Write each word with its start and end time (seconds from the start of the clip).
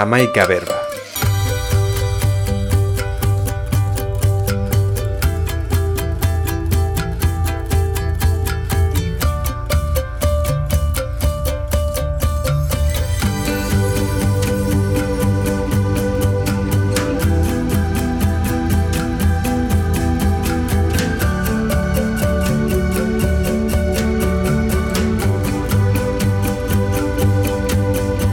Amaika 0.00 0.46
berba. 0.48 0.80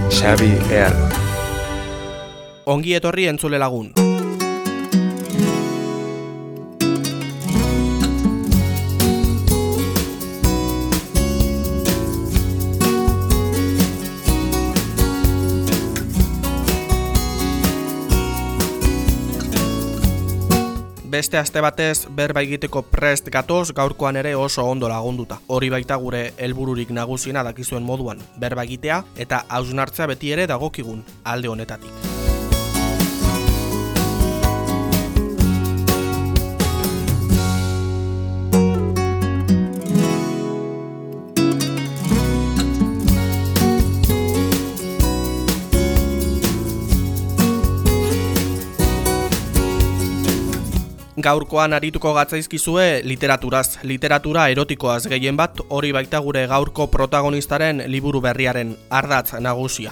Xabi 0.09 0.55
Earlo. 0.71 1.06
Ongi 2.67 2.97
etorri 2.97 3.29
entzule 3.31 3.55
lagun. 3.57 3.93
Beste 21.07 21.37
aste 21.39 21.61
batez 21.63 22.03
berba 22.11 22.43
egiteko 22.43 22.81
prest 22.83 23.31
gatoz 23.31 23.71
gaurkoan 23.71 24.19
ere 24.19 24.35
oso 24.35 24.67
ondo 24.67 24.91
lagunduta. 24.91 25.39
Hori 25.47 25.71
baita 25.71 25.95
gure 25.95 26.33
helbururik 26.37 26.91
nagusiena 26.91 27.47
dakizuen 27.47 27.87
moduan 27.87 28.19
berba 28.37 28.67
egitea 28.67 28.99
eta 29.15 29.45
hausnartzea 29.47 30.11
beti 30.13 30.35
ere 30.35 30.51
dagokigun 30.51 31.01
alde 31.23 31.55
honetatik. 31.55 32.06
Gaurkoan 51.27 51.73
arituko 51.75 52.13
gatzaizkizue 52.15 53.01
literaturaz, 53.03 53.81
literatura 53.83 54.45
erotikoaz 54.53 55.01
gehien 55.11 55.35
bat, 55.35 55.59
hori 55.67 55.91
baita 55.91 56.23
gure 56.23 56.45
gaurko 56.47 56.87
protagonistaren 56.93 57.83
liburu 57.91 58.23
berriaren 58.23 58.77
ardatz 59.01 59.41
nagusia. 59.43 59.91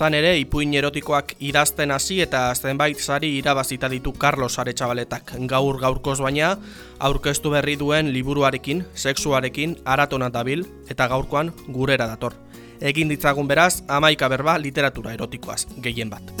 Izan 0.00 0.14
ere, 0.16 0.30
ipuin 0.40 0.70
erotikoak 0.80 1.34
idazten 1.44 1.90
hasi 1.92 2.22
eta 2.24 2.54
zenbait 2.56 3.02
sari 3.04 3.34
irabazita 3.36 3.90
ditu 3.92 4.14
Carlos 4.16 4.56
Aretxabaletak. 4.62 5.34
Gaur 5.44 5.76
gaurkoz 5.82 6.16
baina, 6.24 6.54
aurkeztu 6.98 7.52
berri 7.52 7.76
duen 7.76 8.08
liburuarekin, 8.14 8.80
sexuarekin, 8.94 9.76
aratona 9.84 10.32
dabil 10.32 10.64
eta 10.88 11.04
gaurkoan 11.12 11.52
gurera 11.68 12.08
dator. 12.08 12.32
Egin 12.80 13.12
ditzagun 13.12 13.44
beraz, 13.44 13.82
amaika 13.88 14.32
berba 14.32 14.56
literatura 14.56 15.12
erotikoaz, 15.12 15.66
gehien 15.84 16.08
bat. 16.08 16.32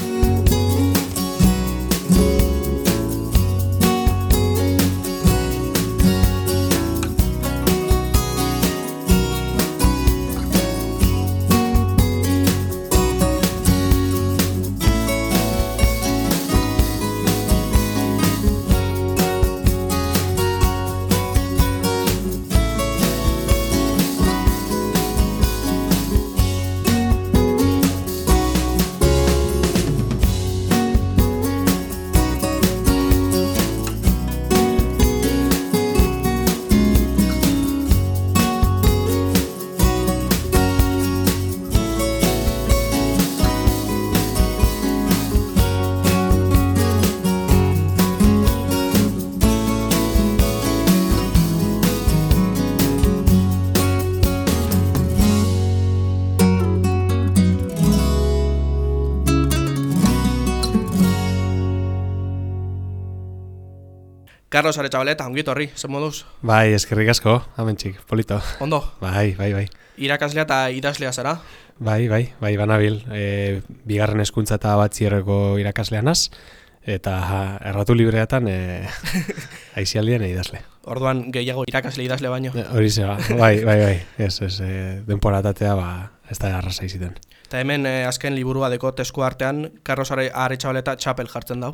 Carlos 64.60 64.76
Aretxabaleta, 64.76 65.24
ongi 65.24 65.40
etorri, 65.40 65.70
zen 65.72 65.88
moduz? 65.88 66.26
Bai, 66.44 66.74
eskerrik 66.76 67.08
asko, 67.08 67.38
amentxik, 67.56 67.94
polito. 68.04 68.36
Ondo, 68.60 68.82
Bai, 69.00 69.30
bai, 69.38 69.54
bai. 69.54 69.62
irakaslea 69.96 70.42
eta 70.44 70.58
idazlea 70.76 71.12
zara? 71.16 71.38
Bai, 71.78 72.08
bai, 72.12 72.26
bai, 72.42 72.50
banabil. 72.60 72.98
E, 73.08 73.62
bigarren 73.88 74.20
hezkuntza 74.20 74.58
eta 74.60 74.74
batzierreko 74.76 75.56
irakasleanaz, 75.62 76.28
eta 76.84 77.14
ha, 77.24 77.38
erratu 77.70 77.96
libreatan 77.96 78.50
e, 78.52 78.58
aizialdien 79.80 80.26
idazle. 80.28 80.60
Orduan 80.84 81.24
gehiago 81.32 81.64
irakasle 81.72 82.04
idazle 82.04 82.28
baino. 82.28 82.52
E, 82.52 82.66
Hori 82.76 82.92
zera, 82.92 83.16
bai, 83.40 83.64
bai, 83.64 83.78
bai, 83.80 83.96
ez, 84.18 84.34
ez, 84.44 84.58
e, 84.60 85.00
denporatatea, 85.08 85.72
ba, 85.80 85.88
ez 86.28 86.36
da 86.36 86.52
arrasa 86.58 86.84
iziten. 86.84 87.16
Eta 87.48 87.64
hemen 87.64 87.88
eh, 87.88 88.04
azken 88.04 88.36
liburua 88.36 88.68
deko 88.68 88.92
tesku 88.92 89.24
artean, 89.24 89.70
Carlos 89.88 90.12
Are- 90.12 90.28
Aretxabaleta 90.34 90.98
txapel 91.00 91.32
jartzen 91.32 91.64
dau. 91.64 91.72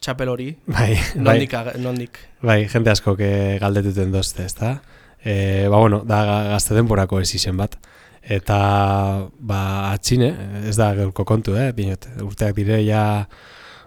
Txapel 0.00 0.28
hori, 0.28 0.48
Bai, 0.66 0.94
bai, 1.14 1.22
nondik, 1.24 1.54
ag- 1.54 1.76
nondik. 1.80 2.18
bai, 2.42 2.66
jende 2.68 2.90
asko 2.90 3.16
que 3.16 3.58
galdetuten 3.60 4.12
dozte, 4.12 4.44
ez 4.44 4.54
da? 4.54 4.82
E, 5.24 5.66
ba, 5.68 5.78
bueno, 5.78 6.02
da 6.04 6.24
ga- 6.24 6.48
gazte 6.52 6.74
denporako 6.74 7.20
ez 7.20 7.34
izen 7.34 7.56
bat. 7.56 7.78
Eta, 8.22 9.28
ba, 9.38 9.92
atxine, 9.92 10.30
ez 10.68 10.76
da 10.76 10.94
gaurko 10.94 11.24
kontu, 11.24 11.56
eh, 11.56 11.72
dinot, 11.76 12.06
urteak 12.24 12.54
dire 12.56 12.82
ja 12.84 13.28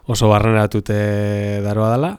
oso 0.06 0.29
barreneratute 0.29 1.62
daroa 1.66 1.91
dela, 1.96 2.12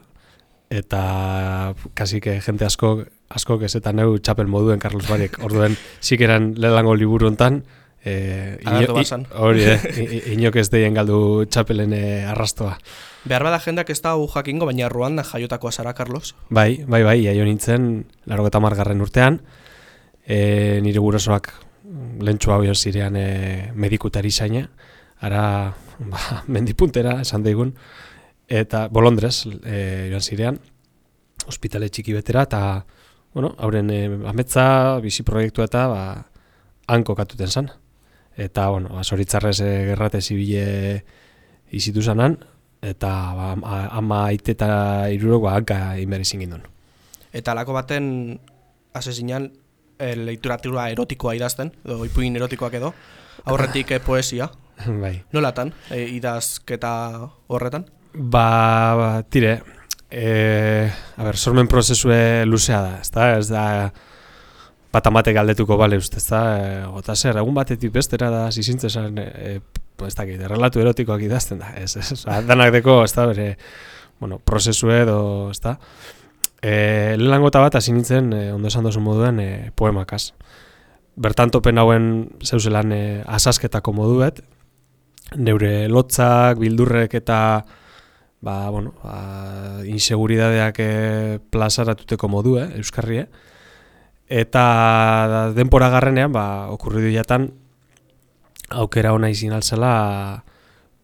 eta 0.69 1.73
kasi 1.95 2.19
que 2.21 2.39
jente 2.41 2.65
asko, 2.65 3.03
asko 3.29 3.59
esetan 3.65 3.95
neu 3.97 4.17
txapel 4.19 4.47
moduen 4.47 4.79
Carlos 4.79 5.07
Barek, 5.09 5.39
orduen 5.47 5.75
sikeran 5.99 6.53
lelango 6.57 6.95
liburu 6.95 7.27
hontan, 7.27 7.63
e, 8.05 8.57
bazan. 8.93 9.25
hori, 9.35 9.63
eh, 9.63 10.23
inok 10.35 10.55
ez 10.61 10.69
deien 10.69 10.93
galdu 10.93 11.45
txapelen 11.49 11.93
eh, 11.93 12.25
arrastoa. 12.29 12.77
Behar 13.27 13.43
bada 13.43 13.59
jendak 13.59 13.89
ez 13.91 13.99
da 13.99 14.13
hau 14.15 14.27
jakingo, 14.31 14.65
baina 14.69 14.87
Ruanda 14.89 15.25
jaiotakoa 15.27 15.71
zara, 15.71 15.93
Carlos. 15.93 16.35
Bai, 16.49 16.85
bai, 16.87 17.01
bai, 17.03 17.17
jaio 17.25 17.43
nintzen, 17.43 18.05
laro 18.25 18.45
eta 18.47 18.61
margarren 18.63 19.01
urtean, 19.03 19.41
e, 20.23 20.79
nire 20.83 21.01
gurasoak 21.03 21.51
lentsu 22.23 22.53
hau 22.53 22.61
zirean 22.73 23.17
e, 23.19 23.71
medikutari 23.75 24.31
zaina, 24.31 24.69
ara, 25.19 25.73
ba, 26.13 26.43
mendipuntera, 26.47 27.19
esan 27.21 27.43
daigun, 27.43 27.73
eta 28.47 28.87
bolondrez, 28.87 29.45
e, 29.65 30.07
joan 30.13 30.23
zirean, 30.23 30.59
ospitale 31.47 31.89
txiki 31.89 32.13
betera, 32.13 32.45
eta, 32.47 32.85
bueno, 33.33 33.51
hauren 33.59 33.89
e, 33.91 34.05
ametza, 34.31 34.99
bizi 35.03 35.25
proiektua 35.27 35.67
eta, 35.67 35.87
ba, 35.91 36.03
han 36.87 37.03
kokatuten 37.03 37.51
zan. 37.51 37.67
Eta, 38.39 38.69
bueno, 38.69 38.93
ba, 38.95 39.03
zoritzarrez 39.03 39.59
e, 39.59 39.73
gerrate 39.91 40.21
zibile 40.21 41.03
izitu 41.75 42.01
zanan, 42.01 42.39
eta 42.81 43.09
ba, 43.35 43.53
ama 43.91 44.25
aite 44.29 44.55
eta 44.55 45.09
irurok 45.11 45.43
ba, 45.47 45.55
hanka 45.57 45.79
inberi 45.99 46.25
zingindun. 46.25 46.63
Eta 47.33 47.53
lako 47.53 47.75
baten 47.75 48.39
asesinan 48.95 49.49
e, 49.99 50.15
literatura 50.15 50.89
erotikoa 50.93 51.35
idazten, 51.37 51.71
edo 51.85 52.03
ipuin 52.07 52.35
erotikoak 52.39 52.79
edo, 52.79 52.93
aurretik 53.45 53.91
e, 53.91 53.99
poesia. 54.03 54.49
bai. 55.03 55.17
Nolatan, 55.35 55.73
e, 55.91 56.05
idazketa 56.15 56.93
horretan? 57.47 57.85
Ba, 58.13 58.45
ba 58.97 59.09
tire, 59.29 59.59
e, 60.09 60.89
a 61.17 61.23
ber, 61.23 61.37
sormen 61.37 61.67
prozesue 61.67 62.45
luzea 62.45 62.81
da, 62.81 62.95
ezta? 63.03 63.33
Ez 63.37 63.49
da 63.51 63.65
bat 64.89 65.05
amatek 65.05 65.35
galdetuko 65.37 65.77
bale 65.77 65.99
uste, 66.01 66.17
ez 66.17 66.25
da, 66.31 66.41
e, 66.57 66.71
gota 66.95 67.15
zer, 67.15 67.37
egun 67.43 67.53
batetik 67.59 67.93
bestera 67.93 68.31
da, 68.33 68.47
zizintzen, 68.49 69.19
e, 69.21 69.59
ez 70.07 70.15
dakit, 70.15 70.39
errelatu 70.41 70.81
erotikoak 70.83 71.21
idazten 71.25 71.59
da, 71.59 71.73
ez, 71.77 71.95
ez, 71.97 72.11
ez, 72.15 72.21
danak 72.47 72.71
deko, 72.75 73.01
ez 73.03 73.13
da, 73.15 73.25
bere, 73.29 73.49
bueno, 74.19 74.39
prozesu 74.39 74.91
edo, 74.93 75.19
ez 75.51 75.59
da, 75.63 75.77
e, 76.61 77.15
lehenango 77.17 77.49
bat, 77.51 77.75
hasi 77.75 77.93
nintzen, 77.93 78.31
e, 78.33 78.51
ondo 78.53 78.67
esan 78.67 78.83
dozu 78.83 79.01
moduen, 79.03 79.39
e, 79.39 79.71
poemakaz. 79.75 80.33
Bertan 81.19 81.51
topen 81.51 81.77
hauen 81.77 82.29
zeuzelan 82.43 82.91
e, 82.95 83.03
asasketako 83.27 83.93
moduet, 83.93 84.41
neure 85.35 85.87
lotzak, 85.89 86.59
bildurrek 86.59 87.13
eta, 87.19 87.65
ba, 88.41 88.57
bueno, 88.69 88.93
ba, 89.03 89.83
inseguridadeak 89.85 90.79
e, 90.79 90.91
plazaratuteko 91.51 92.29
modue, 92.31 92.65
euskarrie, 92.79 93.27
eta 94.29 95.51
denpora 95.55 95.89
garrenean, 95.89 96.31
ba, 96.31 96.69
okurri 96.73 97.07
du 97.07 97.13
jatan, 97.15 97.49
aukera 98.71 99.13
ona 99.13 99.29
izin 99.29 99.53
altzela, 99.53 100.43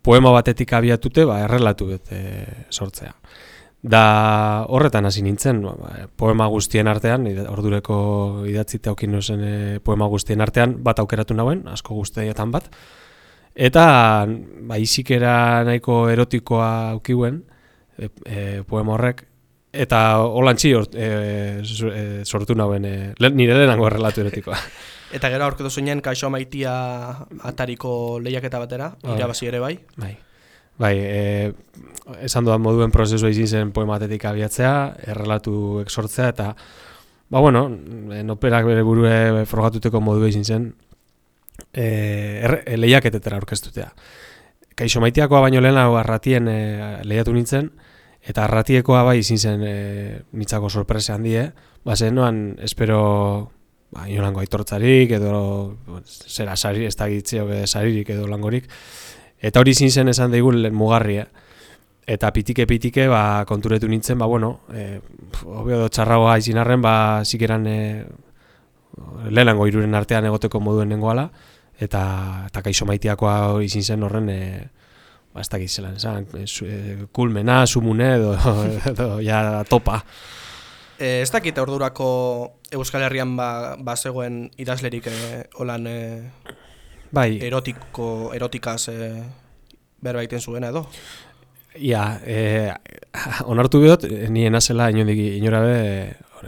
poema 0.06 0.32
batetik 0.36 0.74
abiatute, 0.78 1.26
ba, 1.26 1.42
errelatu 1.46 1.90
bete 1.90 2.22
sortzea. 2.70 3.14
Da 3.86 4.66
horretan 4.74 5.06
hasi 5.06 5.22
nintzen, 5.26 5.62
ba, 5.66 5.76
ba, 5.78 6.08
poema 6.18 6.48
guztien 6.50 6.90
artean, 6.90 7.28
ordureko 7.52 7.98
idatzite 8.50 8.90
aukin 8.90 9.14
nuzen 9.14 9.44
e, 9.46 9.56
poema 9.86 10.08
guztien 10.10 10.42
artean, 10.42 10.78
bat 10.86 11.02
aukeratu 11.02 11.38
nauen, 11.38 11.66
asko 11.70 11.98
guztietan 11.98 12.54
bat. 12.54 12.70
Eta 13.56 13.86
ba, 14.26 14.80
izikera 14.82 15.64
nahiko 15.68 16.06
erotikoa 16.12 16.72
aukiuen 16.96 17.40
e, 17.98 18.10
e, 18.26 18.42
poema 18.68 18.98
horrek, 18.98 19.24
eta 19.76 20.02
holantzi 20.24 20.74
e, 20.74 21.08
e, 21.62 22.04
sortu 22.26 22.58
nauen, 22.58 22.86
e, 22.86 23.30
nire 23.30 23.58
lehenango 23.58 23.90
relatu 23.94 24.26
erotikoa. 24.26 24.60
Eta 25.14 25.30
gero 25.30 25.46
aurketu 25.46 25.70
zuen 25.70 26.02
kaixo 26.02 26.30
maitia 26.34 26.74
atariko 27.44 28.20
lehiaketa 28.24 28.60
batera, 28.60 28.96
bai. 29.04 29.18
irabazi 29.18 29.52
ere 29.52 29.60
bai. 29.60 29.78
Bai. 29.98 30.16
Bai, 30.78 30.96
e, 31.00 31.54
esan 32.26 32.44
dudan 32.44 32.60
moduen 32.62 32.92
prozesua 32.92 33.30
izin 33.32 33.48
zen 33.48 33.72
poematetik 33.72 34.26
abiatzea, 34.28 34.74
errelatu 35.08 35.80
eksortzea, 35.86 36.28
eta, 36.34 36.50
ba, 37.32 37.40
bueno, 37.40 37.70
noperak 38.28 38.68
bere 38.68 38.84
burue 38.84 39.46
frogatuteko 39.48 40.02
modua 40.04 40.28
izin 40.28 40.44
zen, 40.44 40.68
e, 41.72 41.86
er, 42.44 42.58
e, 42.66 42.76
lehiaketetera 42.76 43.40
orkestutea. 43.40 43.88
Kaixo 44.76 45.00
maitiakoa 45.00 45.46
baino 45.46 45.64
lehen 45.64 45.80
arratien 45.80 46.52
e, 46.52 46.60
lehiatu 47.08 47.32
nintzen, 47.38 47.72
eta 48.26 48.44
arratiekoa 48.44 49.06
bai 49.08 49.20
izin 49.22 49.40
zen 49.40 49.64
e, 49.64 49.76
nitzako 50.36 50.70
sorpresa 50.70 51.16
handie, 51.16 51.54
ba, 51.88 51.96
zen 51.96 52.20
noan, 52.20 52.44
espero, 52.60 53.00
ba, 53.92 54.08
inolango 54.10 54.42
aitortzarik, 54.42 55.12
edo, 55.20 55.76
zera, 56.06 56.56
sari, 56.56 56.86
ez 56.86 56.96
da 56.96 57.10
gitzeo, 57.12 57.48
saririk 57.66 58.10
edo 58.16 58.28
langorik, 58.28 58.70
Eta 59.46 59.62
hori 59.62 59.76
zin 59.76 59.92
zen 59.92 60.10
esan 60.10 60.32
daigun 60.34 60.62
mugarria. 60.74 61.28
Eta 62.06 62.30
pitike-pitike 62.34 63.08
ba, 63.10 63.44
konturetu 63.50 63.90
nintzen, 63.90 64.18
ba, 64.22 64.28
bueno, 64.30 64.60
e, 64.74 65.00
obio 65.46 65.80
do 65.82 65.90
txarragoa 65.90 66.38
izin 66.42 66.60
arren, 66.62 66.82
ba, 66.82 67.24
zikeran 67.26 67.66
e, 67.66 67.80
lehenango 69.30 69.66
iruren 69.68 69.98
artean 69.98 70.28
egoteko 70.30 70.62
moduen 70.62 70.94
nengoala, 70.94 71.26
eta, 71.82 72.04
eta 72.46 72.62
kaixo 72.62 72.86
maitiakoa 72.86 73.58
izin 73.66 73.84
zen 73.84 74.06
horren, 74.06 74.30
e, 74.30 74.40
ba, 75.34 75.42
ez 75.42 75.50
dakit 75.50 75.74
zelan, 75.74 75.98
esan, 75.98 76.30
e, 76.38 77.08
kulmena, 77.12 77.64
sumune, 77.66 78.12
edo, 78.20 78.36
edo, 78.94 79.10
ja, 79.26 79.42
topa. 79.70 80.04
E, 81.00 81.22
ez 81.22 81.32
dakit 81.32 81.58
ordurako 81.60 82.08
Euskal 82.72 83.04
Herrian 83.04 83.36
ba, 83.36 83.76
ba 83.78 83.96
zegoen 83.96 84.46
idazlerik 84.58 85.08
e. 85.12 85.16
E 85.44 85.96
bai. 87.12 87.40
erotiko, 87.44 88.32
erotikaz 88.34 88.90
e, 88.90 89.10
berbaiten 90.02 90.42
zuen 90.42 90.64
edo? 90.64 90.86
Ia, 91.76 92.22
e, 92.24 92.72
onartu 93.52 93.82
behot, 93.84 94.06
ni 94.32 94.46
enazela 94.48 94.90
inondik 94.94 95.20
inora 95.20 95.62
be, 95.66 95.78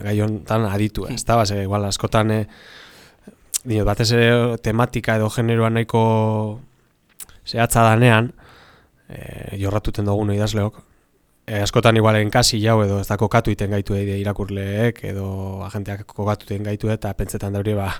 gai 0.03 0.19
honetan 0.23 0.67
aditu, 0.69 1.07
ez 1.11 1.23
da, 1.25 1.35
base, 1.35 1.59
igual, 1.63 1.85
askotan, 1.89 2.31
e, 2.31 2.41
dino, 3.65 3.83
batez 3.87 4.11
ere 4.15 4.57
tematika 4.63 5.17
edo 5.19 5.29
generoan 5.33 5.75
nahiko 5.75 6.03
zehatza 7.47 7.83
danean, 7.89 8.31
e, 9.09 9.57
jorratuten 9.59 10.07
dugun 10.07 10.31
idazleok, 10.35 10.79
e, 11.47 11.61
askotan 11.63 11.97
igualen 11.97 12.29
kasi 12.29 12.59
jau 12.61 12.81
edo 12.83 12.99
ez 13.01 13.07
da 13.07 13.17
kokatu 13.17 13.53
iten 13.53 13.71
gaitu 13.71 13.95
edo 13.95 14.17
irakurleek 14.19 14.99
edo 15.07 15.27
agenteak 15.65 16.03
kokatu 16.11 16.49
iten 16.49 16.67
gaitu 16.67 16.91
eta 16.91 17.13
pentsetan 17.17 17.55
daure 17.55 17.77
ba, 17.77 17.93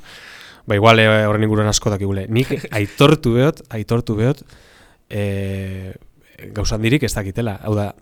ba 0.68 0.76
igual 0.76 1.00
eh, 1.00 1.08
horren 1.26 1.48
inguruan 1.48 1.72
asko 1.72 1.90
dakigule. 1.94 2.28
Nik 2.28 2.52
aitortu 2.80 3.38
behot, 3.40 3.64
aitortu 3.72 4.18
behot, 4.20 4.44
e, 5.10 5.96
gauzan 6.54 6.84
dirik 6.84 7.08
ez 7.08 7.14
dakitela. 7.16 7.58
Hau 7.64 7.74
da, 7.78 7.94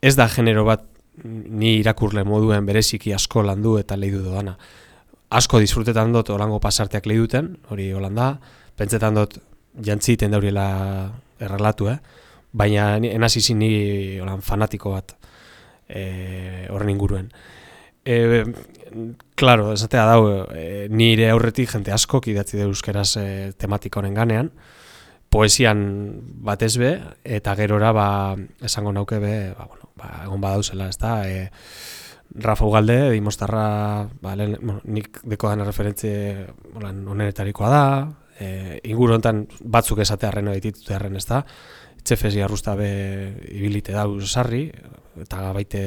ez 0.00 0.16
da 0.16 0.28
genero 0.32 0.64
bat 0.66 0.88
ni 1.22 1.76
irakurle 1.78 2.24
moduen 2.26 2.66
bereziki 2.66 3.12
asko 3.14 3.44
landu 3.44 3.76
eta 3.78 3.98
lehidu 4.00 4.24
doana. 4.24 4.56
Asko 5.34 5.60
disfrutetan 5.62 6.12
dut 6.14 6.30
olango 6.30 6.58
pasarteak 6.62 7.06
lehiduten, 7.06 7.54
hori 7.70 7.92
holanda, 7.92 8.34
pentsetan 8.78 9.20
dut 9.20 9.38
jantziten 9.84 10.34
dauriela 10.34 10.66
errelatu, 11.42 11.88
eh? 11.90 11.98
Baina 12.54 12.94
enaz 12.96 13.34
izin 13.36 13.58
ni 13.60 13.74
olan, 14.22 14.42
fanatiko 14.42 14.94
bat 14.94 15.16
e, 15.88 16.66
horren 16.70 16.94
inguruen. 16.94 17.28
E, 18.04 18.44
claro, 19.34 19.72
esatea 19.74 20.04
dau, 20.06 20.46
e, 20.54 20.86
nire 20.92 21.30
aurretik 21.32 21.72
jente 21.72 21.92
askok 21.92 22.28
idatzi 22.30 22.60
de 22.60 22.68
euskeraz 22.68 23.10
e, 23.18 23.26
tematika 23.58 24.00
honen 24.00 24.14
ganean, 24.14 24.52
poesian 25.34 25.82
batez 26.46 26.76
be, 26.78 26.94
eta 27.24 27.56
gerora 27.58 27.90
ba, 27.96 28.08
esango 28.62 28.92
nauke 28.94 29.18
be, 29.18 29.36
ba, 29.56 29.66
bueno, 29.66 29.90
ba, 29.98 30.10
egon 30.28 30.42
badauzela, 30.44 30.88
ez 30.92 30.98
da, 31.00 31.16
e, 31.28 31.48
Rafa 32.34 32.66
Ugalde, 32.66 33.10
dimostarra, 33.12 34.08
ba, 34.22 34.34
lehen, 34.38 34.58
bueno, 34.60 34.80
nik 34.84 35.20
deko 35.26 35.50
dana 35.50 35.66
referentzie 35.66 36.46
onenetarikoa 36.76 37.70
da, 37.72 37.86
e, 38.38 38.80
inguru 38.90 39.16
honetan 39.16 39.44
batzuk 39.60 40.04
esatearen 40.04 40.52
ditut 40.62 40.92
erren, 40.94 41.16
ez 41.18 41.26
da, 41.26 41.42
txefesi 42.04 42.42
arrusta 42.44 42.74
be 42.76 42.90
ibilite 43.50 43.92
da 43.92 44.04
sarri, 44.24 44.68
eta 45.20 45.52
baite 45.52 45.82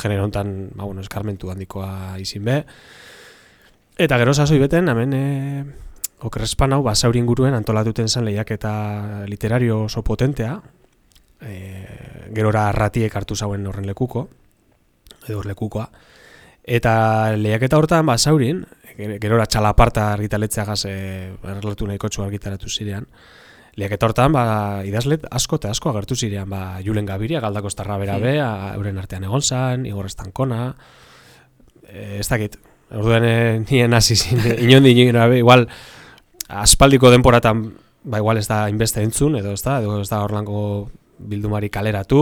genero 0.00 0.24
hontan, 0.24 0.70
ba 0.74 0.84
bueno, 0.84 1.00
eskarmentu 1.00 1.50
handikoa 1.50 2.18
izin 2.18 2.44
be. 2.44 2.64
Eta 4.00 4.18
gero 4.18 4.34
sasoi 4.34 4.58
beten 4.58 4.88
hemen 4.88 5.12
eh 5.14 5.64
okrespan 6.20 6.74
hau 6.74 6.82
basauri 6.82 7.18
inguruen 7.18 7.54
antolatuten 7.54 8.08
zen 8.08 8.24
lehiak 8.24 8.50
eta 8.50 9.24
literario 9.28 9.84
oso 9.84 10.02
potentea. 10.02 10.60
Eh 11.40 12.30
gerora 12.34 12.68
arratiek 12.68 13.14
hartu 13.16 13.36
zauen 13.36 13.66
horren 13.66 13.86
lekuko 13.86 14.28
edo 15.28 15.42
lekukoa. 15.44 15.90
Eta 16.64 17.36
lehiaketa 17.36 17.76
hortan 17.76 18.06
basaurin, 18.06 18.64
gerora 18.96 19.46
txalaparta 19.46 20.12
argitaletzeagaz 20.12 20.84
eh 20.88 21.32
errelatu 21.42 21.86
nahiko 21.86 22.08
txu 22.08 22.22
argitaratu 22.22 22.68
zirean. 22.68 23.06
Lehiaketa 23.80 24.10
hortan, 24.10 24.34
ba, 24.36 24.42
idazlet 24.84 25.22
asko 25.32 25.56
eta 25.56 25.70
asko 25.72 25.88
agertu 25.88 26.16
zirean, 26.18 26.50
ba, 26.52 26.80
Julen 26.84 27.06
Gabiria, 27.08 27.40
Galdako 27.40 27.70
Estarra 27.70 27.96
bera 27.96 28.18
be, 28.20 28.34
euren 28.74 28.98
artean 29.00 29.24
egon 29.24 29.40
zan, 29.40 29.86
Igor 29.88 30.10
Estankona, 30.10 30.74
e, 31.88 32.18
ez 32.20 32.26
dakit, 32.28 32.58
orduen 32.92 33.24
e, 33.24 33.36
nien 33.64 33.96
hasi 33.96 34.18
zin, 34.18 34.42
inondi 34.66 34.92
inondi, 34.92 35.38
igual, 35.40 35.64
aspaldiko 36.60 37.08
denporatan, 37.14 37.70
ba, 38.04 38.20
igual 38.20 38.42
ez 38.42 38.48
da 38.50 38.66
inbeste 38.68 39.00
entzun, 39.00 39.38
edo 39.40 39.54
ez 39.56 39.62
da, 39.64 39.78
edo 39.80 40.02
ez 40.02 40.10
da 40.12 40.20
orlango 40.26 40.90
bildumari 41.16 41.72
kaleratu, 41.72 42.20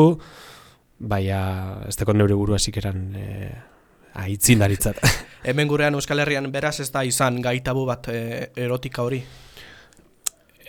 baina 1.10 1.82
ez 1.88 1.96
teko 1.98 2.14
neure 2.14 2.38
buru 2.38 2.54
esikeran 2.54 3.02
e, 3.18 3.50
aitzin 4.14 4.62
daritzat. 4.62 5.02
Hemen 5.48 5.66
gurean 5.70 5.98
Euskal 5.98 6.22
Herrian 6.22 6.52
beraz 6.54 6.78
ez 6.86 6.90
da 6.94 7.02
izan 7.02 7.42
gaitabu 7.42 7.82
bat 7.90 8.10
e, 8.14 8.22
erotika 8.54 9.02
hori? 9.02 9.24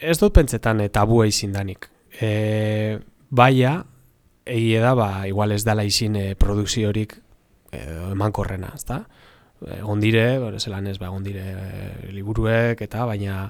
Ez 0.01 0.17
dut 0.19 0.33
pentsetan 0.33 0.81
e, 0.81 0.89
tabua 0.93 1.27
izin 1.29 1.53
danik. 1.55 1.89
E, 2.21 2.99
baia, 3.29 3.79
egie 4.49 4.79
da, 4.81 4.93
ba, 4.97 5.09
igual 5.29 5.53
ez 5.53 5.63
dala 5.65 5.85
izin 5.87 6.15
e, 6.17 6.25
produkziorik 6.39 7.15
e, 7.71 7.81
eman 8.11 8.33
korrena, 8.35 8.73
ez 8.75 8.85
da? 8.87 9.03
Egon 9.75 9.99
dire, 9.99 10.39
zelan 10.59 10.87
ez, 10.87 10.97
ba, 10.99 11.09
egon 11.09 11.25
dire 11.25 11.43
e, 11.43 12.11
liburuek, 12.15 12.81
eta 12.81 13.05
baina, 13.05 13.49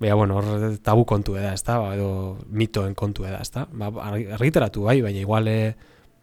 baina, 0.00 0.14
bueno, 0.14 0.38
hor 0.38 0.78
tabu 0.82 1.04
kontu 1.04 1.34
da? 1.34 1.54
Ba, 1.66 1.94
edo 1.96 2.38
mitoen 2.50 2.94
kontu 2.94 3.26
da? 3.26 3.42
Ba, 3.72 3.90
argiteratu 4.38 4.86
bai, 4.88 5.00
baina 5.02 5.20
igual 5.20 5.48
e, 5.48 5.74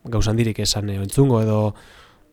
gauzan 0.04 0.40
dirik 0.40 0.64
esan 0.64 0.90
e, 0.90 0.98
entzungo, 1.04 1.42
edo, 1.44 1.74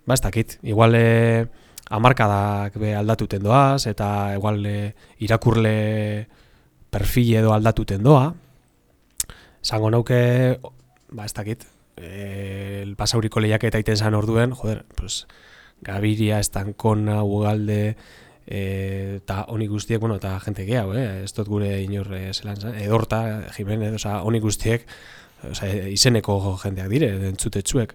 ba, 0.07 0.15
ez 0.15 0.23
dakit, 0.23 0.59
igual 0.63 0.95
e, 0.95 1.47
amarkadak 1.91 2.77
be 2.79 2.95
aldatuten 2.95 3.43
doaz, 3.43 3.87
eta 3.91 4.35
igual 4.37 4.65
e, 4.67 4.95
irakurle 5.25 6.29
perfil 6.91 7.35
edo 7.43 7.53
aldatuten 7.55 8.03
doa. 8.03 8.33
Zango 9.65 9.91
nauke, 9.91 10.61
ba 11.11 11.27
ez 11.27 11.35
dakit, 11.35 11.67
el 11.99 12.95
pasauriko 12.97 13.41
lehiak 13.41 13.65
eta 13.69 13.81
iten 13.83 13.97
zan 13.97 14.15
orduen, 14.15 14.55
joder, 14.55 14.85
pues, 14.97 15.27
Gabiria, 15.83 16.39
Estankona, 16.41 17.23
Ugalde, 17.23 17.97
e, 18.47 19.19
eta 19.19 19.45
honi 19.49 19.67
guztiek, 19.67 20.01
bueno, 20.01 20.17
eta 20.17 20.39
jente 20.41 20.65
gehiago, 20.67 20.95
eh? 20.95 21.25
ez 21.25 21.33
dut 21.37 21.49
gure 21.49 21.71
inor 21.83 22.13
e, 22.17 22.23
zelan, 22.33 22.59
edorta, 22.81 23.23
Jimenez, 23.57 23.95
oza, 24.01 24.23
honi 24.27 24.41
guztiek, 24.41 24.87
oza, 25.51 25.69
izeneko 25.69 26.57
jendeak 26.63 26.89
dire, 26.91 27.13
entzutetsuek. 27.31 27.95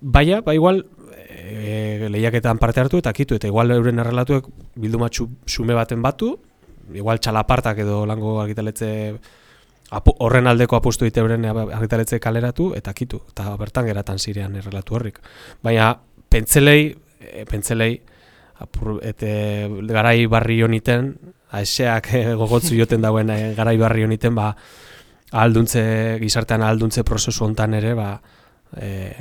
Baina, 0.00 0.42
ba 0.44 0.54
igual, 0.54 0.84
e, 1.26 2.08
lehiaketan 2.12 2.60
parte 2.62 2.80
hartu 2.80 3.00
eta 3.02 3.12
kitu, 3.16 3.36
eta 3.36 3.48
igual 3.50 3.72
euren 3.74 3.98
errelatuek 3.98 4.48
bildumatxu 4.76 5.28
xume 5.48 5.76
baten 5.76 6.04
batu, 6.04 6.36
igual 6.94 7.20
txalapartak 7.20 7.78
edo 7.82 8.04
lango 8.06 8.40
argitaletze 8.42 8.90
horren 9.90 10.46
aldeko 10.46 10.76
apostu 10.76 11.06
dite 11.06 11.20
euren 11.20 11.44
argitaletze 11.46 12.18
kaleratu 12.20 12.72
eta 12.74 12.92
kitu, 12.92 13.20
eta 13.30 13.56
bertan 13.56 13.86
geratan 13.86 14.18
zirean 14.18 14.56
errelatu 14.56 14.96
horrik. 14.96 15.20
Baina 15.62 15.92
pentselei, 16.28 16.94
e, 17.20 17.44
pentselei, 17.46 18.00
apur, 18.58 18.98
ete 19.04 19.68
garai 19.86 20.26
barri 20.26 20.62
honiten, 20.62 21.14
aiseak 21.52 22.12
e, 22.14 22.24
gogotzu 22.34 22.74
joten 22.74 23.04
dauen 23.04 23.30
e, 23.30 23.54
garai 23.54 23.76
barri 23.78 24.04
honiten, 24.04 24.34
ba, 24.34 24.50
alduntze, 25.32 26.18
gizartean 26.22 26.62
alduntze 26.66 27.04
prozesu 27.04 27.44
hontan 27.44 27.74
ere, 27.78 27.94
ba, 27.94 28.10
e, 28.76 29.14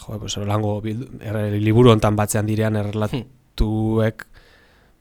jo, 0.00 0.18
pues, 0.18 0.36
lango 0.48 0.80
liburu 0.80 1.92
hontan 1.92 2.16
batzean 2.16 2.48
direan 2.48 2.80
errelatuek, 2.80 4.26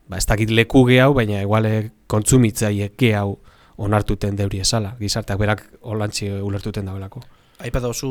ba, 0.10 0.18
ez 0.18 0.25
dakit 0.25 0.50
leku 0.50 0.84
gehau, 0.89 1.13
baina 1.13 1.44
eguale 1.44 1.92
kontsumitzaiek 2.10 2.98
gehau 2.98 3.38
onartuten 3.80 4.36
deuri 4.36 4.60
esala, 4.66 4.96
gizarteak 5.00 5.39
berak 5.39 5.63
holantzi 5.82 6.32
ulertuten 6.44 6.89
dauelako. 6.89 7.22
Aipa 7.60 7.82
dozu 7.84 8.10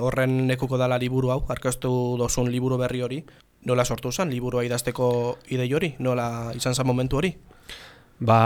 horren 0.00 0.46
nekuko 0.48 0.78
dala 0.80 0.98
liburu 0.98 1.30
hau, 1.32 1.42
arkaztu 1.52 1.90
dozun 2.20 2.50
liburu 2.52 2.78
berri 2.80 3.02
hori, 3.04 3.20
nola 3.68 3.84
sortu 3.84 4.12
zen 4.12 4.30
liburua 4.32 4.64
idazteko 4.64 5.08
idei 5.52 5.68
hori, 5.74 5.94
nola 5.98 6.52
izan 6.56 6.74
zen 6.74 6.86
momentu 6.86 7.20
hori? 7.20 7.32
Ba, 8.26 8.40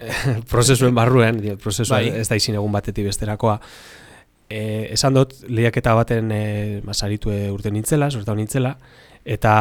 prozesuen 0.50 0.94
barruen, 0.96 1.40
prozesua 1.60 2.00
bai. 2.00 2.20
ez 2.22 2.28
da 2.28 2.38
izin 2.40 2.56
egun 2.56 2.72
batetik 2.72 3.08
besterakoa, 3.10 3.58
e, 4.48 4.60
esan 4.96 5.16
dut, 5.16 5.36
lehiaketa 5.48 5.94
baten 5.98 6.32
e, 6.32 6.42
masaritu 6.84 7.32
urte 7.52 7.72
nintzela, 7.72 8.10
sortau 8.10 8.36
nintzela, 8.38 8.76
eta 9.24 9.54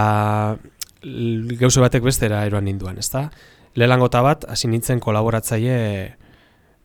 gauze 1.60 1.82
batek 1.82 2.04
bestera 2.04 2.44
eroan 2.46 2.66
ninduan, 2.68 2.98
ezta? 3.00 3.30
Lelangota 3.76 4.22
bat, 4.26 4.46
hasi 4.50 4.68
nintzen 4.68 5.00
kolaboratzaile 5.00 5.78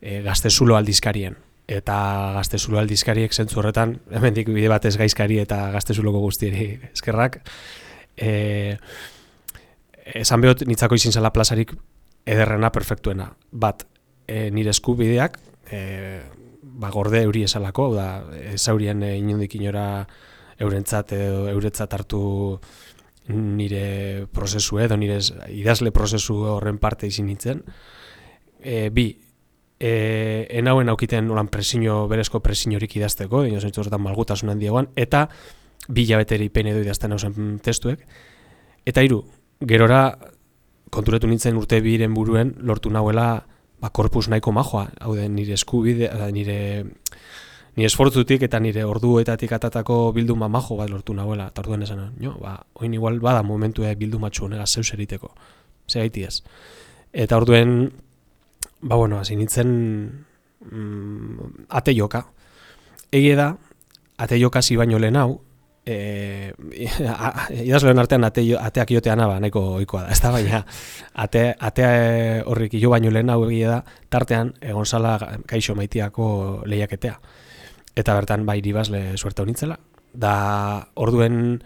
e, 0.01 0.21
gaztezulo 0.23 0.77
aldizkarien. 0.77 1.37
Eta 1.65 1.97
gaztezulo 2.37 2.79
aldizkariek 2.79 3.33
zentzu 3.33 3.63
horretan, 3.63 3.97
hemendik 4.13 4.51
bide 4.53 4.69
batez 4.69 4.95
gaizkari 5.01 5.39
eta 5.41 5.71
gaztezuloko 5.73 6.21
guztieri 6.27 6.69
eskerrak. 6.93 7.41
E, 8.17 8.77
esan 10.21 10.45
behot, 10.45 10.67
nitzako 10.69 11.01
izin 11.01 11.15
zela 11.17 11.33
plazarik 11.33 11.73
ederrena 12.29 12.71
perfektuena. 12.73 13.31
Bat, 13.51 13.87
e, 14.29 14.51
nire 14.53 14.75
eskubideak, 14.75 15.41
e, 15.73 16.21
ba, 16.63 16.91
gorde 16.93 17.25
euri 17.25 17.47
esalako, 17.49 17.91
da, 17.97 18.09
ezaurien 18.53 19.03
e, 19.03 19.17
inundik 19.23 19.57
inora 19.57 20.07
eurentzat 20.61 21.17
edo 21.17 21.49
euretzat 21.51 21.97
hartu 21.97 22.21
nire 23.29 24.27
prozesu 24.33 24.79
edo 24.85 24.97
nire 25.01 25.19
idazle 25.49 25.93
prozesu 25.93 26.37
horren 26.57 26.79
parte 26.79 27.07
izin 27.07 27.27
nintzen. 27.27 27.63
E, 28.61 28.91
bi, 28.91 29.09
e, 29.79 30.47
enauen 30.51 30.89
aukiten 30.89 31.27
nolan 31.29 31.49
presino, 31.49 32.05
berezko 32.09 32.41
presinorik 32.45 32.97
idazteko, 32.97 33.45
dino 33.45 33.61
zentzu 33.61 33.83
horretan 33.83 34.03
malgutasun 34.05 34.53
handiegoan, 34.53 34.91
eta 34.97 35.27
bi 35.89 36.07
jabeteri 36.09 36.49
pen 36.49 36.71
edo 36.73 36.85
idazten 36.85 37.13
hausen 37.13 37.59
testuek. 37.65 38.05
Eta 38.85 39.05
hiru, 39.05 39.23
gerora 39.61 40.07
konturetu 40.95 41.29
nintzen 41.29 41.57
urte 41.59 41.81
biren 41.85 42.15
buruen 42.15 42.55
lortu 42.63 42.93
nahuela 42.93 43.29
ba, 43.81 43.91
korpus 43.91 44.29
nahiko 44.29 44.53
majoa, 44.53 44.89
hau 45.01 45.15
den 45.17 45.35
nire 45.37 45.57
eskubide, 45.59 46.11
nire 46.33 46.59
ni 47.77 47.85
esfortzutik 47.85 48.45
eta 48.47 48.61
nire 48.63 48.85
orduetatik 48.87 49.53
atatako 49.57 50.13
bilduma 50.15 50.49
majo 50.49 50.77
bat 50.79 50.91
lortu 50.91 51.15
nahuela, 51.15 51.49
eta 51.51 51.63
orduen 51.65 51.83
esan, 51.83 52.05
jo, 52.23 52.37
ba, 52.41 52.57
oin 52.81 52.95
igual 52.95 53.19
bada 53.21 53.43
momentu 53.43 53.85
e 53.85 53.95
bildumatxu 53.99 54.47
honega 54.47 54.67
zeus 54.67 54.93
eriteko, 54.95 55.33
ze 55.89 55.99
gaiti 55.99 56.25
ez. 56.25 56.43
Eta 57.13 57.37
orduen, 57.37 57.91
ba, 58.81 58.97
bueno, 58.97 59.19
hasi 59.19 59.37
nintzen 59.37 59.73
mm, 60.71 61.67
ate 61.69 61.95
joka. 61.95 62.27
Egi 63.11 63.35
da, 63.35 63.57
ate 64.19 64.39
joka 64.39 64.61
baino 64.77 64.99
lehen 64.99 65.17
hau, 65.17 65.41
e, 65.85 66.53
idazloen 67.67 67.99
artean 67.99 68.25
ate, 68.25 68.47
ateak 68.57 68.91
jotean 68.91 69.21
aba, 69.21 69.41
nahiko 69.41 69.75
oikoa 69.81 70.03
da, 70.07 70.11
ez 70.11 70.21
da, 70.21 70.31
baina 70.31 70.65
ate, 71.15 71.55
atea 71.59 72.45
horrik 72.47 72.79
jo 72.81 72.91
baino 72.91 73.11
lehen 73.11 73.31
hau 73.31 73.45
egia 73.49 73.71
da, 73.71 73.85
tartean, 74.11 74.55
egon 74.63 74.87
zala 74.87 75.19
kaixo 75.47 75.75
maitiako 75.75 76.63
lehiaketea 76.67 77.19
eta 77.97 78.15
bertan 78.15 78.47
bai 78.47 78.59
iribazle 78.59 79.17
suerte 79.17 79.43
honitzela. 79.43 79.79
Da 80.15 80.35
orduen 80.95 81.63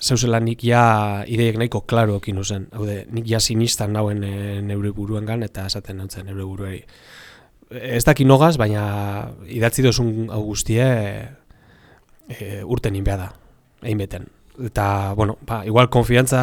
zeuzela 0.00 0.38
nik 0.40 0.62
ja 0.64 1.24
ideiek 1.26 1.58
nahiko 1.58 1.82
klaro 1.90 2.18
ekin 2.22 2.38
uzen. 2.38 2.68
Haude, 2.72 3.02
nik 3.14 3.26
ja 3.28 3.40
sinistan 3.40 3.92
nauen 3.92 4.22
e, 4.24 4.60
neure 4.62 4.92
buruen 4.94 5.26
gan, 5.26 5.42
eta 5.42 5.66
esaten 5.66 5.98
nautzen 5.98 6.28
neure 6.28 6.46
buruei. 6.46 6.78
Ez 7.70 8.04
daki 8.06 8.24
nogaz, 8.24 8.56
baina 8.56 8.84
idatzi 9.50 9.84
dozun 9.84 10.30
hau 10.32 10.42
guztie 10.46 10.86
e, 12.28 12.62
urten 12.64 12.96
inbea 12.96 13.18
da, 13.20 13.32
egin 13.82 14.04
beten. 14.04 14.28
Eta, 14.64 15.14
bueno, 15.18 15.36
ba, 15.46 15.62
igual 15.66 15.90
konfiantza 15.90 16.40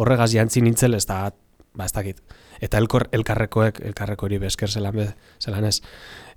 horregaz 0.00 0.30
jantzi 0.32 0.62
nintzen, 0.64 0.94
ez 0.96 1.04
da, 1.08 1.26
ba, 1.74 1.88
ez 1.88 1.92
dakit. 1.92 2.22
Eta 2.62 2.78
elkor, 2.78 3.08
elkarrekoek, 3.12 3.80
elkarreko 3.90 4.28
hori 4.28 4.38
besker 4.40 4.70
zelan, 4.70 4.94
be, 5.00 5.08
zelan 5.42 5.66
ez, 5.66 5.80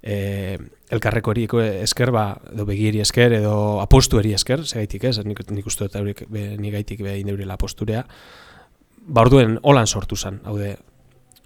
e, 0.05 0.57
elkarreko 0.93 1.33
hori 1.33 1.47
esker, 1.81 2.11
ba, 2.13 2.25
edo 2.53 2.65
begiri 2.69 3.01
esker, 3.01 3.33
edo 3.41 3.81
apostu 3.81 4.21
eri 4.21 4.35
esker, 4.37 4.63
segaitik 4.65 5.07
ez, 5.09 5.17
nik, 5.25 5.41
nik 5.49 5.65
uste 5.65 5.87
dut 5.87 5.97
eurik, 5.99 6.25
be, 6.31 6.51
nik 6.61 6.77
gaitik 6.77 7.01
be 7.03 7.17
indeurila 7.19 7.57
aposturea, 7.57 8.05
ba 9.05 9.25
orduen 9.25 9.57
holan 9.63 9.89
sortu 9.89 10.15
zen, 10.15 10.39
hau 10.45 10.57
de, 10.61 10.75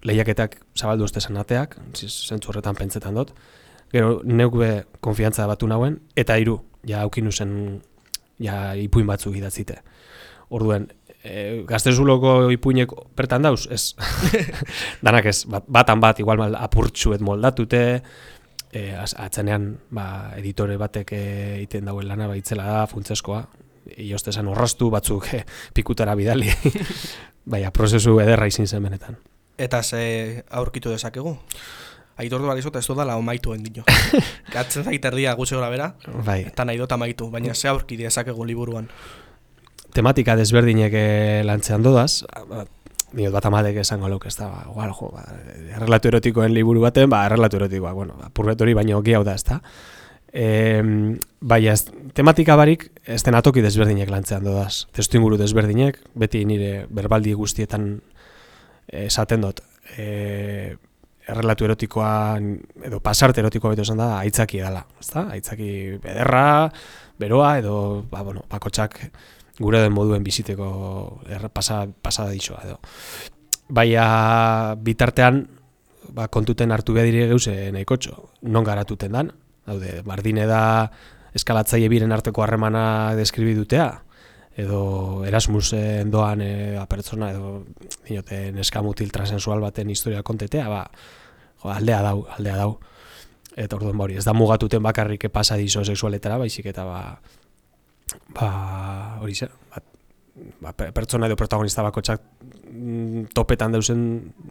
lehiaketak 0.04 0.58
zabaldu 0.76 1.04
uste 1.08 1.20
zen 1.20 1.40
ateak, 1.40 1.76
zentzu 1.96 2.52
horretan 2.52 2.76
pentsetan 2.76 3.16
dut, 3.16 3.32
gero 3.92 4.20
neuk 4.24 4.56
be 4.60 4.70
konfiantza 5.04 5.48
batu 5.50 5.68
nauen, 5.68 5.98
eta 6.16 6.36
hiru 6.40 6.60
ja 6.86 7.02
aukinu 7.04 7.32
zen, 7.32 7.52
ja 8.40 8.72
ipuin 8.76 9.08
batzuk 9.08 9.36
idatzite. 9.36 9.80
Orduen, 10.50 10.86
e, 11.22 11.62
gaztezuloko 11.68 12.50
ipuinek 12.54 12.92
bertan 13.16 13.44
dauz, 13.44 13.66
ez. 13.70 13.94
Danak 15.06 15.28
ez, 15.32 15.44
bat, 15.48 15.68
batan 15.68 16.00
bat, 16.00 16.20
igual 16.20 16.40
mal, 16.40 16.56
moldatute, 17.20 18.02
e, 18.72 18.94
atzenean 18.96 19.72
ba, 19.90 20.06
editore 20.38 20.76
batek 20.80 21.12
egiten 21.16 21.90
dauen 21.90 22.08
lana 22.08 22.28
baitzela 22.30 22.66
da, 22.68 22.86
funtzeskoa, 22.90 23.42
ioste 23.96 24.30
esan 24.30 24.48
horraztu 24.50 24.90
batzuk 24.92 25.28
e, 25.34 25.44
pikutara 25.74 26.14
bidali, 26.18 26.50
baina 27.52 27.72
prozesu 27.74 28.18
ederra 28.22 28.48
izin 28.50 28.68
zen 28.68 28.82
benetan. 28.86 29.18
Eta 29.60 29.82
ze 29.82 30.44
aurkitu 30.56 30.92
dezakegu? 30.92 31.36
Aitortu 32.20 32.48
bali 32.48 32.62
zota 32.62 32.80
ez 32.80 32.86
du 32.88 32.94
dala 32.96 33.16
omaitu 33.16 33.54
endino. 33.56 33.84
Gatzen 34.52 34.84
zait 34.88 35.04
erdia 35.04 35.34
gutxe 35.38 35.56
gora 35.56 35.70
bera, 35.72 35.94
bai. 36.24 36.42
eta 36.48 36.64
nahi 36.68 36.80
dut 36.80 36.92
amaitu, 36.92 37.30
baina 37.32 37.54
ze 37.54 37.68
aurkitu 37.68 38.04
dezakegu 38.04 38.44
liburuan. 38.44 38.90
Tematika 39.90 40.36
desberdinek 40.38 40.92
eh, 40.94 41.40
lantzean 41.44 41.82
dodaz, 41.82 42.22
Diot 43.12 43.34
bat 43.34 43.46
amadek 43.48 43.80
esango 43.82 44.08
luk, 44.08 44.26
ez 44.30 44.36
da, 44.38 44.46
ba, 44.50 44.60
igual, 44.70 44.92
jo, 44.94 45.08
ba, 45.14 45.24
errelatu 45.76 46.10
erotikoen 46.12 46.52
liburu 46.54 46.84
baten, 46.84 47.10
ba, 47.10 47.24
errelatu 47.26 47.58
erotikoa, 47.58 47.92
bueno, 47.96 48.14
ba, 48.20 48.28
purgatori 48.34 48.74
baino 48.78 49.00
hau 49.00 49.24
da, 49.24 49.34
ez 49.34 49.44
da. 49.44 49.60
E, 50.32 50.82
bai, 51.40 51.66
ez, 51.66 51.84
tematika 52.14 52.54
barik, 52.56 52.86
ez 53.04 53.22
den 53.26 53.34
atoki 53.34 53.64
desberdinek 53.64 54.10
lantzean 54.10 54.44
dodaz. 54.46 54.86
Testu 54.94 55.18
inguru 55.18 55.40
desberdinek, 55.40 55.98
beti 56.14 56.44
nire 56.46 56.86
berbaldi 56.88 57.34
guztietan 57.34 57.96
esaten 58.86 59.42
dut. 59.42 59.64
E, 59.98 60.76
errelatu 61.30 61.66
erotikoa, 61.66 62.12
edo 62.86 63.00
pasarte 63.02 63.42
erotikoa 63.42 63.74
beto 63.74 63.86
esan 63.86 64.00
da, 64.00 64.12
aitzaki 64.20 64.62
edala, 64.62 64.84
ez 65.00 65.10
da? 65.10 65.26
Aitzaki 65.34 65.72
bederra, 66.02 66.70
beroa, 67.20 67.56
edo, 67.58 67.74
ba, 68.10 68.22
bueno, 68.26 68.46
bakotxak, 68.50 69.02
gure 69.60 69.82
den 69.84 69.92
moduen 69.92 70.24
biziteko 70.24 71.20
pasa, 71.52 71.84
pasada 72.02 72.32
ditxoa 72.32 72.64
edo. 72.64 72.78
Baina 73.70 74.74
bitartean 74.80 75.44
ba, 76.10 76.28
kontuten 76.28 76.72
hartu 76.72 76.96
behar 76.96 77.08
dire 77.10 77.28
geuse 77.30 77.54
nahikotxo, 77.74 78.30
non 78.42 78.66
garatuten 78.66 79.12
dan, 79.14 79.32
daude, 79.68 80.00
bardine 80.06 80.46
da 80.48 80.62
eskalatzaile 81.36 81.90
biren 81.92 82.12
arteko 82.12 82.42
harremana 82.42 83.14
deskribi 83.18 83.54
dutea, 83.54 83.90
edo 84.58 85.24
Erasmusen 85.28 86.10
doan 86.10 86.42
e, 86.42 86.52
apertsona, 86.80 87.30
edo 87.30 87.60
dinote, 88.08 88.48
neskamutil 88.56 89.12
transensual 89.14 89.62
baten 89.62 89.90
historia 89.92 90.24
kontetea, 90.26 90.68
ba, 90.68 90.84
jo, 91.62 91.70
aldea 91.70 92.00
dau, 92.02 92.24
aldea 92.38 92.56
dau. 92.64 92.72
Eta 93.60 93.76
orduan 93.76 93.98
bauri, 93.98 94.16
ez 94.16 94.24
da 94.24 94.34
mugatuten 94.34 94.82
bakarrik 94.82 95.28
pasa 95.34 95.56
dizo 95.58 95.84
sexualetara, 95.84 96.38
baizik 96.38 96.70
eta 96.70 96.84
ba, 96.86 97.00
ba, 98.34 99.18
hori 99.20 99.34
ze, 99.34 99.48
ba, 99.70 99.82
ba, 100.60 100.72
pe- 100.72 100.90
pertsona 100.92 101.26
edo 101.28 101.36
protagonista 101.36 101.82
bakotxak 101.84 102.22
mm, 102.72 103.24
topetan 103.34 103.72
dauzen 103.72 104.02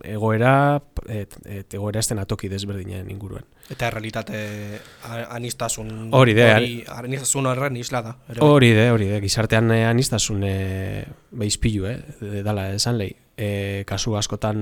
egoera, 0.03 0.81
et, 1.07 1.35
et 1.45 1.73
egoera 1.73 1.99
esten 2.03 2.19
atoki 2.21 2.49
desberdinen 2.51 3.09
inguruen. 3.09 3.45
Eta 3.69 3.89
realitate 3.93 4.79
a- 5.05 5.27
anistasun 5.35 6.09
Hori 6.13 6.33
da, 6.37 6.55
hori 6.57 6.83
anistasun 6.89 7.45
horren 7.51 7.77
isla 7.77 8.01
da. 8.01 8.15
bai. 8.27 8.37
Hori 8.41 8.71
de, 8.73 8.89
hori 8.91 9.07
de, 9.11 9.21
gizartean 9.21 9.71
eh, 9.75 9.83
anistasun 9.87 10.43
eh, 10.47 11.05
behizpilu, 11.31 11.85
eh, 11.89 11.97
de- 12.21 12.43
dala 12.43 12.71
esan 12.73 12.97
lehi. 12.97 13.15
Eh, 13.39 13.83
kasu 13.87 14.17
askotan, 14.19 14.57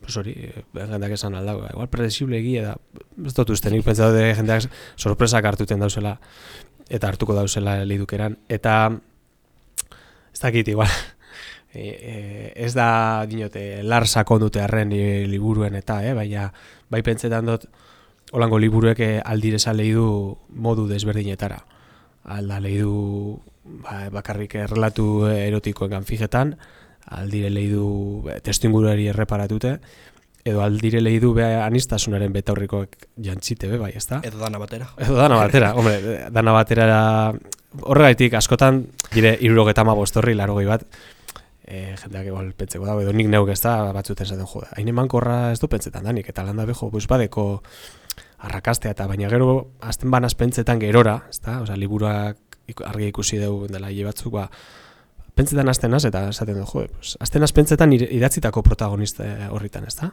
pues 0.00 0.14
hori, 0.16 0.32
jendeak 0.76 1.12
esan 1.16 1.34
aldago, 1.34 1.64
igual 1.72 1.88
predesible 1.90 2.38
egia 2.38 2.62
da, 2.68 2.76
ez 3.26 3.34
dut 3.34 3.50
uste, 3.50 3.68
nik 3.72 3.82
pentsatu 3.84 4.14
de 4.14 4.28
jendeak 4.38 4.68
sorpresak 4.96 5.44
hartuten 5.44 5.80
dauzela, 5.82 6.14
eta 6.90 7.08
hartuko 7.08 7.36
dauzela 7.36 7.78
lidukeran, 7.86 8.36
eta 8.48 8.74
ez 10.34 10.40
dakit, 10.42 10.68
igual, 10.68 10.90
e, 11.72 11.86
e, 11.86 12.52
ez 12.56 12.74
da, 12.74 13.24
dinote, 13.30 13.82
lar 13.82 14.08
sakon 14.08 14.42
dute 14.42 14.62
arren 14.62 14.92
eh, 14.92 15.24
liburuen 15.30 15.78
eta, 15.78 16.02
eh, 16.04 16.14
baina, 16.18 16.50
bai 16.90 17.02
pentsetan 17.06 17.46
dut, 17.46 17.68
holango 18.32 18.58
liburuek 18.58 19.00
eh, 19.00 19.20
aldireza 19.24 19.72
lehi 19.74 19.94
du 19.96 20.36
modu 20.54 20.86
desberdinetara. 20.88 21.64
Alda 22.30 22.60
lehi 22.60 22.82
du 22.82 23.40
ba, 23.82 24.08
bakarrik 24.12 24.54
errelatu 24.60 25.26
erotikoen 25.30 26.06
fijetan, 26.06 26.54
aldire 27.10 27.50
lehi 27.50 27.72
du 27.72 27.88
eh, 28.30 28.38
testuinguruari 28.44 29.08
erreparatute, 29.10 29.78
edo 30.44 30.62
aldire 30.64 31.00
lehi 31.00 31.20
du 31.20 31.32
be 31.36 31.44
anistasunaren 31.44 32.32
betaurrikoek 32.32 32.96
jantzite 33.20 33.68
be, 33.68 33.78
bai, 33.80 33.92
ezta? 33.96 34.20
Edo 34.24 34.40
dana 34.40 34.60
batera. 34.62 34.90
Edo 34.98 35.16
dana 35.18 35.38
batera, 35.40 35.72
hombre, 35.76 36.26
dana 36.32 36.54
batera 36.56 37.00
horregaitik 37.86 38.34
askotan, 38.34 38.84
dire 39.14 39.36
irurogeta 39.40 39.84
ma 39.84 39.94
bostorri, 39.94 40.34
larogei 40.34 40.66
bat, 40.66 40.86
e, 41.64 41.94
jendeak 42.00 42.26
igual 42.32 42.52
pentseko 42.58 42.88
dago, 42.88 43.04
edo 43.04 43.14
nik 43.14 43.30
neuk 43.30 43.52
ez 43.52 43.60
da, 43.62 43.76
batzuten 43.94 44.26
zaten 44.26 44.48
jo, 44.48 44.64
hain 44.76 44.90
emankorra 44.90 45.52
ez 45.52 45.60
du 45.62 45.68
pentsetan 45.70 46.08
danik, 46.08 46.28
eta 46.32 46.44
landa 46.46 46.66
beho, 46.68 46.90
bus 46.90 47.06
badeko 47.10 47.46
arrakastea, 48.48 48.96
eta 48.96 49.06
baina 49.06 49.30
gero, 49.30 49.50
azten 49.86 50.10
banaz 50.10 50.34
pentsetan 50.34 50.80
gerora, 50.82 51.20
ez 51.30 51.40
da, 51.44 51.60
oza, 51.62 51.76
liburuak 51.78 52.58
argi 52.86 53.10
ikusi 53.10 53.38
dugu 53.42 53.68
dela 53.70 53.90
hile 53.90 54.08
batzuk, 54.08 54.32
ba, 54.34 54.48
pentsetan 55.34 55.68
azten 55.68 55.94
az, 55.94 56.04
eta 56.08 56.28
esaten 56.28 56.58
du, 56.58 56.64
jo, 56.66 56.86
pues, 56.94 57.16
azten 57.20 57.42
az 57.42 57.52
pentsetan 57.52 57.92
idatzitako 57.92 58.62
protagonista 58.62 59.24
eh, 59.24 59.48
horritan, 59.50 59.86
ez 59.86 59.96
da? 59.96 60.10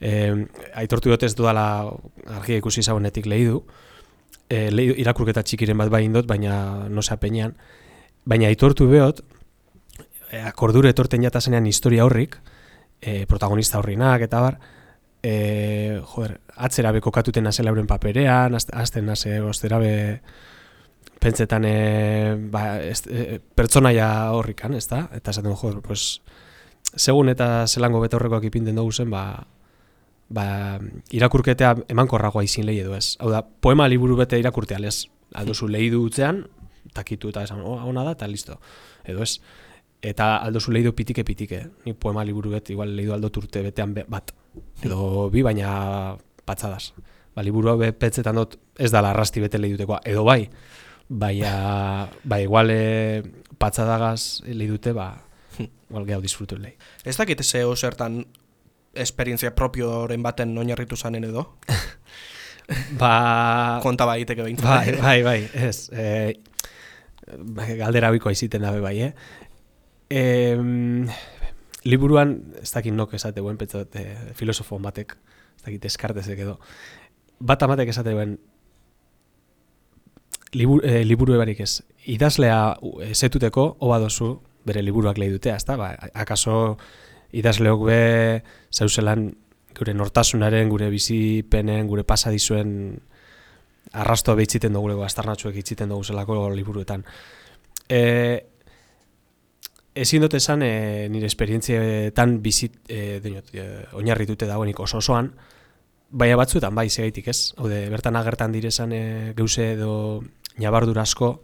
E, 0.00 0.32
aitortu 0.74 1.12
dut 1.12 1.22
ez 1.22 1.34
dudala 1.38 1.66
argia 2.40 2.58
ikusi 2.58 2.82
zagonetik 2.82 3.26
lehi 3.30 3.46
du, 3.46 3.60
e, 4.48 4.70
lehi, 4.74 4.96
irakurketa 5.04 5.44
txikiren 5.46 5.78
bat 5.78 5.92
bai 5.92 6.04
indot, 6.04 6.26
baina 6.26 6.88
no 6.90 7.02
se 7.02 7.14
apeñan, 7.14 7.54
baina 8.26 8.50
aitortu 8.50 8.88
behot, 8.90 9.22
e, 10.30 10.40
akordure 10.42 10.90
etorten 10.90 11.22
jatazenean 11.22 11.66
historia 11.70 12.04
horrik, 12.04 12.40
e, 13.00 13.24
protagonista 13.30 13.78
horrinak 13.78 14.26
eta 14.26 14.40
bar, 14.40 14.58
e, 15.22 16.00
joder, 16.14 16.40
atzera 16.56 16.92
be 16.92 17.00
kokatuten 17.00 17.44
nazela 17.44 17.72
euren 17.72 17.86
paperean, 17.86 18.54
azte- 18.54 18.74
azten 18.76 19.06
naze, 19.06 19.40
ostera 19.40 19.78
be, 19.78 19.94
pentsetan 21.20 21.64
e, 21.68 21.74
ba, 22.50 22.64
ez, 22.82 23.02
e, 23.08 23.40
pertsonaia 23.56 24.08
horrikan, 24.36 24.74
ez 24.74 24.86
da? 24.90 25.04
Eta 25.14 25.34
esaten 25.34 25.54
joder, 25.54 25.80
pues, 25.84 26.20
segun 26.94 27.30
eta 27.32 27.66
zelango 27.66 28.00
betorrekoak 28.02 28.44
ipinten 28.50 28.76
dugu 28.76 28.92
zen, 28.92 29.10
ba, 29.10 29.46
ba, 30.28 30.46
irakurketea 31.14 31.74
emankorragoa 31.94 32.44
izin 32.44 32.66
lehi 32.68 32.82
edo 32.84 32.96
ez. 32.96 33.16
Hau 33.20 33.30
da, 33.32 33.42
poema 33.42 33.88
liburu 33.88 34.16
bete 34.20 34.38
irakurtea, 34.40 34.80
lez, 34.82 35.06
alduzu 35.34 35.68
lehi 35.68 35.90
utzean, 35.98 36.44
takitu 36.94 37.32
eta 37.32 37.44
esan, 37.44 37.62
oh, 37.64 37.78
ona 37.88 38.04
da, 38.06 38.14
eta 38.18 38.28
listo. 38.30 38.60
Edo 39.04 39.24
ez. 39.24 39.38
Eta 40.04 40.36
aldozu 40.44 40.72
lehi 40.72 40.84
du 40.84 40.92
pitike 40.92 41.24
pitike. 41.24 41.62
Ni 41.86 41.94
poema 41.96 42.24
liburu 42.24 42.52
bet, 42.52 42.70
igual 42.70 42.92
lehi 42.96 43.08
du 43.08 43.14
aldot 43.16 43.40
urte 43.40 43.62
betean 43.64 43.94
be, 43.96 44.04
bat. 44.08 44.34
Edo 44.84 45.30
bi, 45.32 45.42
baina 45.42 46.16
patzadas. 46.44 46.92
Ba, 47.34 47.42
liburua 47.42 47.74
be, 47.80 47.90
petzetan 47.96 48.36
dut 48.38 48.58
ez 48.78 48.90
da 48.92 49.02
arrasti 49.08 49.42
bete 49.42 49.58
lehi 49.58 49.74
dutekoa. 49.74 50.02
Edo 50.06 50.24
bai, 50.26 50.44
baina, 51.14 52.10
ba, 52.24 52.40
igual 52.42 52.70
e, 52.74 53.22
patzadagaz 53.58 54.42
lehi 54.50 54.68
dute, 54.70 54.92
ba, 54.96 55.12
igual 55.60 56.06
gehiago 56.08 56.24
disfrutu 56.24 56.58
lehi. 56.58 56.74
Ez 57.06 57.16
dakit 57.16 57.42
ze 57.42 57.62
zertan 57.76 58.24
esperientzia 58.94 59.54
propioren 59.54 60.22
baten 60.22 60.56
oinarritu 60.58 60.96
zanen 60.96 61.24
edo? 61.24 61.54
Ba, 62.96 63.78
Konta 63.84 64.06
bai 64.08 64.22
egiteke 64.22 64.40
behintzat. 64.40 64.64
Bai, 64.64 64.92
bai, 64.96 65.18
bai, 65.22 65.66
ez. 65.68 65.90
E, 65.92 66.32
galdera 67.76 68.08
bikoa 68.14 68.32
iziten 68.32 68.64
dabe 68.64 68.80
bai, 68.80 68.94
eh? 69.04 69.10
E, 70.08 70.56
liburuan, 71.84 72.38
ez 72.62 72.70
dakit 72.72 72.96
nok 72.96 73.12
esate 73.18 73.44
guen, 73.44 73.58
pentsat, 73.60 73.92
e, 74.00 74.32
filosofo 74.38 74.78
batek, 74.80 75.12
ez 75.58 75.66
dakit 75.66 75.84
eskartezek 75.90 76.40
edo, 76.46 76.56
bat 77.36 77.62
amatek 77.68 77.92
esate 77.92 78.16
guen, 78.16 78.38
libur, 80.54 80.84
e, 80.86 81.04
liburu 81.04 81.34
ebarik 81.36 81.60
ez, 81.60 81.82
idazlea 82.06 82.76
u- 82.82 83.00
ezetuteko, 83.02 83.76
oba 83.80 83.98
dozu, 83.98 84.38
bere 84.64 84.82
liburuak 84.82 85.18
lehi 85.18 85.32
dutea, 85.34 85.56
ezta? 85.60 85.76
Ba, 85.76 85.92
akaso 86.14 86.76
idazleok 87.34 87.84
be 87.88 87.98
zauzelan 88.72 89.32
gure 89.74 89.94
nortasunaren, 89.94 90.68
gure 90.70 90.88
bizipenen, 90.90 91.86
gure 91.90 92.04
pasadizuen 92.06 93.00
arrastoa 93.92 94.34
behitziten 94.38 94.72
dugu, 94.72 94.94
astarnatxuek 95.04 95.56
itziten 95.60 95.90
dugu 95.90 96.04
zelako 96.04 96.48
liburuetan. 96.54 97.04
E, 97.88 98.46
ezin 99.94 100.22
dut 100.24 100.34
esan 100.38 100.62
e, 100.66 101.08
nire 101.10 101.26
esperientzietan 101.30 102.38
bizit, 102.42 102.78
e, 102.88 103.20
dinot, 103.22 103.50
e, 103.54 103.66
oinarritute 103.98 104.46
dagoenik 104.46 104.80
oso 104.80 104.98
osoan, 105.02 105.32
baina 106.10 106.38
batzuetan 106.38 106.74
bai 106.74 106.88
segaitik 106.90 107.28
ez. 107.30 107.52
Haude, 107.58 107.84
bertan 107.90 108.16
agertan 108.16 108.54
direzan 108.54 108.92
e, 108.94 109.02
geuse 109.36 109.72
edo 109.74 110.22
nabardura 110.58 111.02
asko 111.02 111.34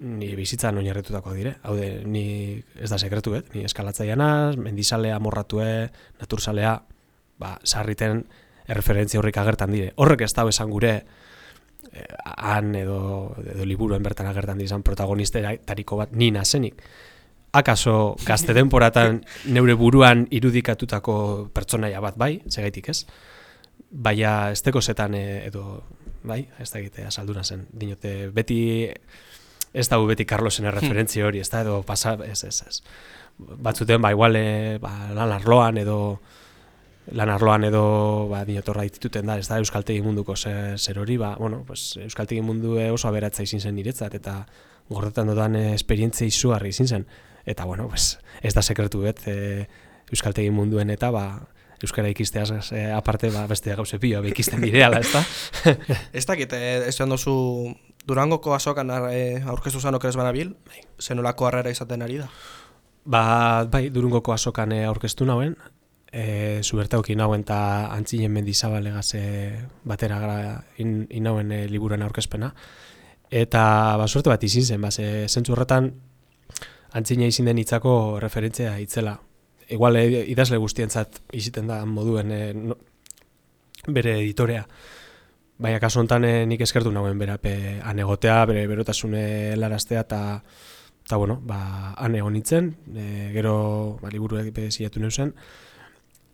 ni 0.00 0.34
bizitzan 0.36 0.78
oinarritutako 0.78 1.32
dire. 1.34 1.56
Haude, 1.66 2.04
ni 2.06 2.62
ez 2.78 2.90
da 2.90 2.98
sekretu, 2.98 3.34
eh? 3.34 3.42
ni 3.54 3.64
eskalatzaia 3.66 4.16
naz, 4.16 4.56
mendizalea, 4.56 5.18
morratue, 5.18 5.88
naturzalea, 6.20 6.76
ba, 7.38 7.56
sarriten 7.64 8.22
erreferentzia 8.68 9.20
horrik 9.20 9.40
agertan 9.40 9.72
dire. 9.74 9.92
Horrek 9.96 10.22
ez 10.26 10.32
dago 10.36 10.52
esan 10.52 10.70
gure 10.70 10.94
eh, 10.98 12.06
han 12.36 12.74
edo, 12.78 13.34
edo 13.42 13.66
liburuen 13.66 14.04
bertan 14.04 14.28
agertan 14.30 14.60
dizan 14.60 14.84
protagonistetariko 14.86 15.98
bat 15.98 16.12
ni 16.12 16.30
nazenik. 16.34 16.82
Akaso 17.58 18.14
gazte 18.26 18.54
denporatan 18.54 19.22
neure 19.54 19.74
buruan 19.74 20.26
irudikatutako 20.30 21.48
pertsonaia 21.54 22.02
bat 22.04 22.18
bai, 22.20 22.36
segaitik 22.46 22.92
ez? 22.92 23.02
Baina 23.90 24.52
esteko 24.52 24.82
zetan 24.84 25.16
eh, 25.16 25.46
edo, 25.48 25.80
bai, 26.22 26.42
ez 26.58 26.70
da 26.72 26.80
egitea 26.80 27.10
salduna 27.10 27.44
zen. 27.44 27.66
Dinote, 27.72 28.28
beti, 28.34 28.60
ez 29.72 29.86
dago 29.88 30.08
beti 30.08 30.26
Carlosen 30.26 30.66
erreferentzia 30.70 31.26
hori, 31.26 31.40
ez 31.40 31.50
da, 31.52 31.62
edo 31.66 31.82
pasa, 31.86 32.16
ez, 32.26 32.42
ez, 32.44 32.62
ez. 32.66 32.80
Batzuten, 33.38 34.02
ba, 34.02 34.12
igual, 34.14 34.36
eh, 34.36 34.78
ba, 34.82 34.92
lan 35.14 35.32
arloan 35.36 35.78
edo, 35.78 35.98
lan 37.12 37.30
arloan 37.32 37.64
edo 37.64 37.82
ba 38.28 38.42
dinotorra 38.44 38.82
dituten 38.84 39.28
da, 39.30 39.38
ez 39.38 39.46
da 39.48 39.60
euskaltegi 39.62 40.02
munduko 40.04 40.36
zer, 40.36 40.76
zer 40.78 40.98
hori, 40.98 41.16
ba, 41.16 41.34
bueno, 41.38 41.62
pues, 41.66 41.96
euskaltegi 42.02 42.42
mundu 42.44 42.76
oso 42.92 43.08
aberatza 43.08 43.46
izin 43.46 43.60
zen 43.60 43.78
niretzat 43.78 44.18
eta 44.18 44.42
gordetan 44.88 45.28
dudan 45.30 45.56
eh, 45.56 45.74
esperientzia 45.74 46.26
izugarri 46.28 46.72
izin 46.74 46.88
zen. 46.88 47.06
Eta 47.48 47.64
bueno, 47.64 47.88
pues, 47.88 48.18
ez 48.42 48.52
da 48.52 48.60
sekretu 48.60 49.00
bet 49.00 49.22
e, 49.24 49.66
euskaltegi 50.12 50.50
munduen 50.52 50.90
eta 50.92 51.08
ba 51.10 51.24
euskara 51.82 52.10
ikisteaz 52.10 52.72
e, 52.72 52.84
aparte 52.92 53.30
ba 53.30 53.46
beste 53.46 53.74
gauze 53.74 53.98
pila 53.98 54.20
be 54.20 54.32
ikisten 54.32 54.60
direala, 54.62 55.00
ezta? 55.00 55.22
Ez 56.18 56.26
dakit, 56.26 56.52
eh, 56.52 56.88
esan 56.88 57.14
dozu 57.14 57.36
Durangoko 58.08 58.54
azokan 58.54 58.90
eh, 59.12 59.42
aurkeztu 59.44 59.82
zanok 59.84 60.06
ez 60.08 60.16
banabil, 60.16 60.54
zenolako 60.98 61.46
harrera 61.48 61.70
izaten 61.70 62.02
ari 62.02 62.22
da. 62.22 62.28
Ba, 63.04 63.64
bai, 63.68 63.88
durungoko 63.92 64.32
azokan 64.32 64.72
e, 64.72 64.78
aurkeztu 64.88 65.26
nauen, 65.28 65.54
e, 66.12 66.60
zubertauki 66.64 67.16
nauen 67.16 67.44
eta 67.44 67.58
antzinen 67.92 68.32
mendizabalegaz 68.32 69.06
e, 69.18 69.22
batera 69.84 70.18
gara 70.22 70.38
in, 70.80 71.02
inauen 71.10 71.52
e, 71.52 71.62
liburuan 71.68 72.04
aurkezpena. 72.06 72.52
Eta 73.28 73.62
ba, 74.00 74.08
suerte 74.08 74.32
bat 74.32 74.44
izin 74.44 74.64
zen, 74.64 74.80
ba, 74.80 74.90
ze, 74.90 75.26
zentzu 75.28 75.52
horretan 75.52 75.92
antzina 76.96 77.28
izin 77.28 77.48
den 77.50 77.60
hitzako 77.60 77.92
referentzia 78.24 78.76
hitzela. 78.80 79.18
Igual 79.68 79.96
e, 79.96 80.06
idazle 80.32 80.56
guztientzat 80.56 81.20
iziten 81.36 81.68
da 81.68 81.82
moduen 81.86 82.32
e, 82.32 82.40
no, 82.54 82.78
bere 83.86 84.18
editorea. 84.22 84.64
Baina 85.58 85.80
kasu 85.82 86.00
honetan 86.00 86.24
e, 86.24 86.32
nik 86.46 86.62
eskertu 86.64 86.92
nauen 86.94 87.18
berape 87.18 87.80
anegotea, 87.84 88.40
bere 88.48 88.66
berotasune 88.70 89.56
laraztea 89.56 90.04
eta 90.06 90.20
eta 91.08 91.16
bueno, 91.16 91.38
ba, 91.40 91.94
han 91.96 92.18
egon 92.18 92.34
nintzen, 92.36 92.66
e, 92.92 93.30
gero 93.32 93.54
ba, 94.02 94.10
liburuek 94.12 94.50
bezilatu 94.52 95.00
neuzen, 95.00 95.30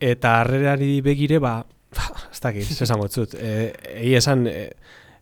eta 0.02 0.40
harrerari 0.40 0.96
begire, 1.00 1.38
ba, 1.38 1.60
dakit, 2.42 2.72
ez 2.74 2.80
esango 2.82 3.06
zut, 3.06 3.36
e, 3.38 3.70
egi 4.00 4.16
esan, 4.18 4.48
e, 4.50 4.72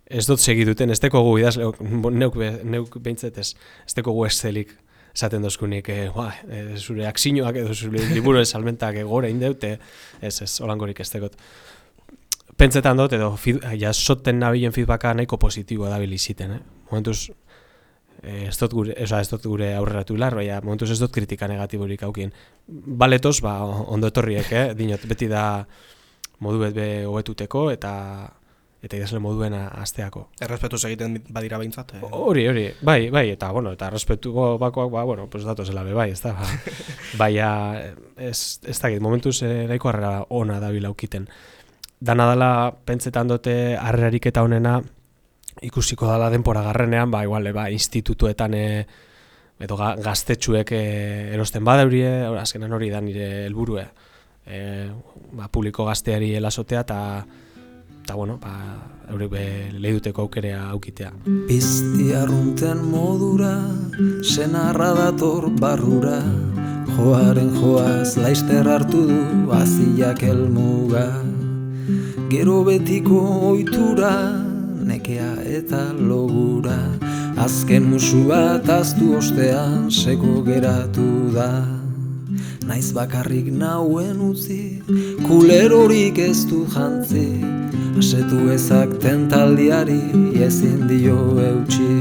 ez 0.09 0.25
dut 0.25 0.40
segi 0.40 0.64
duten, 0.64 0.88
ez 0.88 0.96
dekogu 1.05 1.37
idazle, 1.42 1.68
neuk, 2.16 2.40
neuk 2.64 2.96
behintzet 2.96 3.37
ez, 3.44 3.51
ez 3.85 3.94
dekogu 3.98 4.25
Excelik 4.25 4.72
esaten 5.14 5.44
dozkunik, 5.44 5.88
e, 5.88 6.09
ba, 6.14 6.31
e, 6.48 6.62
zure 6.79 7.07
aksinoak 7.09 7.59
edo 7.62 7.75
zure 7.75 8.07
liburu 8.12 8.44
salmentak 8.44 8.96
e, 8.96 9.05
gore 9.09 9.31
indeute, 9.31 9.77
ez 10.20 10.35
ez, 10.42 10.53
holangorik 10.64 11.01
ez 11.01 11.11
dekot. 11.12 11.37
Pentsetan 12.57 12.98
dut, 13.01 13.14
edo 13.16 13.33
jasoten 13.81 14.38
nabilen 14.40 14.72
feedbacka 14.72 15.14
nahiko 15.16 15.38
positiboa 15.40 15.90
da 15.90 15.98
biliziten, 16.03 16.53
eh? 16.57 16.61
Momentuz, 16.90 17.31
eh, 18.22 18.48
ez 18.48 18.57
dut 18.59 18.77
gure, 18.77 18.94
ez 18.96 19.29
dut 19.31 19.46
gure 19.48 19.72
aurreratu 19.75 20.16
lar, 20.16 20.37
baina 20.37 20.61
momentuz 20.61 20.90
ez 20.92 21.01
dut 21.01 21.12
kritika 21.12 21.48
negatiborik 21.48 22.05
aukien. 22.09 22.33
Baletoz, 22.68 23.40
ba, 23.40 23.57
ondo 23.64 24.12
etorriek, 24.12 24.53
eh? 24.53 24.68
Dinot, 24.79 25.09
beti 25.09 25.29
da 25.33 25.64
modu 26.42 26.61
bet 26.62 26.75
be 26.75 26.88
hobetuteko 27.07 27.70
eta 27.72 27.92
eta 28.82 28.98
idazle 28.98 29.20
moduen 29.22 29.54
asteako. 29.54 30.24
Errespetu 30.42 30.78
egiten 30.88 31.20
badira 31.30 31.58
behintzat. 31.60 31.94
Eh? 31.94 32.00
Hori, 32.02 32.46
hori, 32.50 32.64
bai, 32.82 33.10
bai, 33.14 33.28
eta, 33.30 33.52
bueno, 33.54 33.72
eta 33.76 33.86
errespetuko 33.92 34.56
bakoak, 34.58 34.90
ba, 34.90 35.04
bueno, 35.06 35.28
pues 35.30 35.44
dato 35.44 35.64
zela 35.64 35.84
be, 35.86 35.92
bai, 35.94 36.10
ez 36.10 36.20
da, 36.22 36.32
ba, 36.34 36.48
baina, 37.20 37.50
ez, 38.18 38.58
ez 38.66 38.78
da, 38.82 38.90
momentuz 39.00 39.36
eh, 39.46 39.68
nahiko 39.70 39.92
harrera 39.92 40.24
ona 40.30 40.58
da 40.60 40.72
bilaukiten. 40.74 41.28
Dana 42.02 42.26
dela, 42.32 42.50
pentsetan 42.84 43.30
dute 43.30 43.76
harrerarik 43.78 44.26
eta 44.32 44.42
honena, 44.42 44.80
ikusiko 45.62 46.08
dala 46.10 46.32
denpora 46.32 46.64
garrenean, 46.66 47.10
ba, 47.14 47.22
igual, 47.22 47.46
ba, 47.54 47.68
institutuetan, 47.70 48.58
e, 48.58 48.66
edo 49.62 49.78
gaztetxuek 49.78 50.74
e, 50.74 50.82
erosten 51.36 51.62
badaurie, 51.62 52.10
azkenan 52.40 52.74
hori 52.74 52.90
da 52.90 53.00
nire 53.00 53.30
helburue. 53.44 53.86
E, 54.42 54.58
ba, 55.38 55.46
publiko 55.54 55.86
gazteari 55.86 56.32
elasotea, 56.34 56.82
eta 56.82 56.98
eta 58.02 58.14
bueno, 58.14 58.38
ba, 58.42 58.50
eure 59.10 59.28
be 59.30 59.44
lehiduteko 59.78 60.22
aukerea 60.26 60.62
aukitea. 60.74 61.12
Pizti 61.46 62.10
arrunten 62.18 62.80
modura, 62.90 63.54
senarra 64.26 64.90
dator 64.96 65.46
barrura, 65.60 66.18
joaren 66.96 67.52
joaz 67.60 68.16
laister 68.18 68.66
hartu 68.66 69.04
du 69.06 69.52
aziak 69.54 70.24
elmuga. 70.26 71.06
Gero 72.32 72.62
betiko 72.66 73.20
oitura, 73.52 74.14
nekea 74.82 75.30
eta 75.60 75.84
logura, 75.94 76.80
azken 77.38 77.86
musu 77.92 78.24
bat 78.32 78.66
aztu 78.80 79.14
ostean 79.20 79.90
seko 79.90 80.42
geratu 80.42 81.06
da. 81.36 81.81
Naiz 82.66 82.92
bakarrik 82.94 83.51
nauen 83.53 84.20
utzi, 84.31 84.83
kulerorik 85.27 86.18
ez 86.18 86.44
du 86.51 86.64
jantzi, 86.75 87.29
Asetu 87.98 88.48
ezak 88.55 88.96
tentaldiari 89.03 90.01
ezin 90.46 90.87
dio 90.88 91.18
eutxi. 91.38 91.92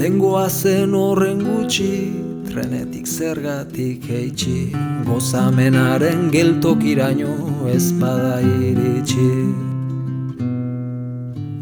Lengoa 0.00 0.48
zen 0.48 0.94
horren 0.94 1.42
gutxi, 1.44 1.92
trenetik 2.50 3.06
zergatik 3.06 4.06
heitxi 4.10 4.72
Gozamenaren 5.06 6.30
geltokiraino 6.34 7.34
ezpada 7.74 8.40
iritsi 8.42 9.49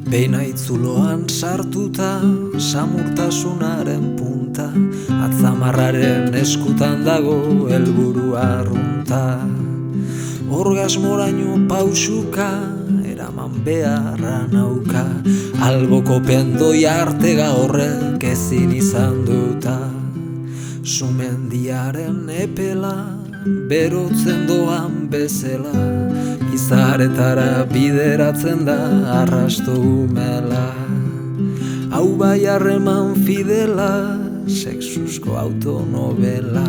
Beina 0.08 0.40
itzuloan 0.40 1.26
sartuta, 1.28 2.16
samurtasunaren 2.56 4.16
punta 4.16 4.70
Atzamarraren 5.12 6.32
eskutan 6.32 7.04
dago 7.04 7.68
helburu 7.68 8.32
arrunta. 8.40 9.36
Orgasmoraino 10.48 11.58
pausuka, 11.68 12.48
eraman 13.04 13.60
beharra 13.66 14.48
nauka 14.48 15.04
Alboko 15.68 16.22
pendoi 16.24 16.86
artega 16.88 17.52
horrek 17.60 18.24
ezin 18.32 18.72
izan 18.72 19.26
duta. 19.28 19.76
Sumendiaren 20.88 22.30
epela, 22.32 23.17
berotzen 23.68 24.46
doan 24.48 25.08
bezela 25.10 25.74
Izaretara 26.54 27.64
bideratzen 27.70 28.64
da 28.66 28.78
arrasto 29.20 29.74
umela. 29.78 30.72
Hau 31.92 32.16
bai 32.18 32.46
harreman 32.46 33.14
fidela, 33.26 34.18
sexusko 34.48 35.36
autonovela 35.36 36.66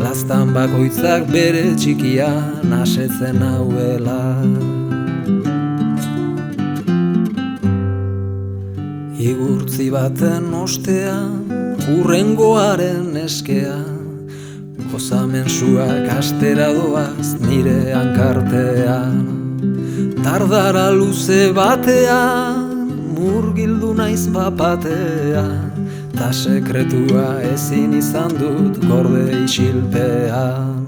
Lastan 0.00 0.54
bakoitzak 0.56 1.28
bere 1.32 1.62
txikia 1.76 2.30
nasetzen 2.64 3.42
hauela 3.44 4.20
Igurtzi 9.20 9.90
baten 9.92 10.48
ostean, 10.56 11.40
urrengoaren 11.98 13.18
eskean 13.20 13.99
Gozamen 15.00 15.48
zuak 15.48 16.10
astera 16.12 16.66
doaz 16.76 17.32
nire 17.40 17.88
hankartean. 17.96 19.24
Tardara 20.20 20.90
luze 20.92 21.54
batean, 21.56 22.92
murgildu 23.16 23.94
naiz 23.96 24.28
bapatean 24.28 25.72
Ta 26.12 26.28
sekretua 26.36 27.40
ezin 27.48 27.96
izan 27.96 28.36
dut 28.42 28.76
gorde 28.84 29.40
isilpean. 29.40 30.84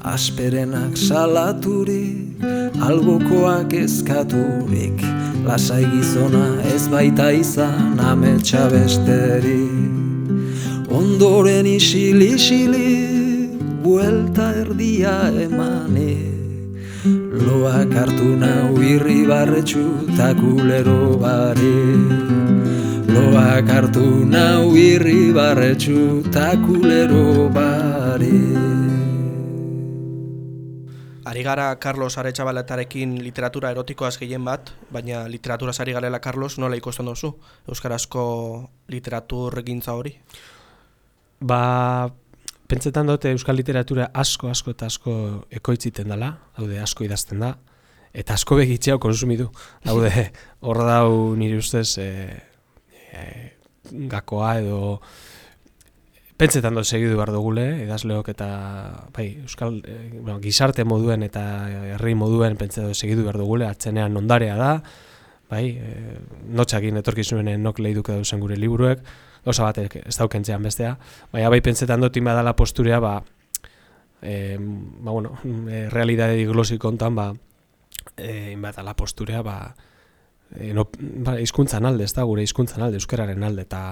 Asperenak 0.00 0.96
salaturik, 0.96 2.40
albokoak 2.88 3.76
eskaturik. 3.84 5.04
Lasai 5.44 5.84
gizona 5.92 6.46
ez 6.72 6.88
baita 6.88 7.32
izan 7.36 8.00
ametsa 8.00 8.64
besteri 8.72 10.09
Ondoren 10.90 11.70
isil 11.70 12.18
isili 12.18 13.46
buelta 13.78 14.50
erdia 14.58 15.30
emani 15.30 16.18
Loak 17.30 17.94
hartu 17.94 18.34
nau 18.34 18.74
irri 18.82 19.22
barretxu 19.22 20.10
takulero 20.18 21.14
bari 21.22 21.78
Loak 23.06 23.70
hartu 23.70 24.26
nau 24.26 24.74
irri 24.74 25.30
barretxu 25.30 26.26
takulero 26.34 27.46
bari 27.54 28.42
Ari 31.30 31.42
gara 31.46 31.70
Carlos 31.78 32.18
Aretxabaletarekin 32.18 33.20
literatura 33.22 33.70
erotikoaz 33.70 34.16
gehien 34.18 34.42
bat, 34.42 34.72
baina 34.90 35.28
literatura 35.30 35.70
ari 35.70 35.92
garela 35.94 36.18
Carlos 36.18 36.58
nola 36.58 36.74
ikusten 36.74 37.06
duzu? 37.06 37.36
Euskarazko 37.70 38.24
literatur 38.90 39.62
gintza 39.62 39.94
hori? 39.94 40.18
Ba, 41.40 42.10
pentsetan 42.68 43.08
dute 43.08 43.32
Euskal 43.32 43.56
literatura 43.56 44.10
asko, 44.12 44.50
asko 44.52 44.74
eta 44.74 44.90
asko 44.90 45.12
ekoitziten 45.56 46.12
dela, 46.12 46.34
daude 46.58 46.80
asko 46.82 47.06
idazten 47.06 47.40
da, 47.40 47.54
eta 48.12 48.36
asko 48.36 48.58
begitxeau 48.60 49.00
konsumidu. 49.00 49.48
Daude, 49.86 50.12
hor 50.66 50.82
dau 50.84 51.34
nire 51.40 51.56
ustez 51.62 51.96
e, 51.98 52.10
e, 53.12 53.26
gakoa 54.12 54.56
edo 54.60 54.80
Pentsetan 56.40 56.72
dut 56.72 56.88
segidu 56.88 57.18
behar 57.18 57.34
dugule, 57.34 57.66
edazleok 57.82 58.30
eta 58.32 58.46
bai, 59.12 59.26
euskal 59.42 59.74
eh, 59.84 60.06
bueno, 60.14 60.38
gizarte 60.40 60.86
moduen 60.88 61.20
eta 61.26 61.42
herri 61.98 62.14
moduen 62.16 62.56
pentsetan 62.56 62.88
dut 62.88 62.96
segidu 62.96 63.26
behar 63.26 63.36
dugule, 63.36 63.66
atzenean 63.68 64.16
ondarea 64.16 64.54
da, 64.56 64.70
bai, 65.52 65.66
e, 65.76 66.14
notxakin 66.56 66.96
etorkizuen 67.02 67.50
nok 67.60 67.82
lehiduk 67.84 68.08
edo 68.14 68.24
zen 68.24 68.40
gure 68.40 68.56
liburuek, 68.56 69.04
osa 69.44 69.64
bat 69.64 69.78
ez 69.78 70.16
daukentzean 70.16 70.62
bestea, 70.62 70.96
bai, 71.32 71.44
bai, 71.48 71.60
pentsetan 71.64 72.00
dut 72.00 72.16
inbadala 72.16 72.54
posturea, 72.56 73.00
ba, 73.00 73.20
e, 74.22 74.56
ba, 74.58 75.10
bueno, 75.10 75.36
e, 75.70 75.88
realidade 75.90 76.36
diglosi 76.36 76.78
kontan, 76.78 77.14
ba, 77.14 77.30
e, 78.16 78.52
inbadala 78.52 78.96
posturea, 78.96 79.42
ba, 79.42 79.74
e, 80.56 80.72
no, 80.74 80.88
ba, 81.24 81.38
izkuntzan 81.40 81.86
alde, 81.86 82.04
ez 82.04 82.14
da, 82.14 82.26
gure 82.28 82.44
izkuntzan 82.44 82.84
alde, 82.86 83.00
euskararen 83.00 83.42
alde, 83.46 83.66
eta, 83.68 83.82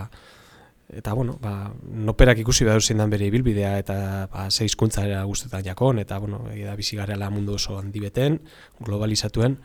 eta 0.88 1.12
bueno, 1.12 1.36
ba, 1.40 1.72
noperak 2.08 2.38
ikusi 2.40 2.64
behar 2.64 2.82
zindan 2.82 3.10
bere 3.12 3.26
ibilbidea 3.28 3.74
eta 3.78 4.28
ba, 4.32 4.48
ze 4.50 4.64
hizkuntza 4.64 5.04
era 5.04 5.22
guztetan 5.28 5.64
jakon, 5.64 5.98
eta 6.00 6.18
bueno, 6.18 6.44
da 6.48 6.76
bizi 6.76 6.96
garela 6.96 7.28
mundu 7.30 7.58
oso 7.58 7.78
handi 7.78 8.00
beten, 8.00 8.40
globalizatuen, 8.80 9.58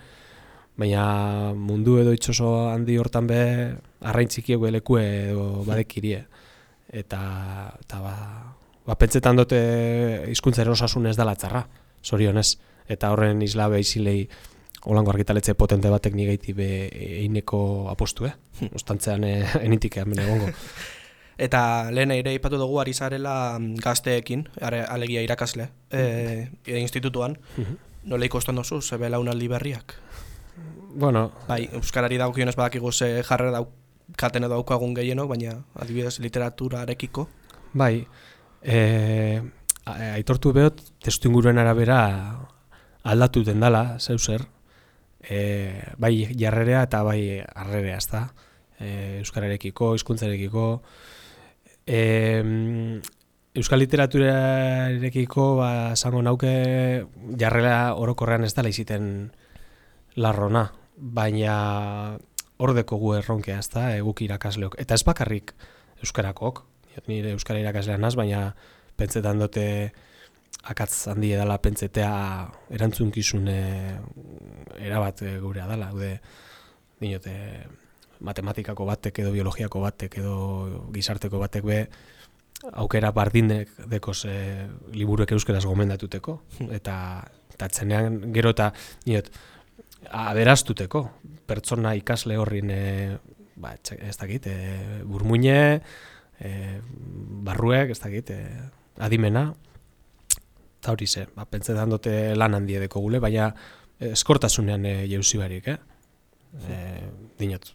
baina 0.77 1.53
mundu 1.53 1.99
edo 2.01 2.13
itxoso 2.15 2.69
handi 2.71 2.97
hortan 2.97 3.27
be, 3.29 3.41
arrain 4.01 4.29
txikiek 4.29 4.61
lekue 4.77 5.03
edo 5.29 5.63
badekirie. 5.67 6.23
Eta, 6.93 7.19
eta 7.81 7.99
ba, 8.01 8.15
ba, 8.85 8.95
pentsetan 8.95 9.37
dute 9.39 9.59
hizkuntza 10.29 10.61
erosasun 10.61 11.07
ez 11.09 11.17
dela 11.17 11.35
txarra, 11.35 11.65
zorionez. 12.03 12.57
Eta 12.89 13.13
horren 13.13 13.41
isla 13.41 13.69
behizilei 13.71 14.27
holango 14.83 15.13
argitaletze 15.13 15.55
potente 15.55 15.89
batek 15.89 16.15
nigeiti 16.17 16.53
be 16.53 16.67
eineko 17.23 17.89
apostu, 17.89 18.27
eh? 18.27 18.33
Hm. 18.59 18.73
Ostantzean 18.75 19.23
eh, 19.23 19.47
enitik 19.67 19.97
hemen 20.01 20.19
egongo. 20.25 20.51
Eta 21.43 21.89
lehen 21.89 22.11
ere 22.13 22.35
ipatu 22.35 22.59
dugu 22.61 22.77
ari 22.81 22.93
zarela 22.93 23.57
mm, 23.57 23.79
gazteekin, 23.81 24.45
alegia 24.61 25.23
irakasle, 25.25 25.69
e, 25.89 26.03
e, 26.65 26.77
institutuan. 26.77 27.39
Mhm. 27.57 27.79
Nola 28.11 28.27
ikusten 28.27 28.59
duzu, 28.59 28.81
zebe 28.81 29.09
launaldi 29.09 29.47
berriak? 29.47 29.95
Bueno, 30.95 31.31
Bai, 31.47 31.69
euskarari 31.73 32.17
dagokionez 32.21 32.55
badakigu 32.55 32.91
ze 32.91 33.23
jarrera 33.25 33.63
daukaten 33.63 34.45
edo 34.45 34.53
daukagun 34.53 34.93
gehienok, 34.93 35.29
baina 35.29 35.55
adibidez 35.73 36.19
literaturarekiko. 36.19 37.27
bai, 37.73 38.05
e, 38.61 39.41
aitortu 39.85 40.53
behot, 40.53 40.81
testu 41.01 41.27
inguruen 41.29 41.57
arabera 41.57 41.97
aldatu 43.03 43.43
den 43.43 43.59
dela, 43.59 43.97
zeu 43.99 44.19
zer, 44.19 44.45
e, 45.19 45.81
bai 45.97 46.13
jarrerea 46.37 46.83
eta 46.83 47.01
bai 47.03 47.41
arrerea, 47.41 47.97
ez 47.97 48.07
da, 48.11 48.27
e, 48.79 49.17
euskararekiko, 49.23 49.95
hizkuntzarekiko, 49.95 50.67
e, 51.87 51.99
euskal 53.55 53.81
literaturarekiko, 53.81 55.55
ba, 55.57 55.71
esango 55.97 56.21
nauke, 56.21 56.53
jarrera 57.39 57.95
orokorrean 57.95 58.45
ez 58.45 58.53
dela 58.53 58.69
iziten 58.69 59.31
larrona, 60.15 60.69
baina 60.97 62.17
ordeko 62.63 62.97
gu 63.01 63.15
erronkea, 63.17 63.59
ez 63.59 63.69
da, 63.73 63.89
eguk 63.97 64.21
irakasleok. 64.25 64.77
Eta 64.81 64.95
ez 64.95 65.03
bakarrik 65.03 65.53
euskarakok, 66.03 66.63
nire 67.07 67.33
euskara 67.33 67.61
irakaslea 67.61 67.97
naz, 67.97 68.13
baina 68.15 68.51
pentsetan 68.99 69.41
dute 69.41 69.65
akatz 70.69 71.09
handi 71.11 71.33
edala 71.35 71.57
pentsetea 71.59 72.11
erantzunkizun 72.77 73.47
e, 73.51 73.61
erabat 74.85 75.23
e, 75.25 75.37
gurea 75.43 75.67
dela, 75.67 75.89
gude, 75.91 76.17
dinote, 77.01 77.33
matematikako 78.23 78.85
batek 78.87 79.19
edo 79.23 79.31
biologiako 79.35 79.81
batek 79.83 80.19
edo 80.21 80.35
gizarteko 80.95 81.41
batek 81.41 81.65
be 81.67 81.79
aukera 82.79 83.11
bardinek 83.11 83.73
dekoz 83.91 84.23
e, 84.29 84.35
liburuek 84.95 85.33
euskeraz 85.35 85.65
gomendatuteko. 85.67 86.37
Eta 86.71 86.95
eta 87.53 87.67
atzenean 87.69 88.31
gero 88.33 88.53
eta 88.55 88.71
niot, 89.05 89.27
aberaztuteko 90.09 91.03
pertsona 91.47 91.93
ikasle 91.99 92.37
horrin 92.37 92.71
e, 92.71 92.83
ba, 93.55 93.75
ez 93.75 94.17
dakit, 94.17 94.47
e, 94.47 95.03
burmuine, 95.07 95.81
e, 96.39 96.53
barruek, 97.45 97.93
ez 97.93 97.99
dakit, 97.99 98.31
e, 98.33 98.39
adimena, 99.03 99.47
eta 100.79 100.93
hori 100.93 101.07
ze, 101.07 101.27
ba, 101.35 101.45
pentsetan 101.49 101.93
dute 101.93 102.35
lan 102.35 102.57
handie 102.59 102.87
gule, 102.91 103.19
baina 103.23 103.53
eskortasunean 104.03 104.85
e, 104.85 104.95
jauzi 105.11 105.39
barik, 105.39 105.67
eh? 105.67 105.77
E, 106.69 106.79
dinot, 107.39 107.71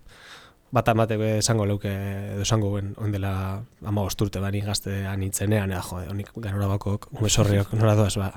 bat 0.70 0.88
amate 0.92 1.16
esango 1.38 1.66
leuke, 1.66 1.90
edo 2.34 2.44
esango 2.44 2.72
ben, 2.74 2.92
ondela 3.00 3.32
ama 3.86 4.04
osturte 4.04 4.40
bani 4.40 4.60
gaztean 4.60 5.20
nintzenean, 5.20 5.72
eda 5.72 5.82
jode, 5.82 6.08
honik 6.12 6.32
ganora 6.36 6.68
bakok, 6.74 7.08
umesorriok 7.16 7.72
nora 7.78 7.96
doaz, 7.98 8.14
ba, 8.20 8.32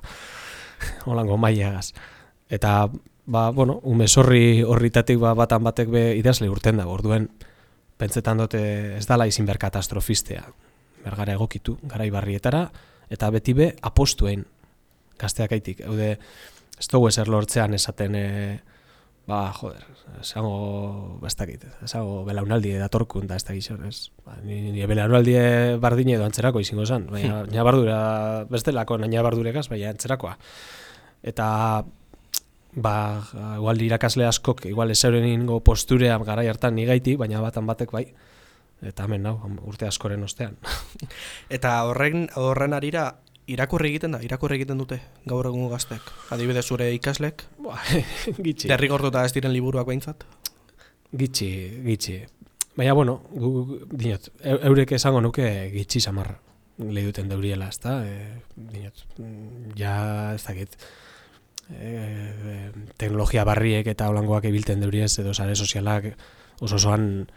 holango 1.09 1.37
maiagaz. 1.37 1.91
Eta, 2.51 2.89
ba, 3.31 3.49
bueno, 3.51 3.79
umesorri 3.83 4.61
horritatik 4.67 5.19
ba, 5.21 5.33
batan 5.37 5.63
batek 5.63 5.91
be 5.91 6.03
idazle 6.19 6.49
urten 6.51 6.81
da, 6.81 6.87
orduen, 6.91 7.29
pentsetan 8.01 8.41
dute 8.43 8.61
ez 8.97 9.05
dala 9.07 9.27
izin 9.29 9.47
behar 9.47 9.61
katastrofistea, 9.61 10.43
bergara 11.05 11.37
egokitu, 11.37 11.77
garai 11.87 12.09
barrietara, 12.11 12.65
eta 13.11 13.29
beti 13.31 13.55
be 13.55 13.69
apostuen 13.87 14.43
gazteak 15.21 15.55
aitik. 15.55 15.85
Haude, 15.87 16.17
ez 16.79 16.89
dugu 16.91 17.07
ezer 17.07 17.31
lortzean 17.31 17.77
esaten, 17.77 18.17
e, 18.19 18.25
ba, 19.29 19.45
joder, 19.55 19.85
esango, 20.19 20.51
ba, 21.21 21.31
ez 21.31 21.37
dakit, 21.39 21.63
esango 21.87 22.25
belaunaldi 22.27 22.73
datorkun 22.81 23.31
da 23.31 23.39
ez 23.39 23.45
dakit 23.47 23.69
xor, 23.69 23.87
ez. 23.87 24.09
Ba, 24.25 24.41
ni, 24.43 24.59
ni 24.75 24.83
belaunaldi 24.91 25.37
bardine 25.79 26.17
edo 26.17 26.27
antzerako 26.27 26.65
izango 26.65 26.83
zen, 26.89 27.07
baina 27.13 27.45
nabardura, 27.47 28.01
bestelako 28.51 28.99
nabadurekaz, 29.05 29.69
baina 29.71 29.95
antzerakoa. 29.95 30.35
Eta 31.31 31.47
ba, 32.75 33.23
igual 33.57 33.81
irakasle 33.81 34.25
askok, 34.25 34.65
igual 34.65 34.91
ezeuren 34.91 35.25
ingo 35.25 35.59
posturea 35.63 36.17
garai 36.19 36.47
hartan 36.47 36.75
nigaiti, 36.75 37.15
baina 37.19 37.41
batan 37.41 37.65
batek 37.67 37.91
bai, 37.91 38.05
eta 38.81 39.03
hemen 39.05 39.23
nau, 39.23 39.35
urte 39.67 39.85
askoren 39.85 40.23
ostean. 40.23 40.55
Eta 41.49 41.83
horren, 41.85 42.29
horren 42.35 42.73
arira, 42.73 43.15
irakurri 43.51 43.89
egiten 43.91 44.11
da, 44.15 44.21
irakurri 44.23 44.55
egiten 44.61 44.77
dute 44.79 45.01
gaur 45.27 45.45
egungo 45.49 45.69
gaztek. 45.69 46.01
Adibidez 46.31 46.65
zure 46.65 46.91
ikaslek, 46.95 47.43
Ba, 47.59 47.75
gitxi. 48.45 48.67
derrigortuta 48.71 49.25
ez 49.25 49.33
diren 49.35 49.51
liburuak 49.53 49.87
behintzat. 49.87 50.23
Gitxi, 51.17 51.49
gitxi. 51.85 52.21
Baina, 52.77 52.93
bueno, 52.95 53.17
gu, 53.35 53.49
gu- 53.67 53.79
dinot, 53.91 54.29
eu- 54.39 54.61
eurek 54.71 54.93
esango 54.95 55.19
nuke 55.21 55.43
gitxi 55.73 55.99
samar 55.99 56.37
lehi 56.79 57.03
duten 57.09 57.27
deuriela, 57.29 57.67
ez 57.67 57.79
da? 57.83 57.97
E, 58.07 58.41
dinot, 58.55 59.03
mm, 59.19 59.73
ja, 59.77 59.97
ez 60.37 60.43
dakit, 60.47 60.77
e, 61.79 62.71
teknologia 62.97 63.45
barriek 63.47 63.87
eta 63.87 64.09
holangoak 64.11 64.45
ebilten 64.49 64.81
deuriez, 64.83 65.13
edo 65.19 65.33
sare 65.33 65.55
sozialak 65.55 66.11
oso 66.61 66.75
osoan 66.75 67.27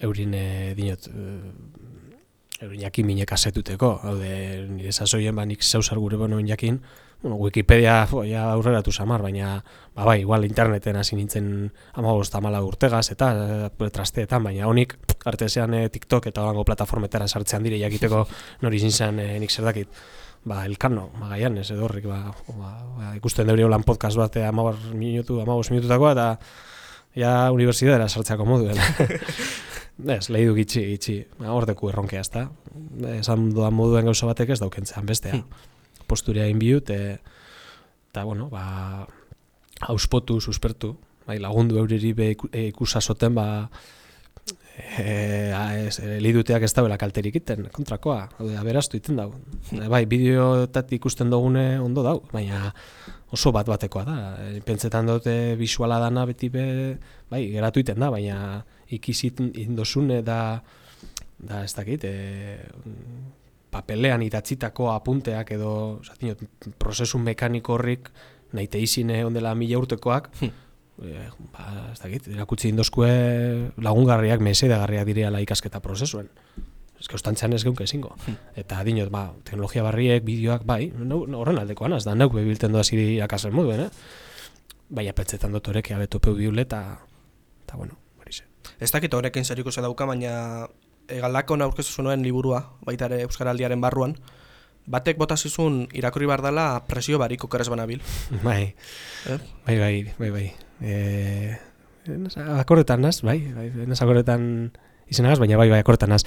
eurin, 0.00 0.34
e, 0.34 0.74
dinot, 0.78 1.08
e, 1.08 2.64
eurin 2.64 2.84
jakin 2.86 3.06
minek 3.06 3.32
asetuteko, 3.32 3.94
haude, 4.02 4.34
nire 4.70 4.92
sasoien, 4.92 5.34
ba, 5.36 5.46
nik 5.46 5.62
zeusar 5.62 5.98
gure 5.98 6.16
bonoen 6.20 6.46
jakin, 6.48 6.80
bueno, 7.22 7.36
Wikipedia 7.36 8.06
jo, 8.10 8.24
ja 8.26 8.48
aurreratu 8.50 8.92
samar, 8.92 9.22
baina 9.22 9.62
ba 9.94 10.04
bai, 10.04 10.20
igual 10.20 10.44
interneten 10.44 10.96
hasi 10.96 11.16
nintzen 11.16 11.70
amabost 11.94 12.34
amala 12.34 12.62
urtegaz 12.66 13.12
eta 13.14 13.70
trasteetan, 13.78 14.42
baina 14.42 14.66
honik 14.66 14.96
artesean 15.24 15.74
e, 15.74 15.88
TikTok 15.88 16.26
eta 16.32 16.42
holango 16.42 16.64
plataformetara 16.66 17.28
sartzean 17.28 17.62
dire 17.62 17.78
jakiteko 17.78 18.26
nori 18.62 18.82
izin 18.82 18.90
zen 18.90 19.22
e, 19.22 19.28
nik 19.38 19.54
zer 19.54 19.64
dakit 19.70 20.02
ba, 20.44 20.64
elkano, 20.66 21.10
magaian, 21.20 21.56
ez 21.58 21.70
edo 21.70 21.88
ba, 22.08 22.34
ba, 22.48 22.70
ba, 22.96 23.12
ikusten 23.16 23.46
deuri 23.46 23.62
holan 23.62 23.84
podcast 23.86 24.18
bat 24.18 24.36
e, 24.36 24.44
amabos 24.44 24.76
minutu, 24.94 25.40
amabos 25.40 25.70
minututakoa, 25.70 26.12
eta 26.12 26.26
ja 27.14 27.52
unibertsitatera 27.52 28.08
sartzeako 28.08 28.46
moduen. 28.48 28.78
Ez, 30.08 30.30
lehi 30.32 30.46
du 30.48 30.54
gitxi, 30.56 30.80
gitxi, 30.94 31.16
ba, 31.38 31.52
hor 31.52 31.66
deku 31.68 31.90
erronkea, 31.92 32.22
ezta? 32.24 32.46
Esan 33.12 33.50
doan 33.54 33.74
moduen 33.76 34.08
gauza 34.08 34.26
batek 34.26 34.54
ez 34.54 34.58
daukentzean 34.62 35.06
bestea. 35.06 35.42
Posturea 36.08 36.46
inbiut, 36.50 36.90
e, 36.90 37.18
eta, 38.10 38.24
bueno, 38.24 38.48
ba, 38.50 39.06
auspotu, 39.92 40.40
suspertu, 40.40 40.96
bai, 41.28 41.36
lagundu 41.38 41.78
euriri 41.78 42.14
be 42.18 42.30
e, 42.50 42.66
ikusasoten, 42.72 43.36
ba, 43.36 43.46
e, 44.98 45.52
ez, 45.86 45.98
e, 46.00 46.18
liduteak 46.22 46.64
ez 46.66 46.72
dauela 46.74 46.98
kalterik 47.00 47.36
iten, 47.40 47.68
kontrakoa, 47.74 48.26
hau 48.38 48.48
da, 48.48 48.62
beraztu 48.66 48.98
iten 48.98 49.18
dau. 49.20 49.30
E, 49.72 49.86
bai, 49.92 50.04
bideotat 50.10 50.92
ikusten 50.98 51.32
dugune 51.32 51.80
ondo 51.80 52.04
dau, 52.06 52.18
baina 52.32 52.70
oso 53.32 53.52
bat 53.54 53.68
batekoa 53.68 54.04
da. 54.08 54.18
Pentsetan 54.66 55.08
dute 55.08 55.54
visuala 55.60 56.00
dana 56.02 56.26
beti 56.28 56.50
be, 56.52 56.66
bai, 57.30 57.46
geratu 57.52 57.82
iten 57.82 58.00
da, 58.00 58.10
baina 58.12 58.62
ikizit 58.92 59.40
indosune 59.62 60.20
da, 60.26 60.40
da 61.38 61.62
ez 61.64 61.72
dakit, 61.76 62.04
e, 62.04 62.58
papelean 63.72 64.22
idatzitako 64.24 64.90
apunteak 64.92 65.54
edo, 65.56 65.72
zatinot, 66.04 66.44
prozesu 66.80 67.20
mekaniko 67.22 67.78
horrik, 67.78 68.10
naite 68.52 68.80
izine 68.82 69.22
ondela 69.24 69.54
mila 69.56 69.80
urtekoak, 69.80 70.28
e, 71.00 71.28
ba, 71.52 71.88
ez 71.92 72.00
dakit, 72.02 72.28
erakutsi 72.34 72.68
indozkue 72.72 73.08
lagungarriak, 73.82 74.40
mesedagarriak 74.44 75.06
direala 75.08 75.40
ikasketa 75.40 75.80
prozesuen. 75.80 76.28
Ez 77.00 77.08
que 77.08 77.16
ostantzean 77.18 77.52
ez 77.56 77.64
geunke 77.64 77.82
ezingo. 77.84 78.12
Eta 78.54 78.82
dinot, 78.86 79.08
ba, 79.10 79.32
teknologia 79.42 79.82
barriek, 79.82 80.22
bideoak, 80.22 80.62
bai, 80.68 80.92
horren 81.34 81.58
aldekoan, 81.58 81.96
az 81.96 82.04
da, 82.06 82.14
neuk 82.14 82.32
bebilten 82.36 82.70
doaz 82.72 82.92
iri 82.94 83.20
akasen 83.24 83.54
moduen, 83.56 83.88
eh? 83.88 83.90
Baina 84.92 85.14
petzetan 85.16 85.50
dut 85.56 85.66
horek 85.72 85.90
abeto 85.96 86.20
peu 86.20 86.36
biule, 86.36 86.62
eta, 86.62 86.82
eta 87.64 87.76
bueno, 87.80 87.96
hori 88.20 88.32
ze. 88.36 88.44
Ez 88.78 88.92
dakit 88.92 89.14
horrekin 89.14 89.44
zer 89.44 89.58
ikusi 89.58 89.80
dauka, 89.82 90.06
baina 90.06 90.68
egaldakon 91.08 91.62
aurkeztu 91.66 92.02
zuen 92.02 92.22
liburua, 92.22 92.60
baita 92.86 93.08
ere 93.10 93.22
Euskaraldiaren 93.26 93.80
barruan, 93.82 94.14
batek 94.86 95.18
bota 95.18 95.36
zizun 95.36 95.88
irakurri 95.92 96.26
bar 96.30 96.42
dela 96.42 96.84
presio 96.86 97.18
barik 97.18 97.42
okeres 97.44 97.68
banabil. 97.72 98.00
Bai, 98.46 98.74
Eh? 99.26 99.38
bai, 99.66 99.78
bai, 99.78 99.96
bai, 100.18 100.30
bai. 100.30 100.52
E, 100.82 101.56
naz, 102.18 102.34
akordetan 102.58 103.02
naz, 103.04 103.20
bai, 103.22 103.38
bai, 103.54 103.68
naz 103.86 104.00
akordetan 104.02 104.44
izenagaz, 105.10 105.38
baina 105.38 105.60
bai, 105.60 105.68
bai, 105.70 105.80
akordetan 105.84 106.10
naz. 106.14 106.24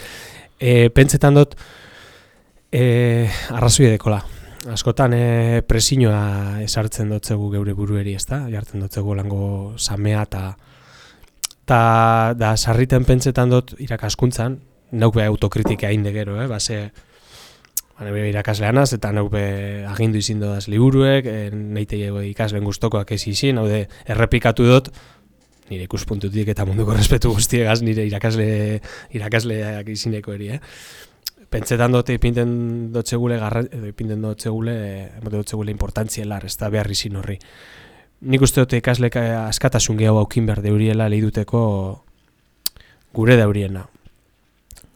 E, 0.59 0.89
pentsetan 0.95 1.35
dut, 1.35 1.57
e, 2.71 3.27
arrazoi 3.51 3.91
dekola. 3.91 4.21
Askotan 4.71 5.13
e, 5.13 5.25
presinoa 5.67 6.61
esartzen 6.65 7.11
dotzegu 7.13 7.51
geure 7.53 7.75
burueri, 7.77 8.15
ezta? 8.17 8.45
Jartzen 8.49 8.81
dotzegu 8.81 9.13
lango 9.17 9.47
samea 9.77 10.23
eta 10.25 10.45
ta, 11.69 11.81
da 12.37 12.55
sarriten 12.55 13.05
pentsetan 13.05 13.51
dut 13.53 13.75
irakaskuntzan, 13.83 14.57
nauk 14.95 15.19
be 15.19 15.27
autokritika 15.27 15.91
hain 15.91 16.07
gero, 16.15 16.39
eh? 16.41 16.47
Base, 16.49 16.79
Ba, 16.79 17.14
nire 18.03 18.29
irakasleanaz, 18.29 18.89
eta 18.97 19.11
nauk 19.15 19.31
be 19.31 19.85
agindu 19.87 20.19
izin 20.19 20.41
dodaz 20.43 20.67
liburuek, 20.67 21.25
e, 21.25 21.49
neite 21.51 21.99
ikasleen 22.29 22.65
gustokoak 22.67 23.11
ez 23.15 23.21
izin, 23.31 23.61
hau 23.61 23.67
de, 23.69 23.85
errepikatu 24.11 24.67
dut, 24.67 24.91
nire 25.69 25.87
ikuspuntutik 25.87 26.51
eta 26.51 26.65
munduko 26.67 26.93
respetu 26.97 27.31
guztiegaz 27.33 27.81
nire 27.85 28.05
irakasle, 28.05 28.81
irakasleak 29.15 29.89
izineko 29.95 30.35
eri, 30.35 30.55
eh? 30.57 30.61
Pentsetan 31.49 31.93
dut 31.93 32.09
ipinten 32.11 32.51
dotzegule, 32.91 33.37
garra, 33.39 33.61
edo 33.63 33.87
ipinten 33.87 34.21
dotzegule, 34.21 34.75
emote 35.21 35.37
dotzegule 35.37 35.71
importantzielar, 35.71 36.45
ez 36.49 36.57
da 36.59 36.69
behar 36.73 36.91
izin 36.91 37.15
horri. 37.15 37.39
nik 38.25 38.41
uste 38.41 38.61
dute 38.63 38.77
ikaslek 38.79 39.17
askatasun 39.17 39.97
gehiago 39.97 40.19
aukin 40.19 40.45
behar 40.47 40.61
deuriela 40.63 41.09
lehiduteko 41.09 41.59
gure 43.13 43.35
dauriena. 43.37 43.85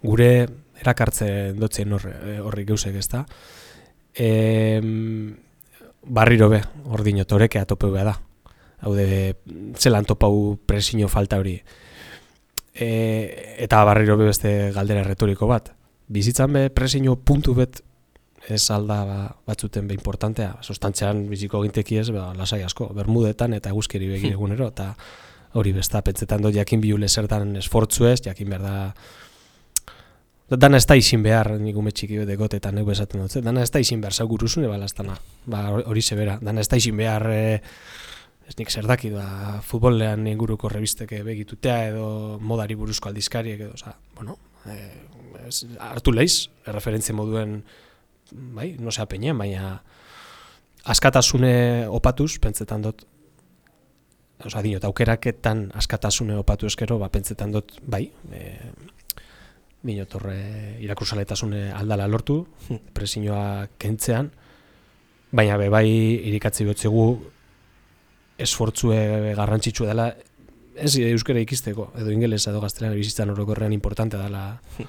Gure 0.01 0.47
erakartzen 0.81 1.59
dotzen 1.59 1.93
horri, 1.93 2.13
horri 2.43 2.65
geusek 2.67 2.95
ez 2.99 3.07
da. 3.11 3.23
E, 4.15 4.29
barriro 6.03 6.49
be, 6.49 6.61
ordino 6.89 7.25
toreke 7.25 7.59
atopeu 7.59 7.93
da. 7.93 8.15
Hau 8.79 8.95
de, 8.95 9.35
zelan 9.75 10.07
topau 10.07 10.57
presino 10.65 11.09
falta 11.11 11.39
hori. 11.39 11.57
E, 12.73 12.89
eta 13.59 13.83
barriro 13.83 14.17
be 14.17 14.29
beste 14.29 14.71
galdera 14.75 15.03
retoriko 15.03 15.47
bat. 15.47 15.73
Bizitzan 16.07 16.53
be 16.53 16.69
presino 16.69 17.15
puntu 17.15 17.53
bet 17.57 17.83
ez 18.49 18.63
alda 18.71 19.03
ba, 19.05 19.17
batzuten 19.47 19.87
be 19.87 19.93
importantea. 19.93 20.55
Sostantzean 20.61 21.25
biziko 21.29 21.61
ginteki 21.65 21.99
ez, 22.01 22.09
ba, 22.15 22.31
lasai 22.37 22.63
asko, 22.63 22.89
bermudetan 22.95 23.53
eta 23.57 23.73
eguzkeri 23.73 24.07
begire 24.07 24.33
hmm. 24.33 24.39
egunero, 24.39 24.69
eta 24.71 24.93
hori 25.59 25.73
besta, 25.73 26.01
pentsetan 26.05 26.41
dut 26.45 26.55
jakin 26.55 26.81
bihule 26.81 27.09
zertan 27.09 27.55
esfortzu 27.59 28.07
ez, 28.09 28.19
jakin 28.25 28.49
behar 28.53 28.63
da, 28.65 28.75
Dana 30.49 30.79
ez 30.81 30.85
da 30.89 30.95
izin 30.97 31.21
behar, 31.21 31.51
nik 31.61 31.77
ume 31.77 31.91
txiki 31.93 32.23
bete 32.25 32.57
eta 32.57 32.71
nego 32.73 32.89
esaten 32.91 33.21
dut, 33.21 33.35
dana 33.45 33.61
ez 33.61 33.69
da 33.69 33.81
izin 33.83 34.01
behar, 34.01 34.15
zau 34.17 34.25
guruzune 34.27 34.67
balaztana, 34.67 35.13
ba, 35.45 35.67
hori 35.85 36.01
zebera, 36.01 36.39
dana 36.41 36.63
ez 36.63 36.67
da 36.71 36.79
izin 36.81 36.97
behar, 36.97 37.27
e, 37.29 37.59
ez 38.49 38.55
nik 38.57 38.71
zer 38.73 38.87
daki, 38.89 39.11
ba, 39.13 39.59
futbolean 39.61 40.25
inguruko 40.31 40.71
revisteke 40.73 41.21
begitutea 41.27 41.91
edo 41.91 42.39
modari 42.41 42.79
buruzko 42.79 43.11
aldizkariek 43.11 43.61
edo, 43.67 43.77
oza, 43.77 43.93
bueno, 44.17 44.39
e, 44.65 44.79
ez, 45.45 45.67
hartu 45.85 46.15
lehiz, 46.17 46.49
referentzia 46.65 47.13
moduen, 47.13 47.59
bai, 48.33 48.71
no 48.81 48.89
sea 48.89 49.05
peñen, 49.05 49.37
baina 49.37 49.75
askatasune 50.89 51.85
opatuz, 51.93 52.39
pentsetan 52.41 52.89
dut, 52.89 53.05
oza, 54.41 54.63
dinot, 54.65 54.89
aukeraketan 54.89 55.67
askatasune 55.77 56.41
opatu 56.41 56.65
eskero, 56.65 56.97
ba, 56.97 57.13
pentsetan 57.13 57.53
dut, 57.53 57.77
bai, 57.85 58.07
e, 58.33 58.47
Minotorre 59.87 60.75
irakursaletasune 60.83 61.69
aldala 61.71 62.07
lortu, 62.07 62.41
presioa 62.93 63.69
kentzean, 63.79 64.33
baina 65.31 65.55
be 65.57 65.69
bai 65.71 65.87
irikatzi 65.87 66.67
betzegu 66.67 67.05
esfortzue 68.39 69.35
garrantzitsua 69.37 69.91
dela 69.91 70.09
ez 70.79 70.95
euskara 71.09 71.41
ikisteko, 71.43 71.89
edo 71.99 72.11
ingelesa 72.11 72.51
edo 72.51 72.61
gaztelera 72.63 72.95
bizitzan 72.95 73.29
orokorrean 73.33 73.73
importante 73.75 74.17
dela. 74.17 74.61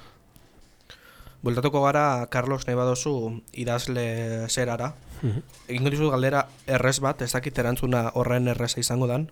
Bultatuko 1.41 1.81
gara, 1.83 2.27
Carlos, 2.29 2.67
nahi 2.67 2.77
badozu 2.77 3.41
idazle 3.53 4.47
zerara. 4.49 4.93
Mm 5.21 5.41
Egin 5.71 5.89
dizu 5.89 6.09
galdera 6.11 6.47
errez 6.67 6.99
bat, 6.99 7.21
ez 7.21 7.31
dakit 7.31 7.57
erantzuna 7.61 8.09
horren 8.19 8.47
erreza 8.51 8.79
izango 8.81 9.07
dan, 9.07 9.29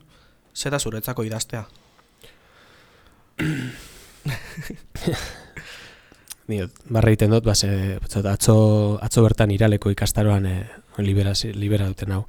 zeta 0.56 0.80
zuretzako 0.80 1.24
idaztea? 1.28 1.66
Ni 6.50 6.64
barra 6.90 7.12
egiten 7.12 7.30
dut, 7.36 7.46
base, 7.46 7.70
atzo, 8.02 8.56
atzo 9.06 9.22
bertan 9.22 9.52
iraleko 9.54 9.92
ikastaroan 9.94 10.48
e, 10.50 10.56
libera, 11.06 11.36
libera 11.54 11.90
duten 11.92 12.16
hau. 12.16 12.24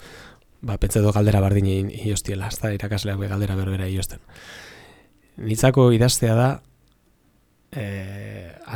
Ba, 0.60 0.76
pentsa 0.76 1.00
dut 1.00 1.16
galdera 1.16 1.40
bardin 1.40 1.88
iostiela, 1.88 2.50
ez 2.52 2.58
da 2.60 2.74
irakasleak 2.76 3.22
galdera 3.30 3.56
berbera 3.56 3.88
iosten. 3.88 4.20
Nitzako 5.40 5.88
idaztea 5.96 6.34
da, 6.36 6.48
e, 7.72 7.84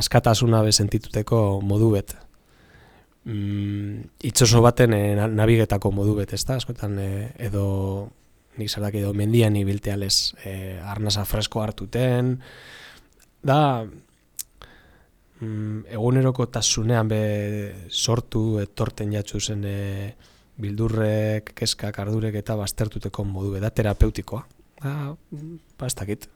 askatasuna 0.01 0.63
bezentituteko 0.65 1.41
modu 1.61 1.91
bet. 1.93 2.15
Mm, 3.25 4.01
itxoso 4.25 4.63
baten 4.65 4.93
e, 4.97 5.03
nabigetako 5.29 5.91
modu 5.93 6.15
bet, 6.17 6.33
ez 6.33 6.41
da, 6.45 6.57
askotan, 6.57 6.97
e, 6.97 7.29
edo 7.45 7.65
nik 8.57 8.71
zerdak 8.71 8.97
edo 8.97 9.13
mendian 9.13 9.55
ibiltealez 9.59 10.33
e, 10.41 10.55
arnasa 10.81 11.25
fresko 11.27 11.61
hartuten, 11.61 12.39
da, 13.45 13.59
mm, 15.41 15.85
eguneroko 15.95 16.47
tasunean 16.51 17.09
be 17.09 17.21
sortu 17.89 18.59
etorten 18.61 19.13
jatzu 19.15 19.39
zen 19.39 19.63
e, 19.67 19.77
bildurrek, 20.61 21.51
keskak, 21.57 21.99
ardurek 21.99 22.37
eta 22.39 22.55
baztertuteko 22.55 23.25
modu 23.27 23.59
da 23.59 23.69
terapeutikoa. 23.69 24.45
Ba, 24.83 25.15
ba 25.79 25.87
ez 25.89 25.95
dakit. 25.95 26.29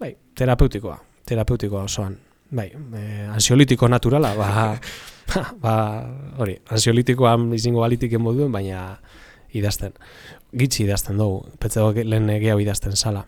Bai, 0.00 0.14
terapeutikoa, 0.36 0.96
terapeutikoa 1.28 1.84
osoan. 1.84 2.16
Bai, 2.54 2.70
e, 2.72 3.04
ansiolitiko 3.34 3.88
naturala, 3.88 4.34
ba, 4.38 4.48
ba, 5.64 5.76
hori, 6.38 6.58
ansiolitikoa 6.70 7.36
izango 7.56 7.84
balitik 7.84 8.16
moduen, 8.18 8.52
baina 8.52 8.86
idazten. 9.54 9.94
Gitsi 10.54 10.84
idazten 10.84 11.18
dugu, 11.18 11.44
petzago 11.60 11.92
lehen 11.94 12.30
gehiago 12.30 12.62
idazten 12.62 12.96
sala 12.96 13.24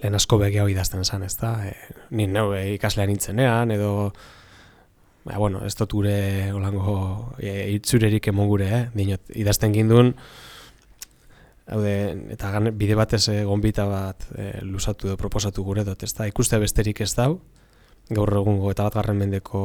lehen 0.00 0.16
asko 0.16 0.38
bege 0.40 0.60
hau 0.60 0.68
idazten 0.72 1.04
zan, 1.04 1.24
ez 1.26 1.36
da? 1.40 1.54
E, 1.68 1.74
ni 2.16 2.26
neu 2.26 2.54
e, 2.56 2.74
ikaslean 2.76 3.10
nintzenean, 3.12 3.74
edo... 3.76 4.12
Ba, 5.20 5.36
bueno, 5.36 5.60
ez 5.68 5.74
dut 5.76 5.92
gure 5.92 6.14
olango 6.56 6.94
e, 7.36 7.68
itzurerik 7.74 8.30
emon 8.32 8.48
gure, 8.48 8.70
eh? 8.72 8.84
Dinot, 8.96 9.26
idazten 9.36 9.74
gindun, 9.74 10.14
haude, 11.70 11.94
eta 12.34 12.50
gan, 12.54 12.70
bide 12.80 12.96
batez 12.98 13.26
e, 13.28 13.42
gonbita 13.44 13.84
bat 13.90 14.26
e, 14.32 14.50
lusatu 14.64 15.10
edo 15.10 15.18
proposatu 15.20 15.64
gure 15.66 15.84
dut, 15.84 16.02
ez 16.06 16.12
da? 16.16 16.28
Ikuste 16.30 16.58
besterik 16.62 17.04
ez 17.04 17.12
dau, 17.18 17.34
gaur 18.10 18.32
egungo 18.40 18.72
eta 18.72 18.88
bat 18.88 18.96
garren 18.96 19.20
mendeko 19.20 19.60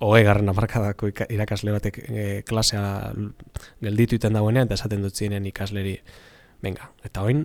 hogei 0.00 0.24
garren 0.24 0.48
amarkadako 0.48 1.10
irakasle 1.28 1.76
batek 1.76 2.00
e, 2.08 2.26
klasea 2.48 3.12
gelditu 3.84 4.16
iten 4.16 4.36
dagoenean, 4.36 4.70
eta 4.70 4.80
esaten 4.80 5.04
dut 5.04 5.14
ziren 5.14 5.46
ikasleri, 5.52 5.98
venga, 6.64 6.90
eta 7.04 7.28
oin, 7.28 7.44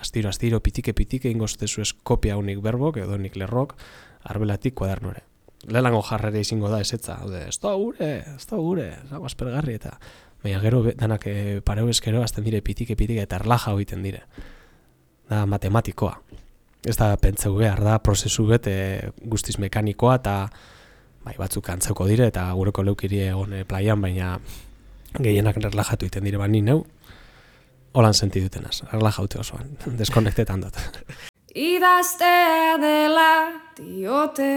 astiro, 0.00 0.28
astiro, 0.28 0.60
pitike, 0.60 0.92
pitike, 0.92 1.30
ingoztezu 1.30 1.82
ez 1.82 1.92
kopia 2.02 2.36
unik 2.36 2.60
berbok, 2.64 2.98
edo 3.02 3.18
nik 3.18 3.36
lerrok, 3.36 3.76
arbelatik 4.24 4.74
kuadernore. 4.74 5.24
Lelango 5.72 6.02
jarrere 6.06 6.40
izango 6.40 6.68
da 6.70 6.80
ezetza, 6.80 7.18
haude, 7.22 7.46
ez 7.48 7.58
da 7.62 7.72
gure, 7.74 8.10
ez 8.36 8.46
da 8.46 8.58
gure, 8.60 8.90
da 9.10 9.20
aspergarri, 9.24 9.78
eta 9.80 9.96
baina 10.42 10.60
gero 10.62 10.82
danak 10.92 11.26
e, 11.26 11.60
pareu 11.64 11.88
eskero, 11.90 12.22
azten 12.22 12.44
dire 12.46 12.60
pitike, 12.62 12.96
pitike, 12.96 13.24
eta 13.26 13.40
erlaja 13.40 13.74
egiten 13.74 14.04
dire. 14.04 14.22
Da 15.30 15.42
matematikoa. 15.46 16.20
Ez 16.86 16.94
da 17.00 17.10
pentseu 17.18 17.56
behar 17.56 17.82
da, 17.82 17.98
prozesu 17.98 18.46
bet 18.46 18.68
e, 18.70 18.76
guztiz 19.24 19.56
mekanikoa, 19.58 20.20
eta 20.20 20.36
bai, 21.24 21.34
batzuk 21.40 21.72
antzeuko 21.72 22.06
dire, 22.06 22.28
eta 22.30 22.46
gureko 22.54 22.84
leukiri 22.86 23.24
egon 23.26 23.56
e, 23.56 23.64
plaian, 23.66 24.02
baina 24.02 24.36
gehienak 25.16 25.58
erlajatu 25.58 26.06
egiten 26.06 26.28
dire, 26.28 26.38
bani 26.38 26.62
neu, 26.62 26.84
holan 27.96 28.14
senti 28.14 28.42
dutenaz. 28.44 28.82
Arla 28.92 29.10
jaute 29.18 29.40
osoan, 29.40 29.70
deskonektetan 30.00 30.60
dut. 30.66 30.76
Idaztea 31.56 32.76
dela 32.80 33.30
diote 33.78 34.52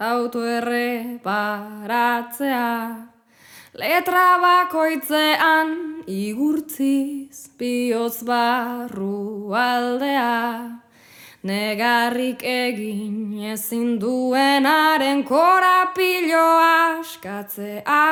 autoerre 0.00 1.20
paratzea 1.22 2.70
Letra 3.74 4.38
bakoitzean 4.38 5.70
igurtziz 6.06 7.50
bihotz 7.58 8.22
barru 8.24 9.52
aldea 9.58 10.80
Negarrik 11.44 12.40
egin 12.48 13.42
ezin 13.52 13.98
duenaren 14.00 15.24
korapilo 15.28 16.46
askatzea 16.64 18.04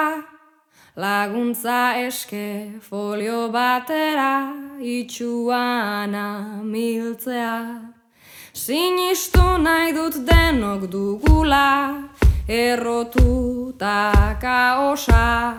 Laguntza 0.95 1.95
eske 1.97 2.73
folio 2.85 3.49
batera 3.49 4.53
itxuana 4.77 6.61
miltzea. 6.63 7.81
Sinistu 8.53 9.41
nahi 9.65 9.93
dut 9.97 10.15
denok 10.29 10.83
dugula 10.93 11.97
errotu 12.47 13.73
ta 13.79 14.37
kaosa. 14.43 15.55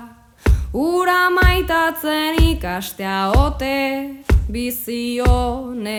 Ura 0.72 1.30
maitatzen 1.34 2.38
ikastea 2.51 3.32
ote 3.34 4.22
bizionetan 4.53 5.95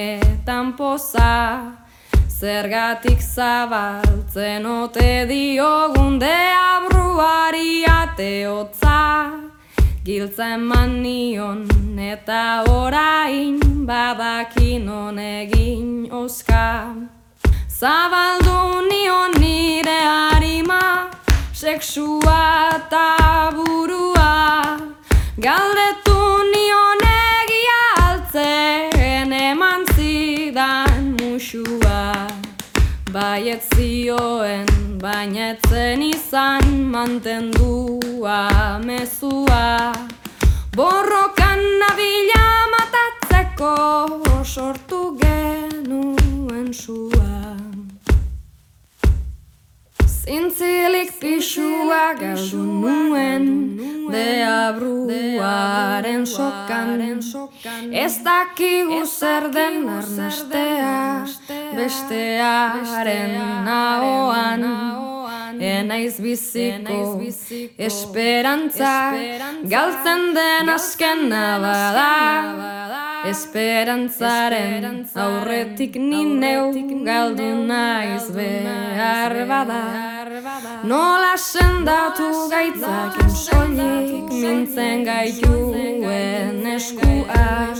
poza 0.78 1.83
Zergatik 2.34 3.20
zabaltzen 3.22 4.66
ote 4.66 5.24
diogun 5.28 6.18
deabruari 6.18 7.84
ateotza. 7.86 9.30
Giltza 10.04 10.48
eman 10.56 10.96
nion 11.02 11.62
eta 11.96 12.64
orain 12.66 13.60
badakin 13.86 14.88
honegin 14.88 16.10
oska. 16.10 16.96
Zabaldu 17.68 18.82
nion 18.90 19.38
nire 19.38 20.00
harima, 20.02 20.82
seksua 21.52 22.42
eta 22.74 23.06
burua. 23.54 24.34
Galdetu 25.38 26.18
nion 26.50 27.06
egia 27.14 27.80
altzen 28.08 29.32
eman 29.38 29.86
zidan 29.94 31.14
musua 31.20 32.13
Baiet 33.14 33.62
zioen, 33.76 34.66
baina 34.98 35.52
etzen 35.52 36.00
izan 36.02 36.64
mantendua 36.90 38.40
mezua 38.82 39.94
Borroka 40.74 40.74
Borrokan 40.74 41.62
nabila 41.82 42.46
matatzeko 42.72 43.74
sortu 44.42 45.14
genuen 45.20 46.74
sua. 46.74 47.54
Zintzilik 50.10 51.14
pixua 51.20 52.18
galdu 52.18 52.62
nuen 52.66 53.46
Deabruaren 54.10 56.26
sokan. 56.26 57.22
Ez 57.92 58.18
dakigu 58.26 59.06
zer 59.06 59.52
den 59.54 59.88
arnastea 59.88 61.26
Bestearen 61.76 63.34
naoan 63.66 64.64
Enaiz 65.60 66.16
biziko 66.20 66.98
esperantza. 67.78 68.94
Galtzen 69.74 70.34
den 70.34 70.68
azkena 70.76 71.46
bada 71.62 72.10
Esperantzaren 73.30 75.06
aurretik 75.14 75.94
ni 75.96 76.24
neu. 76.24 76.72
galdu 77.04 77.50
naiz 77.68 78.26
behar 78.36 79.34
bada 79.48 80.13
Nola 80.44 81.40
sendatu 81.40 82.52
gaitzak 82.52 83.16
soilik 83.32 84.28
mintzen 84.28 85.00
gaituen 85.06 86.60
eskua. 86.68 87.72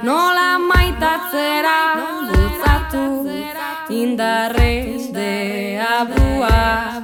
Nola 0.00 0.56
maitatzera 0.70 2.00
bultzatu 2.00 3.28
indarrez 3.92 5.12
deabua 5.12 6.96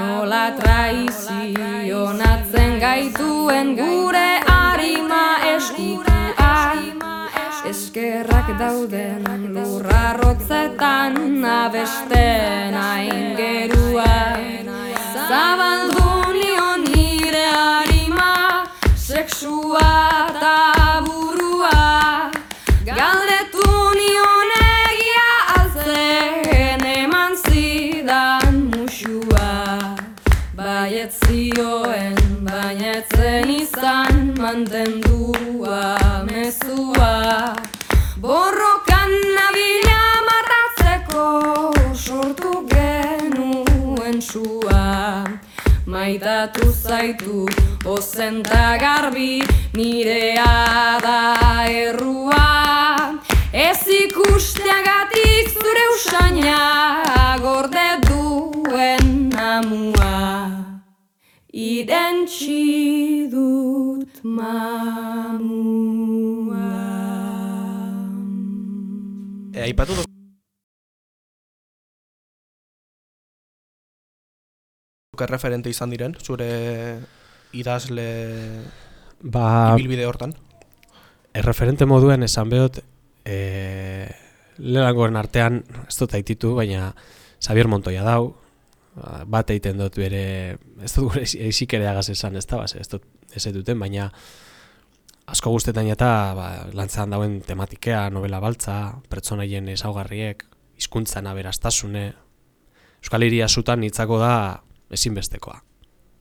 Nola 0.00 0.50
traizionatzen 0.58 2.72
gaituen 2.82 3.78
gure 3.78 4.42
harima 4.50 5.38
eskutua 5.54 6.18
Eskerrak 7.68 8.48
dauden 8.58 9.52
lurra 9.54 10.16
rotzetan 10.18 11.44
abesten 11.44 12.74
aingerua 12.74 13.77
seksua 19.38 19.90
eta 20.28 21.02
burua 21.06 22.30
Galdetu 22.86 23.66
nion 23.98 24.50
egia 24.58 25.28
altzen 25.58 26.82
eman 26.94 27.36
zidan 27.46 28.56
musua 28.72 29.94
Baiet 30.58 31.14
zioen, 31.22 32.18
baina 32.42 32.96
etzen 32.98 33.50
izan 33.54 34.34
mantendua 34.40 35.84
mezua. 36.26 37.54
Borrokan 38.18 39.14
nabila 39.36 40.02
matatzeko 40.30 41.28
sortu 41.94 42.66
genuen 42.74 44.18
sua 44.32 44.82
Maitatu 45.88 46.68
zaitu 46.68 47.48
ozenta 47.88 48.76
garbi 48.76 49.40
nirea 49.72 51.00
da 51.00 51.20
errua. 51.64 53.16
Ez 53.52 53.88
ikusteagatik 53.88 55.48
zure 55.48 55.86
usaina 55.94 56.60
gorde 57.40 57.86
duen 58.04 59.32
amua. 59.32 60.18
Irentxi 61.52 63.32
dut 63.32 64.20
mamua. 64.22 65.48
E, 69.56 69.62
aipatu 69.62 70.07
referente 75.26 75.70
izan 75.70 75.90
diren, 75.90 76.14
zure 76.22 77.00
idazle 77.52 78.08
Ba, 79.20 79.74
ibilbide 79.74 80.06
hortan. 80.06 80.34
erreferente 81.34 81.86
moduen 81.86 82.22
esan 82.22 82.50
behot, 82.50 82.78
e, 83.24 84.08
lehenangoen 84.58 85.16
artean, 85.16 85.62
ez 85.86 85.96
dut 85.98 86.14
aititu, 86.14 86.54
baina 86.54 86.92
Xavier 87.42 87.68
Montoya 87.68 88.04
dau, 88.06 88.34
ba, 88.94 89.22
bat 89.26 89.50
egiten 89.50 89.78
dut 89.78 89.98
bere, 89.98 90.58
ez 90.82 90.92
dut 90.94 91.08
gure 91.10 91.24
ezik 91.24 91.74
ere 91.74 91.88
agaz 91.90 92.08
esan, 92.14 92.36
ez 92.36 92.46
da, 92.46 92.64
ez 92.64 92.88
dut 92.88 93.04
ez 93.34 93.44
duten, 93.52 93.78
baina 93.78 94.08
asko 95.28 95.50
guztetan 95.52 95.90
eta 95.92 96.10
ba, 96.34 96.46
lantzan 96.72 97.10
dauen 97.12 97.40
tematikea, 97.44 98.08
novela 98.10 98.40
baltza, 98.40 98.98
pertsonaien 99.10 99.68
ezaugarriek, 99.74 100.46
hizkuntzan 100.78 101.26
aberastasune, 101.28 102.12
Euskal 102.98 103.22
Hiria 103.22 103.46
zutan 103.46 103.84
hitzako 103.86 104.18
da 104.18 104.32
ezinbestekoa. 104.90 105.62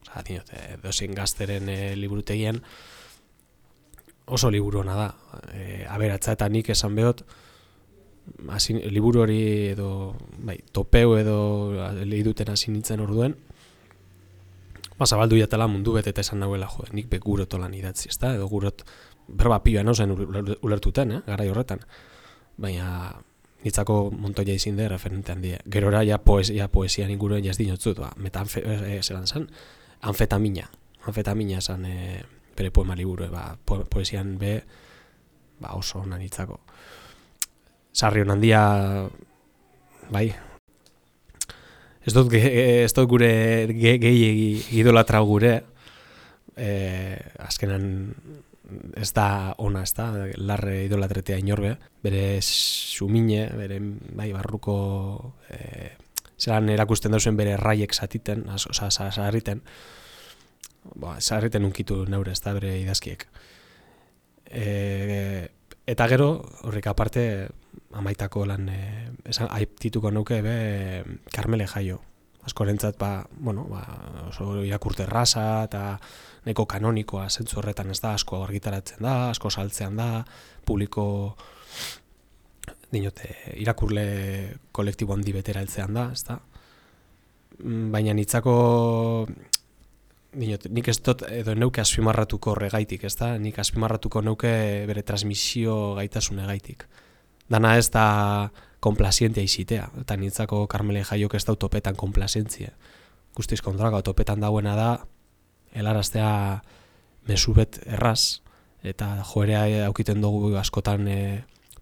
Osa, 0.07 0.24
diot, 0.28 0.53
e, 0.53 0.78
dozin 0.84 1.15
gazteren 1.15 1.70
e, 1.70 1.95
liburutegien 1.95 2.61
oso 4.28 4.51
liburu 4.51 4.82
ona 4.84 4.95
da. 4.95 5.09
E, 5.53 5.86
aberatza 5.89 6.36
eta 6.36 6.47
nik 6.51 6.70
esan 6.70 6.95
behot, 6.95 7.24
hazin, 8.51 8.82
liburu 8.91 9.24
hori 9.24 9.41
edo 9.72 9.89
bai, 10.43 10.57
topeu 10.72 11.15
edo 11.18 11.38
lehiduten 12.03 12.51
hasi 12.51 12.72
nintzen 12.72 13.03
orduen, 13.03 13.38
ba, 14.97 15.05
zabaldu 15.05 15.39
jatela 15.39 15.68
mundu 15.72 15.93
bete 15.95 16.11
eta 16.11 16.26
esan 16.26 16.43
nahuela, 16.43 16.68
jo, 16.72 16.88
nik 16.91 17.09
be 17.09 17.22
gurotolan 17.24 17.74
idatzi, 17.78 18.09
ezta? 18.11 18.34
Edo 18.36 18.49
gurot, 18.51 18.84
berba 19.28 19.61
pioa 19.63 19.84
nauzen 19.84 20.11
uler- 20.15 20.57
ulertuten, 20.61 21.18
eh? 21.18 21.22
garai 21.28 21.47
horretan. 21.51 21.84
Baina, 22.57 23.15
nitzako 23.68 23.99
montoia 24.11 24.55
izin 24.57 24.78
de 24.80 24.88
referente 24.89 25.34
handia. 25.34 25.59
Gerora 25.70 26.03
ja, 26.07 26.18
poesia, 26.24 26.70
poesian 26.72 27.11
inguruen 27.13 27.45
jaz 27.45 27.57
dinotzut, 27.59 27.99
ba, 28.01 28.11
metanfe, 28.18 28.63
e, 28.63 28.99
zelan 29.03 29.28
zan, 29.28 29.47
anfetamina. 30.01 30.70
Anfetamina 31.07 31.61
esan 31.61 31.86
e, 31.86 32.24
bere 32.57 32.72
poema 32.72 32.95
liburu, 32.95 33.30
ba, 33.32 33.51
po, 33.65 33.84
poesian 33.89 34.38
be, 34.39 34.57
ba, 35.59 35.76
oso 35.78 36.01
ona 36.01 36.18
nitzako. 36.18 36.59
Sarri 37.97 38.24
hon 38.24 38.36
handia, 38.36 38.61
bai, 40.13 40.28
ez 42.07 42.13
dut, 42.15 42.30
ge, 42.32 42.41
ez 42.86 42.93
dut 42.95 43.09
gure 43.09 43.32
ge, 43.74 43.97
gehiegi 43.99 44.80
idolatra 44.80 45.20
gure, 45.28 45.53
e, 46.55 46.70
azkenan 47.43 47.88
ez 48.95 49.11
da 49.15 49.55
ona, 49.63 49.84
ez 49.88 49.93
da, 49.95 50.09
larre 50.38 50.84
idolatretea 50.86 51.38
inorbe, 51.39 51.76
bere 52.03 52.39
sumine, 52.41 53.45
bere 53.55 53.80
bai, 53.82 54.32
barruko 54.36 55.36
e, 55.49 55.93
zelan 56.38 56.70
erakusten 56.70 57.11
dauzen 57.15 57.38
bere 57.39 57.55
raiek 57.57 57.93
zatiten, 57.95 58.45
oza, 58.49 58.89
sa- 58.91 59.11
sarriten, 59.11 59.61
ba, 60.95 61.18
sarriten 61.22 61.65
unkitu 61.65 62.03
neure, 62.09 62.32
ez 62.36 62.41
da, 62.43 62.53
bere 62.57 62.76
idazkiek. 62.82 63.24
E, 64.47 65.49
eta 65.88 66.07
gero, 66.11 66.30
horrik 66.68 66.88
aparte, 66.91 67.24
amaitako 67.93 68.45
lan, 68.49 68.68
e, 68.70 68.84
esan, 69.32 69.47
aiptituko 69.51 70.11
nuke 70.11 70.41
be, 70.43 70.57
Karmele 71.34 71.68
Jaio. 71.68 72.01
Askorentzat, 72.48 72.95
ba, 73.00 73.26
bueno, 73.43 73.66
ba, 73.68 73.84
oso 74.30 74.62
irakurte 74.64 75.04
erraza 75.04 75.66
eta 75.68 75.84
neko 76.48 76.66
kanonikoa 76.70 77.28
zentzu 77.28 77.60
horretan 77.60 77.91
ez 77.91 78.00
da, 78.00 78.14
asko 78.16 78.39
argitaratzen 78.45 79.04
da, 79.04 79.16
asko 79.34 79.52
saltzean 79.52 80.00
da, 80.00 80.24
publiko 80.66 81.06
dinote, 82.91 83.34
irakurle 83.60 84.06
kolektibo 84.72 85.18
handi 85.18 85.36
betera 85.36 85.64
heltzean 85.64 85.93
da, 85.98 86.08
ez 86.16 86.24
da. 86.28 86.39
Mm, 87.60 87.89
Baina 87.91 88.16
nitzako 88.16 88.56
dinot, 90.38 90.68
nik 90.72 90.88
ez 90.91 90.98
dut 91.04 91.24
edo 91.30 91.56
neuke 91.58 91.82
azpimarratuko 91.82 92.54
horregaitik, 92.54 93.04
ez 93.08 93.16
da? 93.20 93.34
Nik 93.41 93.60
azpimarratuko 93.60 94.22
neuke 94.26 94.52
bere 94.89 95.04
transmisio 95.04 95.95
gaitasune 95.98 96.48
gaitik. 96.48 96.88
Dana 97.50 97.78
ez 97.80 97.89
da 97.91 98.08
konplazientia 98.80 99.43
izitea, 99.43 99.89
eta 100.01 100.17
nitzako 100.17 100.65
Carmele 100.67 101.03
Jaiok 101.03 101.36
ez 101.36 101.45
da 101.45 101.55
topetan 101.55 101.95
konplazientzia. 101.95 102.73
Guztiz 103.36 103.61
kontrako, 103.61 104.01
topetan 104.01 104.41
dauena 104.41 104.75
da, 104.78 104.89
helaraztea 105.73 106.61
mesubet 107.28 107.80
erraz, 107.86 108.41
eta 108.84 109.23
joerea 109.34 109.86
aukiten 109.88 110.21
dugu 110.21 110.55
askotan 110.57 111.07
e, 111.07 111.19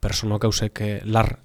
personok 0.01 0.47
hausek 0.47 0.81
e, 0.81 0.91
lar 1.05 1.35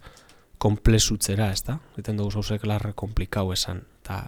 komplezutzera, 0.60 1.50
ez 1.52 1.64
da? 1.66 1.78
Eten 1.98 2.18
dugu 2.20 2.40
hausek 2.40 2.66
lar 2.68 2.92
komplikau 2.94 3.50
esan. 3.52 3.82
Eta 4.02 4.22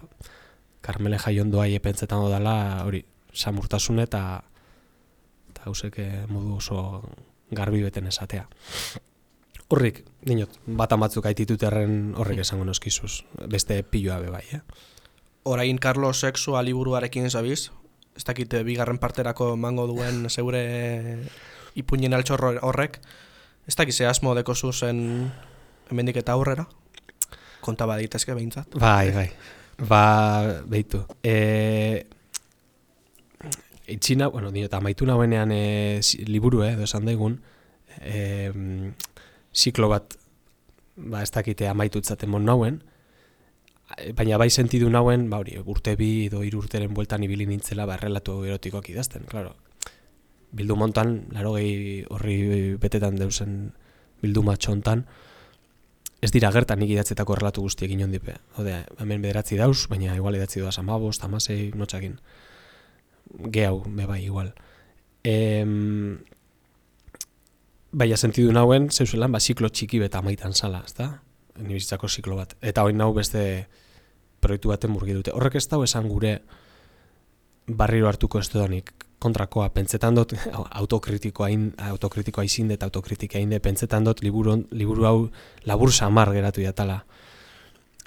Carmele 0.83 1.19
Jaion 1.21 1.51
doa 1.51 1.67
epentzetan 1.71 2.25
dela 2.31 2.83
hori, 2.83 3.03
samurtasune 3.33 4.03
eta 4.09 4.43
eta 5.53 5.69
hausek 5.69 5.99
e, 5.99 6.09
modu 6.27 6.57
oso 6.59 7.01
garbi 7.51 7.83
beten 7.83 8.07
esatea. 8.11 8.47
Horrik, 9.73 10.03
dinot, 10.21 10.59
bat 10.77 10.91
amatzuk 10.93 11.25
aititut 11.25 11.63
erren 11.65 12.11
horrek 12.21 12.43
esango 12.43 12.65
noskizuz. 12.67 13.23
Beste 13.49 13.79
piloa 13.81 14.19
be 14.21 14.29
bai, 14.29 14.43
eh? 14.53 14.59
Orain 15.49 15.79
Carlos 15.81 16.19
Sexua 16.21 16.61
liburuarekin 16.61 17.25
zabiz, 17.31 17.71
ez 18.13 18.23
dakit 18.27 18.53
eh, 18.53 18.61
bigarren 18.67 18.99
parterako 19.01 19.53
emango 19.55 19.87
duen 19.89 20.27
zeure 20.35 20.61
ipuinen 21.73 22.13
altxorro 22.13 22.53
horrek, 22.61 22.99
ez 23.65 23.75
dakit 23.79 23.97
ze 23.97 24.05
asmo 24.05 24.35
deko 24.37 24.53
zuzen 24.53 25.31
hemendik 25.89 26.21
eta 26.21 26.37
aurrera, 26.37 26.67
konta 27.65 27.89
baditezke 27.89 28.35
behintzat. 28.37 28.77
Bai, 28.77 29.09
bai. 29.15 29.27
Ba, 29.89 30.61
behitu. 30.69 31.01
E, 31.23 32.05
itxina, 33.87 34.29
bueno, 34.29 34.53
dio, 34.53 34.69
eta 34.69 34.83
maitu 34.85 35.09
nauenean 35.09 35.51
e, 35.51 35.99
liburu, 36.29 36.61
eh, 36.61 36.75
edo 36.77 36.85
esan 36.85 37.09
daigun, 37.09 37.39
e, 37.97 38.53
ziklo 39.53 39.89
bat, 39.89 40.17
ba, 40.97 41.21
ez 41.21 41.31
dakite 41.31 41.67
amaitutzaten 41.69 42.29
mon 42.29 42.45
nauen, 42.45 42.81
baina 44.17 44.39
bai 44.41 44.49
sentidu 44.49 44.89
nauen, 44.89 45.29
ba 45.29 45.39
hori, 45.43 45.57
urte 45.65 45.95
bi 45.99 46.27
edo 46.27 46.41
hiru 46.43 46.63
urteren 46.63 46.93
bueltan 46.93 47.23
ibili 47.23 47.45
nintzela 47.45 47.85
ba 47.85 47.97
relatu 47.97 48.43
erotikoak 48.45 48.89
idazten, 48.89 49.27
claro. 49.29 49.53
Bildu 50.53 50.75
montan, 50.77 51.27
laro 51.33 51.55
gehi 51.57 52.03
horri 52.13 52.37
betetan 52.81 53.17
deusen 53.17 53.73
bildu 54.21 54.43
matxontan, 54.45 55.05
ez 56.23 56.31
dira 56.31 56.51
gertan 56.55 56.79
nik 56.79 56.93
idatzetako 56.93 57.35
relatu 57.35 57.65
guztiek 57.65 57.91
inondipe. 57.91 58.37
Ode, 58.61 58.77
hemen 59.01 59.23
bederatzi 59.23 59.57
dauz, 59.59 59.87
baina 59.91 60.15
igual 60.15 60.37
idatzi 60.37 60.61
doaz 60.61 60.77
amabos, 60.79 61.17
tamasei, 61.19 61.73
notxakin. 61.75 62.15
Gehau, 63.51 63.81
be 63.87 64.07
bai, 64.07 64.21
igual. 64.23 64.53
E, 65.23 65.33
baina 67.93 68.17
sentidu 68.17 68.51
nauen, 68.51 68.89
zeuselan, 68.91 69.31
ba, 69.31 69.39
ziklo 69.39 69.69
txiki 69.69 70.01
beta 70.01 70.19
amaitan 70.19 70.53
sala, 70.57 70.81
ez 70.85 70.95
da? 70.97 71.09
Ni 71.61 71.77
bizitzako 71.77 72.09
ziklo 72.09 72.35
bat. 72.39 72.55
Eta 72.61 72.83
hori 72.83 72.97
nau 72.97 73.11
beste 73.13 73.43
proiektu 74.41 74.73
baten 74.73 74.91
murgi 74.91 75.13
dute. 75.15 75.31
Horrek 75.31 75.59
ez 75.61 75.67
dago 75.69 75.85
esan 75.85 76.09
gure 76.09 76.39
barriro 77.67 78.09
hartuko 78.09 78.41
ez 78.41 78.49
dudanik 78.51 78.91
kontrakoa, 79.23 79.69
pentsetan 79.71 80.17
dut 80.17 80.33
autokritikoa, 80.81 81.49
in, 81.53 81.69
autokritikoa 81.93 82.43
izin 82.49 82.73
eta 82.75 82.89
autokritika 82.89 83.39
inde, 83.39 83.61
pentsetan 83.63 84.09
dut 84.09 84.23
liburu, 84.25 84.57
liburu 84.71 85.07
hau 85.07 85.17
labur 85.69 85.93
samar 85.93 86.33
geratu 86.35 86.65
jatala. 86.65 87.03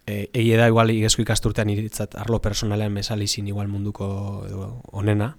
E, 0.06 0.26
egi 0.34 0.52
da 0.58 0.68
igual 0.70 0.92
igezko 0.92 1.24
ikasturtean 1.24 1.70
iritzat 1.72 2.18
arlo 2.20 2.38
personalean 2.42 2.92
mesalizin 2.94 3.48
igual 3.48 3.70
munduko 3.70 4.08
edo, 4.46 4.68
onena, 4.92 5.32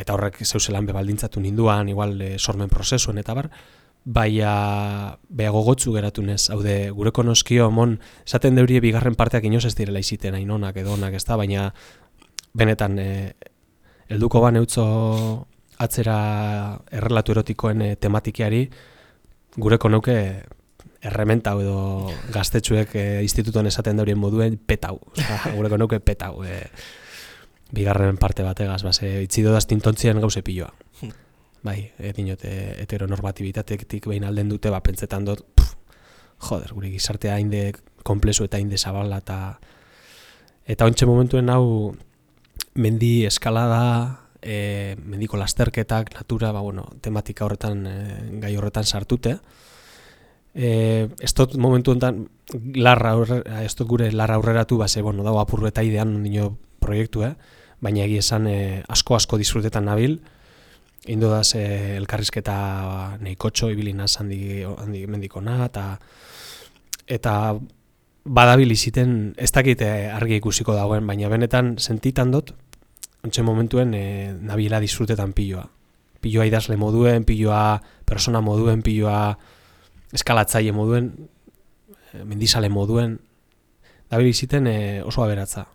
eta 0.00 0.14
horrek 0.16 0.40
zeuselan 0.44 0.88
bebaldintzatu 0.88 1.40
ninduan, 1.40 1.88
igual 1.88 2.16
e, 2.20 2.38
sormen 2.38 2.72
prozesuen 2.72 3.20
eta 3.20 3.34
bar, 3.36 3.50
baia 4.04 5.18
beha 5.28 5.50
gogotzu 5.52 5.92
geratu 5.92 6.22
nez, 6.24 6.48
hau 6.50 6.62
de, 6.64 6.90
gure 6.96 7.12
konoskio, 7.12 7.70
mon, 7.70 7.98
esaten 8.24 8.56
deurie 8.56 8.80
bigarren 8.80 9.14
parteak 9.14 9.44
inoz 9.44 9.66
ez 9.68 9.74
direla 9.76 10.00
iziten 10.00 10.38
ainonak 10.38 10.80
edo 10.80 10.94
onak 10.96 11.18
ez 11.18 11.24
da, 11.28 11.36
baina 11.36 11.68
benetan 12.56 12.98
e, 12.98 13.10
elduko 14.08 14.40
ban 14.40 14.56
eutzo 14.56 14.86
atzera 15.80 16.16
errelatu 16.90 17.36
erotikoen 17.36 17.84
e, 17.84 17.90
tematikiari 17.96 18.64
gure 19.60 19.78
konuke 19.78 20.16
errementa 21.00 21.54
edo 21.60 22.10
gaztetxuek 22.32 22.96
e, 22.96 23.04
institutuan 23.24 23.68
esaten 23.70 24.00
daurien 24.00 24.18
moduen 24.20 24.58
petau, 24.58 24.98
oza, 25.12 25.38
gure 25.56 25.70
konuke 25.72 26.00
petau, 26.04 26.42
e, 26.44 26.64
bigarren 27.72 28.16
parte 28.16 28.42
bategaz, 28.42 28.82
base, 28.82 29.22
itzido 29.22 29.52
daztintontzien 29.52 30.20
gauze 30.20 30.42
piloa. 30.42 30.72
Bai, 31.66 31.90
edinot 31.98 32.40
heteronormatibitatetik 32.44 34.06
behin 34.08 34.24
alden 34.24 34.48
dute, 34.48 34.70
ba, 34.72 34.80
pentsetan 34.80 35.26
dut, 35.28 35.42
pff, 35.54 35.74
joder, 36.48 36.72
gure 36.72 36.88
gizartea 36.88 37.34
hainde 37.36 37.74
komplezu 38.02 38.46
eta 38.48 38.56
hainde 38.56 38.78
zabala, 38.78 39.20
eta 39.20 39.58
eta 40.70 40.86
ontsa 40.88 41.06
momentuen 41.08 41.50
hau 41.52 41.92
mendi 42.80 43.26
eskalada, 43.26 44.20
e, 44.40 44.96
mendiko 45.04 45.36
lasterketak, 45.36 46.14
natura, 46.14 46.52
ba, 46.52 46.60
bueno, 46.60 46.86
tematika 47.00 47.44
horretan, 47.44 47.84
e, 47.86 47.96
gai 48.40 48.54
horretan 48.56 48.86
sartute, 48.88 49.36
e, 50.54 51.08
ez 51.20 51.32
dut 51.36 51.56
momentu 51.60 51.94
enten, 51.96 52.26
larra 52.76 53.14
ez 53.62 53.74
dut 53.76 53.88
gure 53.88 54.10
larra 54.12 54.38
aurreratu, 54.40 54.78
ba, 54.78 54.88
ze, 54.88 55.02
bueno, 55.02 55.26
dago 55.26 55.40
apurru 55.40 55.68
eta 55.68 55.84
idean 55.86 56.22
dino 56.24 56.54
proiektu, 56.80 57.24
eh? 57.26 57.34
Baina 57.80 58.04
egia 58.04 58.20
esan 58.24 58.46
e, 58.46 58.82
asko 58.88 59.16
asko 59.16 59.38
disfrutetan 59.40 59.88
nabil, 59.88 60.20
Indo 61.08 61.30
da 61.30 61.42
ze 61.44 61.96
elkarrizketa 61.96 63.16
neikotxo 63.24 63.70
ibili 63.72 63.94
naz 63.96 64.18
handi, 64.20 64.60
handi 64.68 65.06
mendikona 65.08 65.64
eta 65.64 65.84
eta 67.08 67.54
badabil 68.24 68.70
iziten 68.70 69.32
ez 69.40 69.48
dakite 69.50 69.88
argi 70.12 70.36
ikusiko 70.36 70.74
dagoen, 70.76 71.06
baina 71.06 71.30
benetan 71.32 71.78
sentitan 71.78 72.30
dut 72.30 72.52
ontsen 73.24 73.44
momentuen 73.44 73.94
e, 73.94 74.04
nabila 74.32 74.80
disfrutetan 74.80 75.32
piloa. 75.32 75.64
Piloa 76.20 76.46
idazle 76.48 76.76
moduen, 76.76 77.24
piloa 77.24 77.80
persona 78.04 78.40
moduen, 78.44 78.82
piloa 78.84 79.38
eskalatzaile 80.12 80.72
moduen, 80.76 81.10
e, 82.12 82.24
mendizale 82.24 82.68
moduen, 82.68 83.18
dabil 84.12 84.32
iziten 84.32 84.68
e, 84.68 84.78
oso 85.02 85.24
aberatza. 85.24 85.66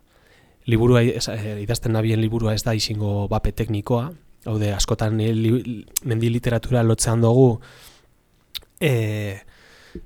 Liburua, 0.66 1.03
e, 1.03 1.20
idazten 1.61 1.93
nabien 1.93 2.22
liburua 2.22 2.55
ez 2.55 2.63
da 2.66 2.74
izingo 2.74 3.28
bape 3.30 3.51
teknikoa, 3.51 4.09
hau 4.45 4.57
de, 4.61 4.72
askotan 4.74 5.20
e, 5.22 5.32
li, 5.34 5.84
mendi 6.09 6.30
literatura 6.34 6.84
lotzean 6.84 7.22
dugu 7.22 7.59
e, 8.80 9.41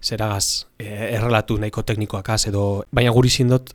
zeragaz 0.02 0.66
e, 0.78 0.88
errelatu 1.16 1.58
nahiko 1.60 1.84
teknikoak 1.84 2.34
az, 2.36 2.46
edo 2.52 2.84
baina 2.92 3.14
guri 3.16 3.30
zindot 3.30 3.74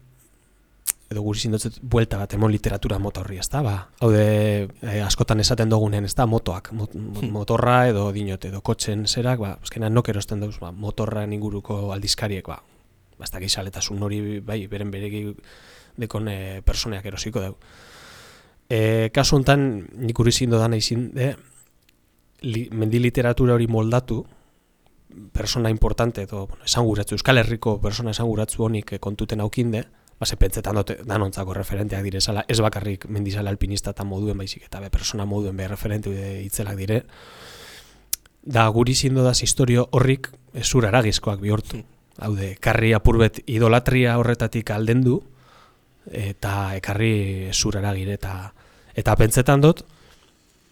edo 1.12 1.22
guri 1.22 1.41
zindot 1.47 1.78
buelta 1.80 2.18
bat 2.18 2.35
emon 2.35 2.53
literatura 2.53 2.99
mota 2.99 3.22
horri, 3.22 3.39
ez 3.39 3.49
ba? 3.53 3.74
Hau 4.01 4.11
de, 4.12 4.68
e, 4.82 5.01
askotan 5.05 5.41
esaten 5.41 5.70
dugunen, 5.70 6.05
ez 6.05 6.14
da, 6.14 6.26
motoak, 6.26 6.72
mot, 6.72 6.93
hmm. 6.95 7.30
motorra 7.32 7.85
edo 7.89 8.11
dinot, 8.12 8.45
edo 8.45 8.61
kotxen 8.64 9.07
zerak, 9.07 9.39
ba, 9.41 9.57
eskena 9.62 9.91
nok 9.91 10.09
erosten 10.11 10.41
dauz, 10.41 10.57
ba, 10.61 10.72
motorra 10.72 11.24
inguruko 11.24 11.93
aldizkariek, 11.95 12.49
ba, 12.49 12.59
ba, 13.18 13.24
ez 13.24 13.30
da 13.30 13.43
gizaletasun 13.43 14.03
hori, 14.03 14.41
bai, 14.41 14.64
beren 14.70 14.91
beregi 14.91 15.26
dekon 15.97 16.28
e, 16.28 16.62
personeak 16.66 17.07
erosiko 17.07 17.42
dugu. 17.42 17.59
E, 18.68 19.11
kasu 19.14 19.36
honetan, 19.36 19.86
nik 20.01 20.18
uri 20.18 20.32
zindu 20.32 20.59
dana 20.59 20.76
izin, 20.76 21.11
de, 21.14 21.34
li, 22.42 22.68
mendi 22.72 23.01
literatura 23.01 23.55
hori 23.55 23.68
moldatu, 23.68 24.24
persona 25.32 25.70
importante, 25.70 26.22
edo, 26.22 26.47
bueno, 26.47 26.64
esan 26.64 26.84
guratzu, 26.84 27.14
Euskal 27.14 27.38
Herriko 27.38 27.78
persona 27.80 28.11
esan 28.11 28.26
guratzu 28.26 28.64
honik 28.64 28.97
kontuten 29.01 29.40
aukinde, 29.40 29.84
base 30.18 30.36
pentsetan 30.38 30.78
dut 30.78 30.92
danontzako 31.07 31.55
referenteak 31.55 32.03
dire 32.07 32.20
zala, 32.20 32.45
ez 32.49 32.61
bakarrik 32.62 33.07
mendizala 33.11 33.51
alpinista 33.51 33.95
eta 33.95 34.05
moduen 34.05 34.38
baizik, 34.38 34.64
eta 34.66 34.80
be, 34.80 34.90
persona 34.90 35.26
moduen 35.26 35.57
be 35.57 35.68
referente 35.68 36.14
itzelak 36.42 36.78
dire, 36.78 37.03
da 38.45 38.66
guri 38.68 38.95
zindu 38.95 39.24
da 39.24 39.32
historio 39.32 39.88
horrik 39.92 40.30
zura 40.62 40.88
aragizkoak 40.88 41.40
bihortu. 41.40 41.82
Haude, 42.18 42.55
karri 42.62 42.92
apurbet 42.95 43.40
idolatria 43.47 44.18
horretatik 44.18 44.70
aldendu, 44.70 45.22
eta 46.12 46.74
ekarri 46.76 47.50
zurara 47.52 47.94
gire 47.94 48.14
eta 48.18 48.52
eta 48.94 49.16
pentsetan 49.16 49.61
dut 49.61 49.84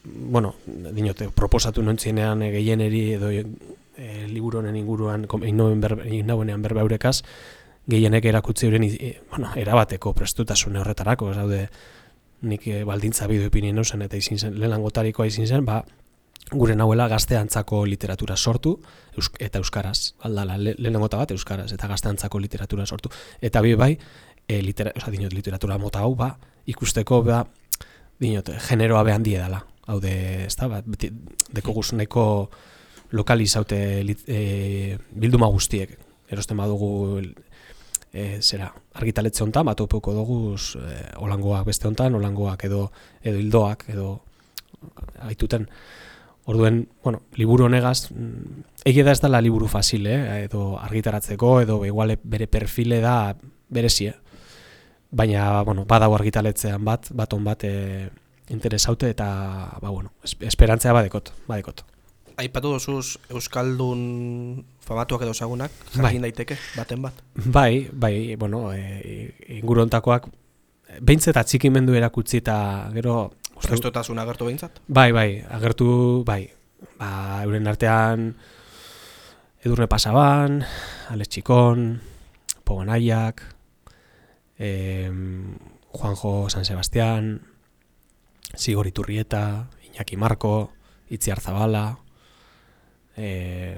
bueno, 0.04 0.54
dinote, 0.66 1.28
proposatu 1.30 1.82
nontzienean 1.82 2.42
e, 2.42 2.50
gehieneri 2.50 3.02
edo 3.14 3.30
e, 3.30 3.44
liburu 4.28 4.58
honen 4.58 4.76
inguruan 4.76 5.26
inauen 5.46 6.62
berbe 6.62 6.80
haurekaz 6.80 7.22
gehienek 7.86 8.24
erakutzi 8.24 8.66
horien 8.66 8.86
e, 8.90 9.16
bueno, 9.30 9.52
erabateko 9.56 10.12
prestutasune 10.14 10.80
horretarako 10.80 11.30
ez 11.30 11.36
daude 11.38 11.64
nik 12.42 12.66
e, 12.66 12.82
baldintza 12.84 13.28
bideo 13.30 13.50
epinien 13.50 13.84
zen 13.84 14.02
eta 14.02 14.16
izin 14.16 14.38
zen, 14.38 14.58
lehenango 14.58 14.90
tarikoa 14.90 15.26
izin 15.26 15.46
zen 15.46 15.64
ba, 15.64 15.82
gure 16.50 16.74
nahuela 16.76 17.06
gazteantzako 17.08 17.84
literatura 17.86 18.36
sortu 18.36 18.76
eta 19.38 19.58
euskaraz, 19.58 20.14
aldala, 20.20 20.58
le, 20.58 20.74
lehenango 20.78 21.08
bat 21.08 21.30
euskaraz 21.30 21.70
eta 21.72 21.88
gazteantzako 21.88 22.38
literatura 22.38 22.86
sortu. 22.86 23.10
Eta 23.40 23.60
bi 23.62 23.74
bai, 23.74 23.96
e, 24.48 24.62
litera, 24.62 24.92
oza, 24.96 25.10
dinot, 25.10 25.32
literatura 25.32 25.78
mota 25.78 26.02
hau, 26.04 26.14
ba, 26.16 26.36
ikusteko, 26.66 27.22
ba, 27.26 27.42
dinot, 28.20 28.50
generoa 28.68 29.02
behan 29.06 29.22
dela. 29.26 29.62
Hau 29.90 29.98
de, 30.00 30.46
ez 30.46 30.56
da, 30.56 30.68
ba, 30.70 30.82
deko 30.82 31.74
guzuneko 31.74 32.24
lokalizaute 33.12 33.78
e, 34.26 34.98
bilduma 35.10 35.50
guztiek. 35.52 35.96
Erosten 36.32 36.56
badugu, 36.56 37.20
e, 38.12 38.38
zera, 38.40 38.70
argitaletze 38.94 39.44
honetan, 39.44 39.66
bat 39.68 39.80
opeuko 39.84 40.14
dugu, 40.16 40.38
e, 40.56 41.00
olangoak 41.20 41.66
beste 41.68 41.88
honetan, 41.88 42.16
olangoak 42.20 42.64
edo, 42.68 42.86
edo 43.22 43.40
hildoak, 43.40 43.88
edo 43.92 44.14
aituten. 45.28 45.68
Orduen, 46.50 46.88
bueno, 47.04 47.22
liburu 47.38 47.68
honegaz, 47.68 48.10
mm, 48.10 48.64
egia 48.90 49.04
da 49.06 49.12
ez 49.14 49.20
dela 49.22 49.40
liburu 49.40 49.68
fazile, 49.70 50.14
eh? 50.14 50.38
edo 50.48 50.72
argitaratzeko, 50.80 51.60
edo 51.62 51.84
igual 51.86 52.16
bere 52.24 52.48
perfile 52.50 52.98
da 53.00 53.36
berezie 53.70 54.16
baina 55.12 55.62
bueno, 55.62 55.84
badago 55.86 56.16
argitaletzean 56.16 56.84
bat, 56.84 57.08
baton 57.14 57.44
bat 57.44 57.64
e, 57.68 58.10
interesaute 58.50 59.12
eta 59.12 59.28
ba, 59.80 59.90
bueno, 59.90 60.12
esperantzea 60.24 60.92
badekot, 60.96 61.32
badekot. 61.46 61.84
Aipatu 62.40 62.72
dozuz 62.72 63.18
Euskaldun 63.28 64.64
famatuak 64.82 65.26
edo 65.26 65.34
zagunak, 65.36 65.70
jakin 65.92 66.02
bai. 66.24 66.30
daiteke, 66.30 66.56
baten 66.74 67.04
bat? 67.04 67.20
Bai, 67.44 67.88
bai, 67.92 68.36
bueno, 68.40 68.70
e, 68.72 69.34
inguru 69.60 69.84
ontakoak 69.84 70.30
behintzet 71.00 71.36
atxikimendu 71.36 71.94
erakutsi 71.96 72.40
eta 72.42 72.56
gero... 72.96 73.30
Prestotasun 73.62 74.18
agertu 74.18 74.48
behintzat? 74.48 74.80
Bai, 74.88 75.12
bai, 75.14 75.28
agertu, 75.54 76.24
bai, 76.26 76.48
ba, 76.98 77.44
euren 77.44 77.68
artean 77.70 78.32
Edurne 79.62 79.86
Pasaban, 79.86 80.64
Alex 81.14 81.36
Txikon, 81.36 82.00
Pogonaiak, 82.66 83.44
em, 84.58 85.56
Juanjo 85.92 86.48
San 86.50 86.64
Sebastián, 86.64 87.42
Sigor 88.54 88.86
Iturrieta, 88.86 89.68
Iñaki 89.92 90.16
Marko, 90.16 90.72
Itziar 91.08 91.40
Zabala, 91.40 91.98
e, 93.16 93.76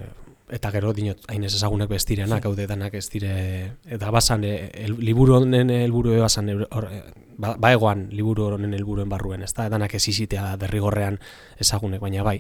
eta 0.49 0.71
gero 0.71 0.93
dinot, 0.93 1.25
hain 1.29 1.45
ez 1.47 1.55
ezagunek 1.57 1.89
bestirenak, 1.91 2.45
haude 2.47 2.67
danak 2.71 2.95
ez 2.95 3.09
dire, 3.11 3.77
eta 3.91 4.11
basan, 4.15 4.45
e, 4.45 4.71
el, 4.85 4.99
liburu 5.01 5.39
honen 5.39 5.71
helburu 5.73 6.19
basan, 6.21 6.51
e, 6.53 6.57
hor, 6.71 6.89
e, 6.93 7.01
ba, 7.39 7.55
baegoan 7.59 8.09
liburu 8.15 8.51
honen 8.53 8.75
helburuen 8.77 9.09
barruen, 9.11 9.43
ez 9.43 9.53
da, 9.57 9.69
danak 9.73 9.97
ez 9.99 10.05
izitea 10.13 10.55
derrigorrean 10.61 11.19
ezagunek, 11.59 12.03
baina 12.03 12.23
bai, 12.27 12.39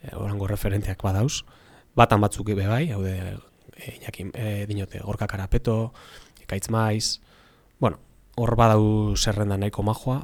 e, 0.00 0.14
orango 0.16 0.48
referenteak 0.48 1.02
badauz, 1.04 1.42
batan 1.96 2.22
batzuk 2.24 2.54
ebe 2.54 2.68
bai, 2.70 2.86
haude, 2.94 3.16
e, 3.76 3.98
Iñaki, 3.98 4.30
e, 4.32 4.66
dinote, 4.70 5.02
Gorka 5.04 5.26
Karapeto, 5.26 5.92
Ekaitz 6.46 6.70
Maiz, 6.70 7.20
bueno, 7.84 8.00
hor 8.40 8.56
badau 8.56 9.14
zerrenda 9.16 9.60
nahiko 9.60 9.84
majoa, 9.84 10.22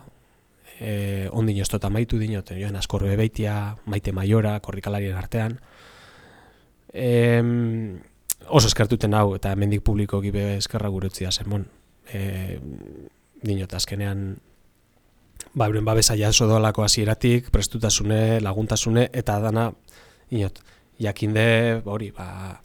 e, 0.80 1.28
ondin 1.36 1.60
estota 1.60 1.92
maitu 1.92 2.18
dinote, 2.18 2.56
joan 2.56 2.80
askorbe 2.80 3.12
beitia, 3.20 3.76
maite 3.84 4.16
maiora, 4.16 4.56
korrikalarien 4.64 5.18
artean, 5.20 5.60
Em, 6.92 8.00
oso 8.48 8.66
eskertuten 8.66 9.14
hau, 9.14 9.34
eta 9.36 9.52
hemendik 9.54 9.82
publiko 9.86 10.20
gibe 10.22 10.56
eskerra 10.56 10.90
guretzia 10.90 11.30
zen, 11.30 11.50
bon. 11.50 11.66
E, 12.10 12.58
dinot, 13.46 13.74
azkenean, 13.74 14.24
ba, 15.54 15.68
euren 15.68 15.86
babesa 15.86 16.16
jaso 16.18 16.48
doalako 16.50 16.82
hasieratik, 16.82 17.50
prestutasune, 17.54 18.40
laguntasune, 18.42 19.08
eta 19.14 19.38
dana, 19.40 19.70
dinot, 20.30 20.58
jakinde, 20.98 21.46
ba, 21.84 21.94
hori, 21.94 22.10
ba, 22.16 22.58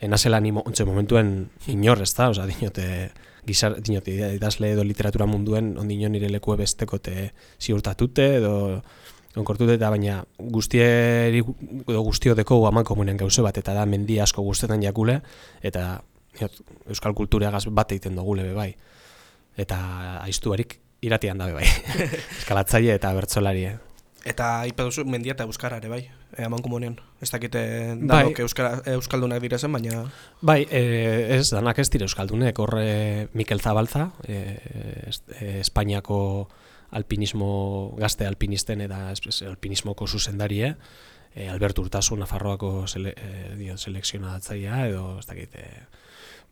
enazela 0.00 0.40
ni 0.40 0.52
momentuen 0.52 1.50
inor, 1.72 2.04
ez 2.04 2.12
da, 2.14 2.28
oza, 2.34 2.46
dinot, 2.50 2.78
e, 2.78 3.10
gizar, 3.46 3.78
dinot, 3.82 4.08
idazle 4.08 4.72
edo 4.74 4.84
literatura 4.84 5.26
munduen, 5.26 5.76
ondino 5.78 6.08
nire 6.08 6.30
lekue 6.30 6.56
besteko 6.60 6.98
te 6.98 7.30
ziurtatute, 7.60 8.26
edo 8.40 8.54
onkortute 9.38 9.76
eta 9.78 9.90
baina 9.92 10.20
guztieri 10.38 11.40
edo 11.40 12.00
guztiodeko 12.02 12.64
aman 12.66 12.86
komunen 12.86 13.18
gauze 13.20 13.44
bat 13.46 13.58
eta 13.60 13.74
da 13.76 13.84
mendi 13.86 14.18
asko 14.20 14.42
guztetan 14.42 14.82
jakule 14.82 15.20
eta 15.62 16.00
diot, 16.38 16.56
euskal 16.90 17.14
kultureagaz 17.14 17.66
bat 17.70 17.92
egiten 17.92 18.18
dugule 18.18 18.48
be 18.48 18.54
bai. 18.56 18.70
Eta 19.60 19.78
aiztuarik 20.24 20.78
iratian 21.06 21.38
dabe 21.38 21.60
bai. 21.60 21.68
Eskalatzaile 22.40 22.96
eta 22.98 23.12
bertsolarie 23.14 23.76
Eta 24.24 24.66
ipe 24.68 24.82
duzu 24.84 25.04
mendia 25.08 25.32
eta 25.32 25.44
euskara 25.48 25.78
ere 25.80 25.88
bai, 25.88 26.00
e, 26.36 26.44
aman 26.44 26.60
komunean. 26.60 26.98
Ez 27.22 27.30
dakite 27.32 27.60
Bai. 27.96 28.06
danok 28.08 28.40
euskara, 28.44 28.82
euskaldunak 28.92 29.40
direzen, 29.40 29.72
baina 29.72 30.02
Bai, 30.40 30.66
e, 30.70 30.82
ez, 31.38 31.50
danak 31.50 31.78
ez 31.78 31.88
dire 31.90 32.04
euskaldunek, 32.04 32.58
horre 32.58 33.28
Mikel 33.32 33.60
Zabalza, 33.60 34.10
e, 34.28 34.58
e, 35.40 35.60
Espainiako 35.60 36.48
alpinismo, 36.90 37.94
gazte 37.98 38.26
alpinisten 38.26 38.80
eta 38.80 39.12
es- 39.12 39.42
alpinismoko 39.46 40.06
zuzendarie, 40.06 40.74
e, 41.34 41.48
Albert 41.48 41.78
Urtasun, 41.78 42.18
Nafarroako 42.18 42.86
sele, 42.86 43.14
e, 43.16 43.56
dio, 43.56 43.76
selekzionatzaia, 43.78 44.86
edo 44.88 45.18
ez 45.20 45.26
dakit, 45.26 45.54
e, 45.54 45.86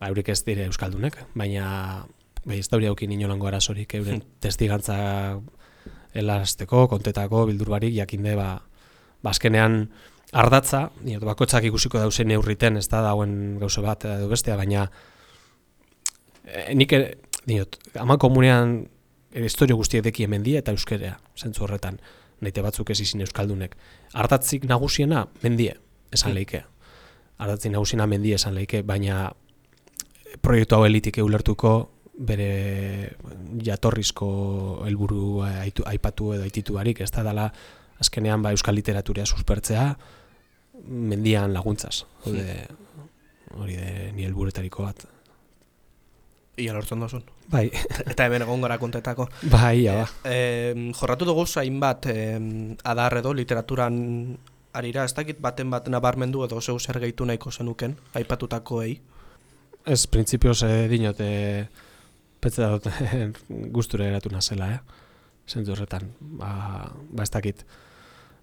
ba, 0.00 0.08
eurik 0.08 0.28
ez 0.30 0.44
dire 0.46 0.64
euskaldunek, 0.70 1.18
baina 1.34 2.06
bai, 2.44 2.60
ez 2.62 2.68
dauri 2.70 2.86
haukin 2.86 3.12
inolango 3.12 3.48
arazorik 3.50 3.92
euren 3.98 4.22
testigantza 4.40 5.40
elasteko, 6.14 6.86
kontetako, 6.88 7.46
bildur 7.50 7.70
barik, 7.74 7.94
jakinde, 7.96 8.34
ba, 8.38 8.50
ba 9.22 9.32
azkenean 9.34 9.86
ardatza, 10.32 10.88
diot, 11.04 11.24
bakotzak 11.24 11.64
ikusiko 11.68 12.00
dauzen 12.00 12.28
neurriten, 12.28 12.76
ez 12.76 12.88
da 12.88 13.02
dauen 13.04 13.58
gauze 13.60 13.82
bat 13.84 14.04
edo 14.08 14.28
bestea, 14.28 14.56
baina 14.60 14.86
e, 16.44 16.74
nik 16.76 16.94
diot, 17.48 17.78
ama 18.00 18.18
komunean 18.20 18.80
e, 19.32 19.44
historio 19.44 19.78
guztiek 19.80 20.04
deki 20.04 20.26
hemendia 20.28 20.60
eta 20.62 20.74
euskerea, 20.76 21.16
zentzu 21.38 21.64
horretan, 21.64 22.00
naite 22.44 22.62
batzuk 22.62 22.90
ez 22.92 23.00
izin 23.02 23.24
euskaldunek. 23.24 23.74
Ardatzik 24.14 24.68
nagusiena, 24.68 25.26
mendie, 25.42 25.74
esan 26.14 26.36
leike. 26.36 26.62
Ardatzik 27.38 27.72
nagusiena 27.72 28.06
mendie 28.10 28.36
esan 28.36 28.54
leike, 28.54 28.82
baina 28.86 29.28
proiektu 30.44 30.76
hau 30.76 30.84
elitik 30.86 31.18
ulertuko 31.22 31.72
bere 32.18 33.14
jatorrizko 33.62 34.28
helburu 34.86 35.42
aitu, 35.46 35.84
aipatu 35.86 36.32
edo 36.34 36.46
aititu 36.46 36.74
barik, 36.74 37.00
ez 37.00 37.10
da 37.14 37.22
dela 37.22 37.46
azkenean 38.02 38.42
ba, 38.42 38.50
euskal 38.54 38.74
literaturia 38.74 39.26
suspertzea 39.26 39.92
mendian 40.88 41.54
laguntzaz. 41.54 42.02
Hode, 42.26 42.66
hori 43.58 43.78
de 43.78 44.12
ni 44.16 44.26
helburetariko 44.26 44.82
bat. 44.86 45.06
ia 46.58 46.72
lortzen 46.74 46.98
dozun. 46.98 47.22
Bai, 47.50 47.68
Eta 48.10 48.24
hemen 48.26 48.42
egon 48.42 48.60
gara 48.60 48.78
kontetako. 48.78 49.28
bai, 49.50 49.84
ja, 49.84 49.94
ba. 50.02 50.08
E, 50.26 50.92
jorratu 50.98 51.24
dugu 51.24 51.46
hainbat 51.56 52.06
e, 52.10 52.38
adar 52.82 53.18
edo 53.18 53.32
literaturan 53.32 54.38
arira, 54.72 55.04
ez 55.04 55.14
dakit 55.14 55.40
baten 55.40 55.70
bat 55.70 55.88
nabarmendu 55.88 56.44
edo 56.44 56.60
zeu 56.60 56.78
zer 56.78 56.98
gehitu 57.00 57.24
nahiko 57.24 57.50
zenuken, 57.50 57.96
aipatutakoei. 58.14 58.98
Ez, 59.86 60.06
printzipioz 60.06 60.62
eh, 60.66 60.88
dinot, 60.90 61.20
eh, 61.20 61.68
petze 62.40 62.66
dut 62.66 62.88
gustura 63.76 64.08
eratu 64.08 64.32
nazela, 64.32 64.70
eh? 64.76 65.04
Zentzu 65.48 65.72
horretan, 65.72 66.10
ba, 66.20 66.50
ba 67.10 67.24
ez 67.24 67.30
dakit. 67.32 67.64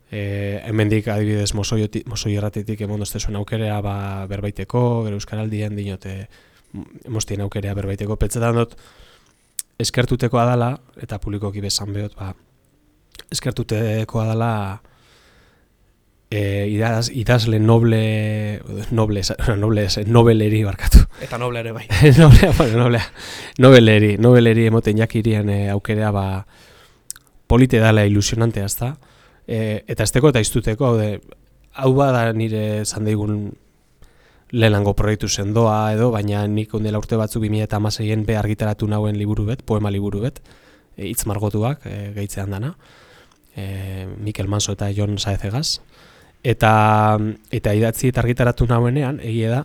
E, 0.09 0.61
hemendik 0.65 1.07
adibidez 1.09 1.53
mosoi, 1.57 2.35
erratetik 2.35 2.81
emondozte 2.81 3.19
zuen 3.19 3.37
aukerea 3.39 3.79
ba, 3.85 3.97
berbaiteko, 4.29 4.81
gero 5.05 5.19
euskaraldien 5.19 5.75
dinote 5.77 6.15
emostien 7.05 7.41
aukerea 7.45 7.75
berbaiteko. 7.77 8.17
Petzetan 8.21 8.57
dut 8.57 8.75
eskertutekoa 9.81 10.45
dala, 10.49 10.71
eta 11.01 11.19
publikoki 11.21 11.61
bezan 11.61 11.93
behot, 11.93 12.17
ba, 12.17 12.33
eskertutekoa 13.31 14.25
dala 14.33 14.51
e, 16.35 16.67
idaz, 16.67 17.09
idazle 17.13 17.59
noble, 17.59 18.61
noble, 18.91 19.21
noble, 19.63 19.87
nobeleri 20.05 20.63
barkatu. 20.65 21.05
Eta 21.23 21.39
noble 21.39 21.61
ere 21.63 21.71
bai. 21.71 21.85
noblea, 22.21 22.51
bueno, 22.57 22.83
noblea. 22.83 23.05
Nobeleri, 23.63 24.15
nobeleri 24.19 24.67
emoten 24.67 24.99
jakirien 24.99 25.49
e, 25.49 25.59
aukerea 25.71 26.11
ba 26.11 26.25
polite 27.47 27.79
dala 27.79 28.05
ilusionantea, 28.05 28.65
ezta? 28.65 28.95
E, 29.47 29.83
eta 29.87 30.03
esteko 30.03 30.33
eta 30.33 30.41
iztuteko, 30.43 30.89
hau 30.89 30.97
de, 30.99 31.09
hau 31.79 31.93
bada 31.95 32.27
nire 32.33 32.83
zandeigun 32.85 33.53
lehenango 34.55 34.95
proiektu 34.97 35.29
sendoa 35.29 35.93
edo, 35.93 36.09
baina 36.13 36.43
nik 36.47 36.73
ondela 36.75 36.99
urte 36.99 37.17
batzuk 37.19 37.45
2006en 37.45 38.25
be 38.25 38.37
argitaratu 38.37 38.87
nauen 38.91 39.17
liburu 39.19 39.47
bet, 39.47 39.63
poema 39.65 39.91
liburu 39.93 40.25
bet, 40.25 40.41
hitz 40.97 41.25
margotuak, 41.29 41.85
e, 41.85 42.11
gehitzean 42.17 42.51
dana, 42.57 42.75
e, 43.55 44.07
Mikel 44.19 44.49
Manso 44.51 44.75
eta 44.75 44.91
Jon 44.95 45.19
Saezegaz, 45.19 45.79
eta, 46.45 47.17
eta 47.51 47.73
idatzi 47.73 48.11
eta 48.11 48.21
argitaratu 48.21 48.67
nauenean, 48.69 49.19
egie 49.25 49.49
da, 49.49 49.63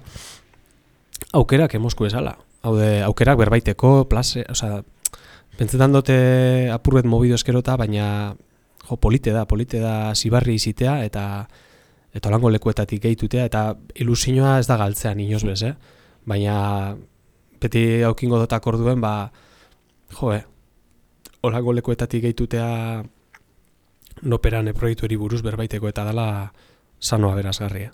aukerak 1.37 1.77
emosku 1.77 2.09
esala. 2.09 2.39
Haude, 2.65 3.03
aukerak 3.05 3.39
berbaiteko, 3.41 3.93
plaze, 4.09 4.45
osea, 4.53 4.81
pentsetan 5.61 5.93
dute 5.93 6.17
apurbet 6.73 7.09
mobido 7.09 7.37
eskerota, 7.37 7.77
baina 7.81 8.35
jo, 8.87 8.97
polite 8.97 9.33
da, 9.37 9.45
polite 9.49 9.81
da 9.81 10.15
zibarri 10.15 10.57
izitea, 10.57 11.03
eta 11.05 11.25
eta 12.17 12.27
olango 12.27 12.51
lekuetatik 12.51 13.05
gehitutea, 13.05 13.45
eta 13.47 13.77
ilusioa 14.03 14.57
ez 14.59 14.67
da 14.67 14.81
galtzean 14.81 15.21
inoz 15.23 15.45
bez, 15.47 15.61
eh? 15.63 15.75
Baina 16.27 16.97
beti 17.63 18.03
aukingo 18.09 18.41
dotak 18.41 18.67
orduen, 18.67 19.01
ba, 19.05 19.31
jo, 20.17 20.33
eh, 20.35 20.43
olango 21.47 21.77
lekuetatik 21.77 22.25
gehitutea 22.25 23.05
noperan 24.23 24.73
proiektueri 24.77 25.17
buruz 25.17 25.41
berbaiteko 25.45 25.89
eta 25.89 26.05
dela 26.09 26.27
sanoa 27.01 27.33
aberasgarria. 27.33 27.93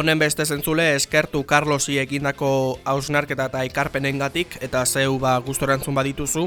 Honen 0.00 0.18
beste 0.18 0.46
zentzule 0.48 0.84
eskertu 0.96 1.42
Carlosi 1.44 1.98
egindako 2.00 2.48
hausnarketa 2.88 3.50
eta 3.50 3.64
ekarpenengatik 3.68 4.56
eta 4.64 4.80
zeu 4.86 5.18
ba 5.20 5.34
gustorantzun 5.44 5.98
badituzu 5.98 6.46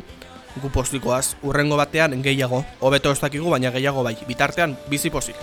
gu 0.63 0.71
postikoaz. 0.73 1.35
Urrengo 1.45 1.77
batean 1.77 2.17
gehiago. 2.25 2.63
Hobeto 2.79 3.13
ez 3.13 3.19
dakigu 3.21 3.53
baina 3.53 3.69
gehiago 3.75 4.01
bai. 4.09 4.15
Bitartean 4.25 4.73
bizi 4.89 5.13
pozik 5.13 5.37